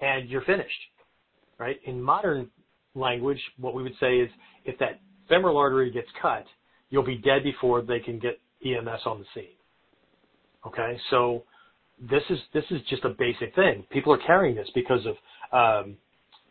and 0.00 0.28
you're 0.28 0.42
finished. 0.42 0.68
Right? 1.58 1.78
In 1.84 2.02
modern 2.02 2.50
language, 2.94 3.40
what 3.58 3.74
we 3.74 3.82
would 3.82 3.94
say 4.00 4.18
is 4.18 4.30
if 4.64 4.78
that 4.80 5.00
femoral 5.28 5.56
artery 5.56 5.90
gets 5.90 6.08
cut, 6.20 6.44
you'll 6.90 7.04
be 7.04 7.16
dead 7.16 7.44
before 7.44 7.82
they 7.82 8.00
can 8.00 8.18
get 8.18 8.40
EMS 8.64 9.00
on 9.06 9.20
the 9.20 9.24
scene. 9.34 9.56
Okay, 10.66 10.98
so 11.10 11.44
this 12.10 12.22
is 12.28 12.38
this 12.52 12.64
is 12.70 12.80
just 12.88 13.04
a 13.04 13.10
basic 13.10 13.54
thing. 13.54 13.84
People 13.90 14.12
are 14.12 14.18
carrying 14.26 14.54
this 14.54 14.68
because 14.74 15.06
of 15.06 15.14
um, 15.52 15.96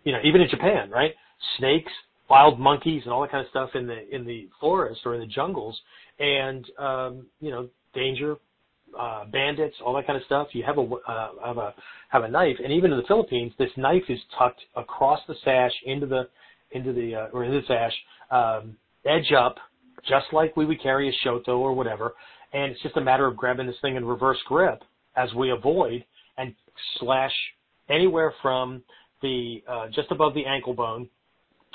you 0.03 0.11
know, 0.11 0.19
even 0.23 0.41
in 0.41 0.49
Japan, 0.49 0.89
right? 0.89 1.13
Snakes, 1.57 1.91
wild 2.29 2.59
monkeys, 2.59 3.01
and 3.03 3.13
all 3.13 3.21
that 3.21 3.31
kind 3.31 3.45
of 3.45 3.49
stuff 3.49 3.69
in 3.75 3.87
the 3.87 4.13
in 4.13 4.25
the 4.25 4.47
forest 4.59 5.01
or 5.05 5.15
in 5.15 5.21
the 5.21 5.27
jungles, 5.27 5.79
and 6.19 6.65
um, 6.77 7.25
you 7.39 7.51
know, 7.51 7.67
danger, 7.93 8.35
uh, 8.97 9.25
bandits, 9.25 9.75
all 9.85 9.93
that 9.95 10.07
kind 10.07 10.17
of 10.17 10.25
stuff. 10.25 10.47
You 10.53 10.63
have 10.63 10.77
a 10.77 10.81
uh, 10.81 11.29
have 11.45 11.57
a 11.57 11.73
have 12.09 12.23
a 12.23 12.29
knife, 12.29 12.57
and 12.63 12.71
even 12.71 12.91
in 12.91 12.97
the 12.97 13.07
Philippines, 13.07 13.53
this 13.57 13.71
knife 13.77 14.03
is 14.09 14.19
tucked 14.37 14.61
across 14.75 15.19
the 15.27 15.35
sash 15.43 15.73
into 15.85 16.05
the 16.05 16.29
into 16.71 16.93
the 16.93 17.15
uh, 17.15 17.27
or 17.33 17.43
into 17.43 17.61
the 17.61 17.67
sash, 17.67 17.93
um, 18.31 18.75
edge 19.05 19.31
up, 19.31 19.55
just 20.07 20.27
like 20.31 20.55
we 20.55 20.65
would 20.65 20.81
carry 20.81 21.09
a 21.09 21.27
shoto 21.27 21.57
or 21.59 21.73
whatever, 21.73 22.13
and 22.53 22.71
it's 22.71 22.81
just 22.81 22.97
a 22.97 23.01
matter 23.01 23.25
of 23.25 23.35
grabbing 23.35 23.67
this 23.67 23.75
thing 23.81 23.95
in 23.95 24.05
reverse 24.05 24.39
grip 24.47 24.83
as 25.15 25.33
we 25.33 25.51
avoid 25.51 26.03
and 26.37 26.53
slash 26.99 27.33
anywhere 27.89 28.33
from 28.41 28.81
the 29.21 29.63
uh, 29.67 29.87
just 29.93 30.11
above 30.11 30.33
the 30.33 30.45
ankle 30.45 30.73
bone 30.73 31.09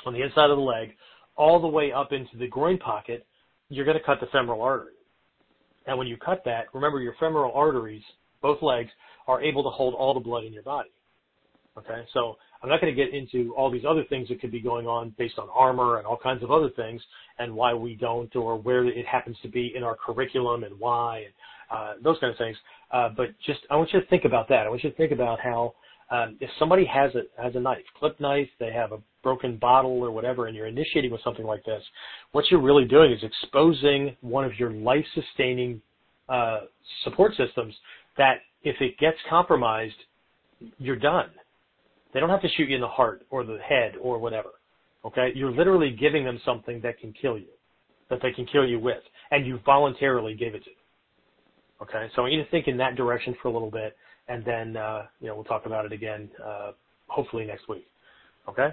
on 0.05 0.13
the 0.13 0.21
inside 0.21 0.49
of 0.49 0.57
the 0.57 0.63
leg 0.63 0.89
all 1.35 1.59
the 1.61 1.67
way 1.67 1.91
up 1.91 2.11
into 2.11 2.37
the 2.37 2.47
groin 2.47 2.77
pocket. 2.77 3.25
You're 3.69 3.85
going 3.85 3.97
to 3.97 4.03
cut 4.03 4.19
the 4.19 4.27
femoral 4.27 4.61
artery. 4.61 4.93
And 5.87 5.97
when 5.97 6.07
you 6.07 6.17
cut 6.17 6.43
that, 6.45 6.65
remember 6.73 6.99
your 6.99 7.15
femoral 7.19 7.51
arteries, 7.53 8.03
both 8.41 8.61
legs, 8.61 8.89
are 9.27 9.41
able 9.41 9.63
to 9.63 9.69
hold 9.69 9.93
all 9.95 10.13
the 10.13 10.19
blood 10.19 10.43
in 10.43 10.53
your 10.53 10.63
body. 10.63 10.89
Okay, 11.77 12.03
so 12.13 12.37
I'm 12.63 12.69
not 12.69 12.79
going 12.79 12.95
to 12.95 12.95
get 12.95 13.13
into 13.13 13.53
all 13.55 13.69
these 13.69 13.83
other 13.87 14.03
things 14.05 14.29
that 14.29 14.39
could 14.39 14.51
be 14.51 14.61
going 14.61 14.87
on 14.87 15.13
based 15.17 15.37
on 15.37 15.47
armor 15.53 15.97
and 15.97 16.07
all 16.07 16.17
kinds 16.17 16.41
of 16.41 16.51
other 16.51 16.69
things 16.69 17.01
and 17.37 17.53
why 17.53 17.73
we 17.73 17.95
don't 17.95 18.33
or 18.35 18.57
where 18.57 18.85
it 18.85 19.05
happens 19.05 19.35
to 19.41 19.49
be 19.49 19.73
in 19.75 19.83
our 19.83 19.95
curriculum 19.95 20.63
and 20.63 20.79
why 20.79 21.25
and 21.25 21.33
uh, 21.69 21.93
those 22.01 22.17
kind 22.19 22.31
of 22.31 22.37
things. 22.37 22.55
Uh, 22.91 23.09
but 23.15 23.27
just 23.45 23.59
I 23.69 23.75
want 23.75 23.91
you 23.91 23.99
to 23.99 24.07
think 24.07 24.23
about 24.25 24.47
that. 24.49 24.65
I 24.65 24.69
want 24.69 24.83
you 24.83 24.89
to 24.89 24.95
think 24.95 25.11
about 25.11 25.39
how 25.41 25.73
um, 26.11 26.37
if 26.39 26.49
somebody 26.59 26.85
has 26.85 27.11
a 27.15 27.23
has 27.41 27.55
a 27.55 27.59
knife, 27.59 27.83
clip 27.97 28.19
knife, 28.19 28.49
they 28.59 28.71
have 28.71 28.91
a 28.91 28.99
broken 29.23 29.57
bottle 29.57 30.03
or 30.03 30.11
whatever, 30.11 30.47
and 30.47 30.55
you're 30.55 30.67
initiating 30.67 31.11
with 31.11 31.21
something 31.23 31.45
like 31.45 31.63
this, 31.65 31.83
what 32.31 32.45
you're 32.51 32.61
really 32.61 32.85
doing 32.85 33.11
is 33.11 33.23
exposing 33.23 34.15
one 34.21 34.45
of 34.45 34.59
your 34.59 34.71
life-sustaining 34.71 35.81
uh, 36.29 36.61
support 37.03 37.33
systems 37.35 37.73
that 38.17 38.35
if 38.63 38.75
it 38.81 38.97
gets 38.99 39.17
compromised, 39.29 39.95
you're 40.77 40.95
done. 40.95 41.29
They 42.13 42.19
don't 42.19 42.29
have 42.29 42.41
to 42.41 42.49
shoot 42.49 42.69
you 42.69 42.75
in 42.75 42.81
the 42.81 42.87
heart 42.87 43.25
or 43.29 43.43
the 43.43 43.57
head 43.57 43.93
or 44.01 44.19
whatever. 44.19 44.49
Okay? 45.03 45.31
You're 45.35 45.51
literally 45.51 45.91
giving 45.91 46.23
them 46.23 46.39
something 46.45 46.79
that 46.81 46.99
can 46.99 47.13
kill 47.13 47.37
you, 47.37 47.49
that 48.09 48.19
they 48.21 48.31
can 48.31 48.45
kill 48.45 48.65
you 48.65 48.79
with, 48.79 49.01
and 49.31 49.45
you 49.45 49.59
voluntarily 49.65 50.33
gave 50.33 50.55
it 50.55 50.63
to 50.63 50.69
them. 50.69 51.83
Okay? 51.83 52.11
So 52.15 52.21
I 52.21 52.23
want 52.23 52.33
you 52.33 52.43
to 52.43 52.49
think 52.49 52.67
in 52.67 52.77
that 52.77 52.95
direction 52.95 53.35
for 53.41 53.49
a 53.49 53.51
little 53.51 53.71
bit, 53.71 53.95
then, 54.45 54.77
uh, 54.77 55.03
you 55.19 55.27
know, 55.27 55.35
we'll 55.35 55.43
talk 55.43 55.65
about 55.65 55.85
it 55.85 55.91
again, 55.91 56.29
uh, 56.43 56.71
hopefully 57.07 57.45
next 57.45 57.67
week. 57.67 57.85
Okay? 58.49 58.69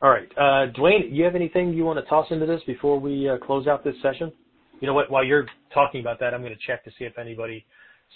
All 0.00 0.10
right. 0.10 0.28
Uh, 0.36 0.72
Dwayne, 0.72 1.10
you 1.10 1.24
have 1.24 1.34
anything 1.34 1.72
you 1.72 1.84
want 1.84 1.98
to 1.98 2.08
toss 2.08 2.26
into 2.30 2.46
this 2.46 2.60
before 2.66 2.98
we 2.98 3.30
close 3.44 3.66
out 3.66 3.84
this 3.84 3.94
session? 4.02 4.32
You 4.80 4.88
know 4.88 4.94
what? 4.94 5.10
While 5.10 5.24
you're 5.24 5.46
talking 5.72 6.00
about 6.00 6.18
that, 6.20 6.34
I'm 6.34 6.40
going 6.40 6.52
to 6.52 6.66
check 6.66 6.84
to 6.84 6.90
see 6.98 7.04
if 7.04 7.16
anybody 7.18 7.64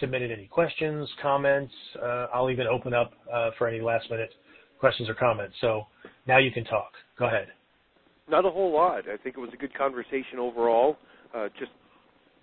submitted 0.00 0.30
any 0.30 0.46
questions, 0.46 1.08
comments. 1.22 1.72
Uh, 2.02 2.26
I'll 2.34 2.50
even 2.50 2.66
open 2.66 2.92
up 2.92 3.12
uh, 3.32 3.50
for 3.56 3.68
any 3.68 3.80
last 3.80 4.10
minute 4.10 4.30
questions 4.78 5.08
or 5.08 5.14
comments. 5.14 5.54
So 5.60 5.86
now 6.26 6.38
you 6.38 6.50
can 6.50 6.64
talk. 6.64 6.90
Go 7.18 7.26
ahead. 7.26 7.48
Not 8.28 8.44
a 8.44 8.50
whole 8.50 8.72
lot. 8.72 9.08
I 9.08 9.16
think 9.16 9.36
it 9.36 9.40
was 9.40 9.50
a 9.54 9.56
good 9.56 9.72
conversation 9.74 10.38
overall. 10.38 10.96
Uh, 11.34 11.48
just 11.58 11.70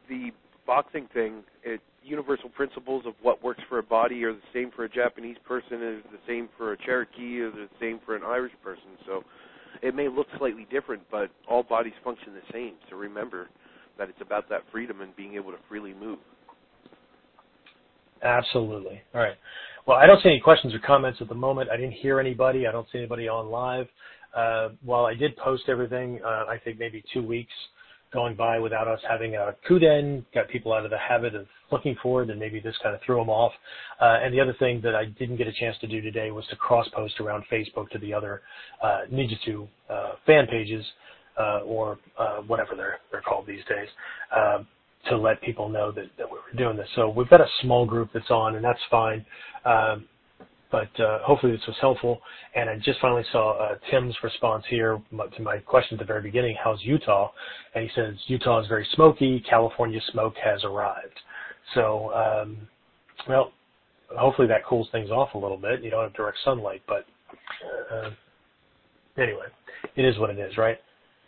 the 0.09 0.31
boxing 0.65 1.07
thing, 1.13 1.43
it, 1.63 1.81
universal 2.03 2.49
principles 2.49 3.03
of 3.05 3.13
what 3.21 3.43
works 3.43 3.61
for 3.69 3.79
a 3.79 3.83
body 3.83 4.23
are 4.23 4.33
the 4.33 4.39
same 4.53 4.71
for 4.75 4.85
a 4.85 4.89
Japanese 4.89 5.37
person, 5.45 5.81
is 5.81 6.03
the 6.11 6.19
same 6.27 6.49
for 6.57 6.73
a 6.73 6.77
Cherokee, 6.77 7.41
is 7.41 7.53
the 7.53 7.69
same 7.79 7.99
for 8.05 8.15
an 8.15 8.23
Irish 8.23 8.53
person. 8.63 8.97
So 9.05 9.23
it 9.81 9.95
may 9.95 10.07
look 10.07 10.27
slightly 10.37 10.67
different, 10.71 11.01
but 11.11 11.29
all 11.49 11.63
bodies 11.63 11.93
function 12.03 12.33
the 12.33 12.53
same. 12.53 12.73
So 12.89 12.95
remember 12.95 13.49
that 13.97 14.09
it's 14.09 14.21
about 14.21 14.49
that 14.49 14.61
freedom 14.71 15.01
and 15.01 15.15
being 15.15 15.35
able 15.35 15.51
to 15.51 15.57
freely 15.69 15.93
move. 15.93 16.19
Absolutely. 18.23 19.01
All 19.13 19.21
right. 19.21 19.35
Well, 19.85 19.97
I 19.97 20.05
don't 20.05 20.21
see 20.23 20.29
any 20.29 20.39
questions 20.39 20.73
or 20.73 20.79
comments 20.79 21.19
at 21.21 21.27
the 21.27 21.35
moment. 21.35 21.69
I 21.69 21.75
didn't 21.75 21.93
hear 21.93 22.19
anybody. 22.19 22.65
I 22.67 22.71
don't 22.71 22.87
see 22.91 22.97
anybody 22.97 23.27
on 23.27 23.49
live. 23.49 23.87
Uh, 24.35 24.69
while 24.83 25.05
I 25.05 25.13
did 25.13 25.35
post 25.37 25.63
everything, 25.67 26.19
uh, 26.23 26.45
I 26.47 26.57
think 26.63 26.79
maybe 26.79 27.03
two 27.13 27.21
weeks 27.21 27.51
going 28.13 28.35
by 28.35 28.59
without 28.59 28.87
us 28.87 28.99
having 29.07 29.35
a 29.35 29.55
Kuden, 29.69 30.23
got 30.33 30.47
people 30.47 30.71
out 30.71 30.85
of 30.85 30.91
the 30.91 30.97
habit 30.97 31.35
of 31.35 31.47
looking 31.73 31.95
for 32.01 32.21
and 32.21 32.39
maybe 32.39 32.59
this 32.59 32.75
kind 32.81 32.95
of 32.95 33.01
threw 33.05 33.17
them 33.17 33.29
off. 33.29 33.51
Uh, 33.99 34.19
and 34.23 34.33
the 34.33 34.39
other 34.39 34.55
thing 34.59 34.79
that 34.81 34.95
I 34.95 35.05
didn't 35.05 35.37
get 35.37 35.47
a 35.47 35.53
chance 35.53 35.75
to 35.81 35.87
do 35.87 35.99
today 35.99 36.31
was 36.31 36.45
to 36.51 36.55
cross 36.55 36.87
post 36.95 37.19
around 37.19 37.43
Facebook 37.51 37.89
to 37.89 37.99
the 37.99 38.13
other 38.13 38.41
uh, 38.81 39.01
Ninjutsu 39.11 39.67
uh, 39.89 40.11
fan 40.25 40.47
pages 40.47 40.85
or 41.65 41.97
whatever 42.47 42.75
they're 42.75 42.99
they're 43.11 43.21
called 43.21 43.45
these 43.47 43.65
days. 43.67 43.89
Uh, 44.35 44.59
to 45.09 45.17
let 45.17 45.41
people 45.41 45.67
know 45.67 45.91
that, 45.91 46.05
we 46.17 46.23
were 46.37 46.57
doing 46.57 46.77
this. 46.77 46.87
So 46.95 47.09
we've 47.09 47.29
got 47.29 47.41
a 47.41 47.47
small 47.61 47.85
group 47.85 48.09
that's 48.13 48.31
on, 48.31 48.55
and 48.55 48.63
that's 48.63 48.79
fine. 48.89 49.25
Um, 49.65 50.05
but 50.71 50.89
hopefully 51.23 51.51
this 51.51 51.67
was 51.67 51.75
helpful. 51.81 52.19
And 52.55 52.69
I 52.69 52.77
just 52.77 52.99
finally 53.01 53.25
saw 53.31 53.75
Tim's 53.91 54.15
response 54.23 54.63
here 54.69 55.01
to 55.35 55.41
my 55.41 55.57
question 55.57 55.95
at 55.95 55.99
the 55.99 56.05
very 56.05 56.21
beginning, 56.21 56.55
how's 56.63 56.81
Utah? 56.83 57.31
And 57.75 57.83
he 57.83 57.89
says, 57.93 58.15
Utah 58.27 58.61
is 58.61 58.67
very 58.67 58.87
smoky. 58.95 59.43
California 59.47 59.99
smoke 60.11 60.35
has 60.43 60.63
arrived. 60.63 61.19
So, 61.73 62.13
um, 62.13 62.57
well, 63.27 63.51
hopefully 64.17 64.47
that 64.47 64.65
cools 64.65 64.87
things 64.91 65.09
off 65.09 65.33
a 65.33 65.37
little 65.37 65.57
bit. 65.57 65.83
You 65.83 65.89
don't 65.89 66.03
have 66.03 66.13
direct 66.13 66.37
sunlight, 66.43 66.81
but 66.87 67.05
uh, 67.91 68.09
anyway, 69.17 69.45
it 69.95 70.05
is 70.05 70.17
what 70.19 70.29
it 70.29 70.39
is, 70.39 70.57
right? 70.57 70.77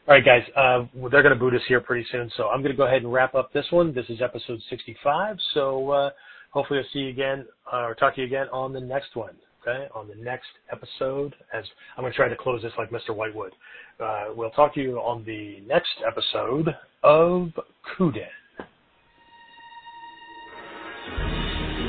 All 0.07 0.13
right, 0.13 0.23
guys, 0.23 0.43
uh, 0.55 0.85
they're 1.09 1.23
going 1.23 1.33
to 1.33 1.39
boot 1.39 1.55
us 1.55 1.61
here 1.67 1.81
pretty 1.81 2.05
soon, 2.11 2.29
so 2.37 2.49
I'm 2.49 2.61
going 2.61 2.71
to 2.71 2.77
go 2.77 2.85
ahead 2.85 3.01
and 3.01 3.11
wrap 3.11 3.33
up 3.33 3.51
this 3.53 3.65
one. 3.71 3.93
This 3.93 4.05
is 4.09 4.21
episode 4.21 4.61
65, 4.69 5.37
so 5.53 5.89
uh, 5.89 6.09
hopefully 6.51 6.79
I'll 6.79 6.85
see 6.93 6.99
you 6.99 7.09
again 7.09 7.45
uh, 7.73 7.85
or 7.87 7.95
talk 7.95 8.15
to 8.15 8.21
you 8.21 8.27
again 8.27 8.47
on 8.53 8.71
the 8.71 8.79
next 8.79 9.15
one. 9.15 9.33
Okay, 9.67 9.87
on 9.95 10.07
the 10.07 10.23
next 10.23 10.49
episode, 10.71 11.33
as 11.51 11.63
I'm 11.97 12.03
going 12.03 12.13
to 12.13 12.15
try 12.15 12.29
to 12.29 12.35
close 12.35 12.61
this 12.61 12.71
like 12.77 12.91
Mr. 12.91 13.15
Whitewood. 13.15 13.51
Uh, 13.99 14.25
we'll 14.35 14.51
talk 14.51 14.75
to 14.75 14.79
you 14.79 14.97
on 14.97 15.25
the 15.25 15.59
next 15.65 15.89
episode 16.05 16.67
of 17.01 17.49
Kuden. 17.97 18.27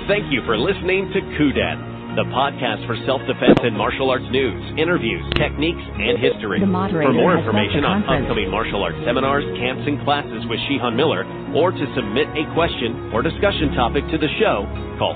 Thank 0.07 0.33
you 0.33 0.41
for 0.47 0.57
listening 0.57 1.11
to 1.13 1.21
Kuden 1.35 1.97
the 2.17 2.25
podcast 2.33 2.81
for 2.89 2.97
self-defense 3.05 3.61
and 3.61 3.77
martial 3.77 4.09
arts 4.09 4.25
news, 4.33 4.57
interviews, 4.81 5.21
techniques, 5.37 5.85
and 5.85 6.17
history. 6.17 6.65
For 6.65 7.13
more 7.13 7.37
information 7.37 7.85
on 7.85 8.09
upcoming 8.09 8.49
martial 8.49 8.81
arts 8.81 8.97
seminars, 9.05 9.45
camps, 9.61 9.85
and 9.85 10.01
classes 10.01 10.49
with 10.49 10.57
Shihan 10.65 10.97
Miller, 10.97 11.29
or 11.53 11.77
to 11.77 11.85
submit 11.93 12.25
a 12.33 12.49
question 12.57 13.13
or 13.13 13.21
discussion 13.21 13.77
topic 13.77 14.09
to 14.09 14.17
the 14.17 14.33
show, 14.41 14.65
call 14.97 15.13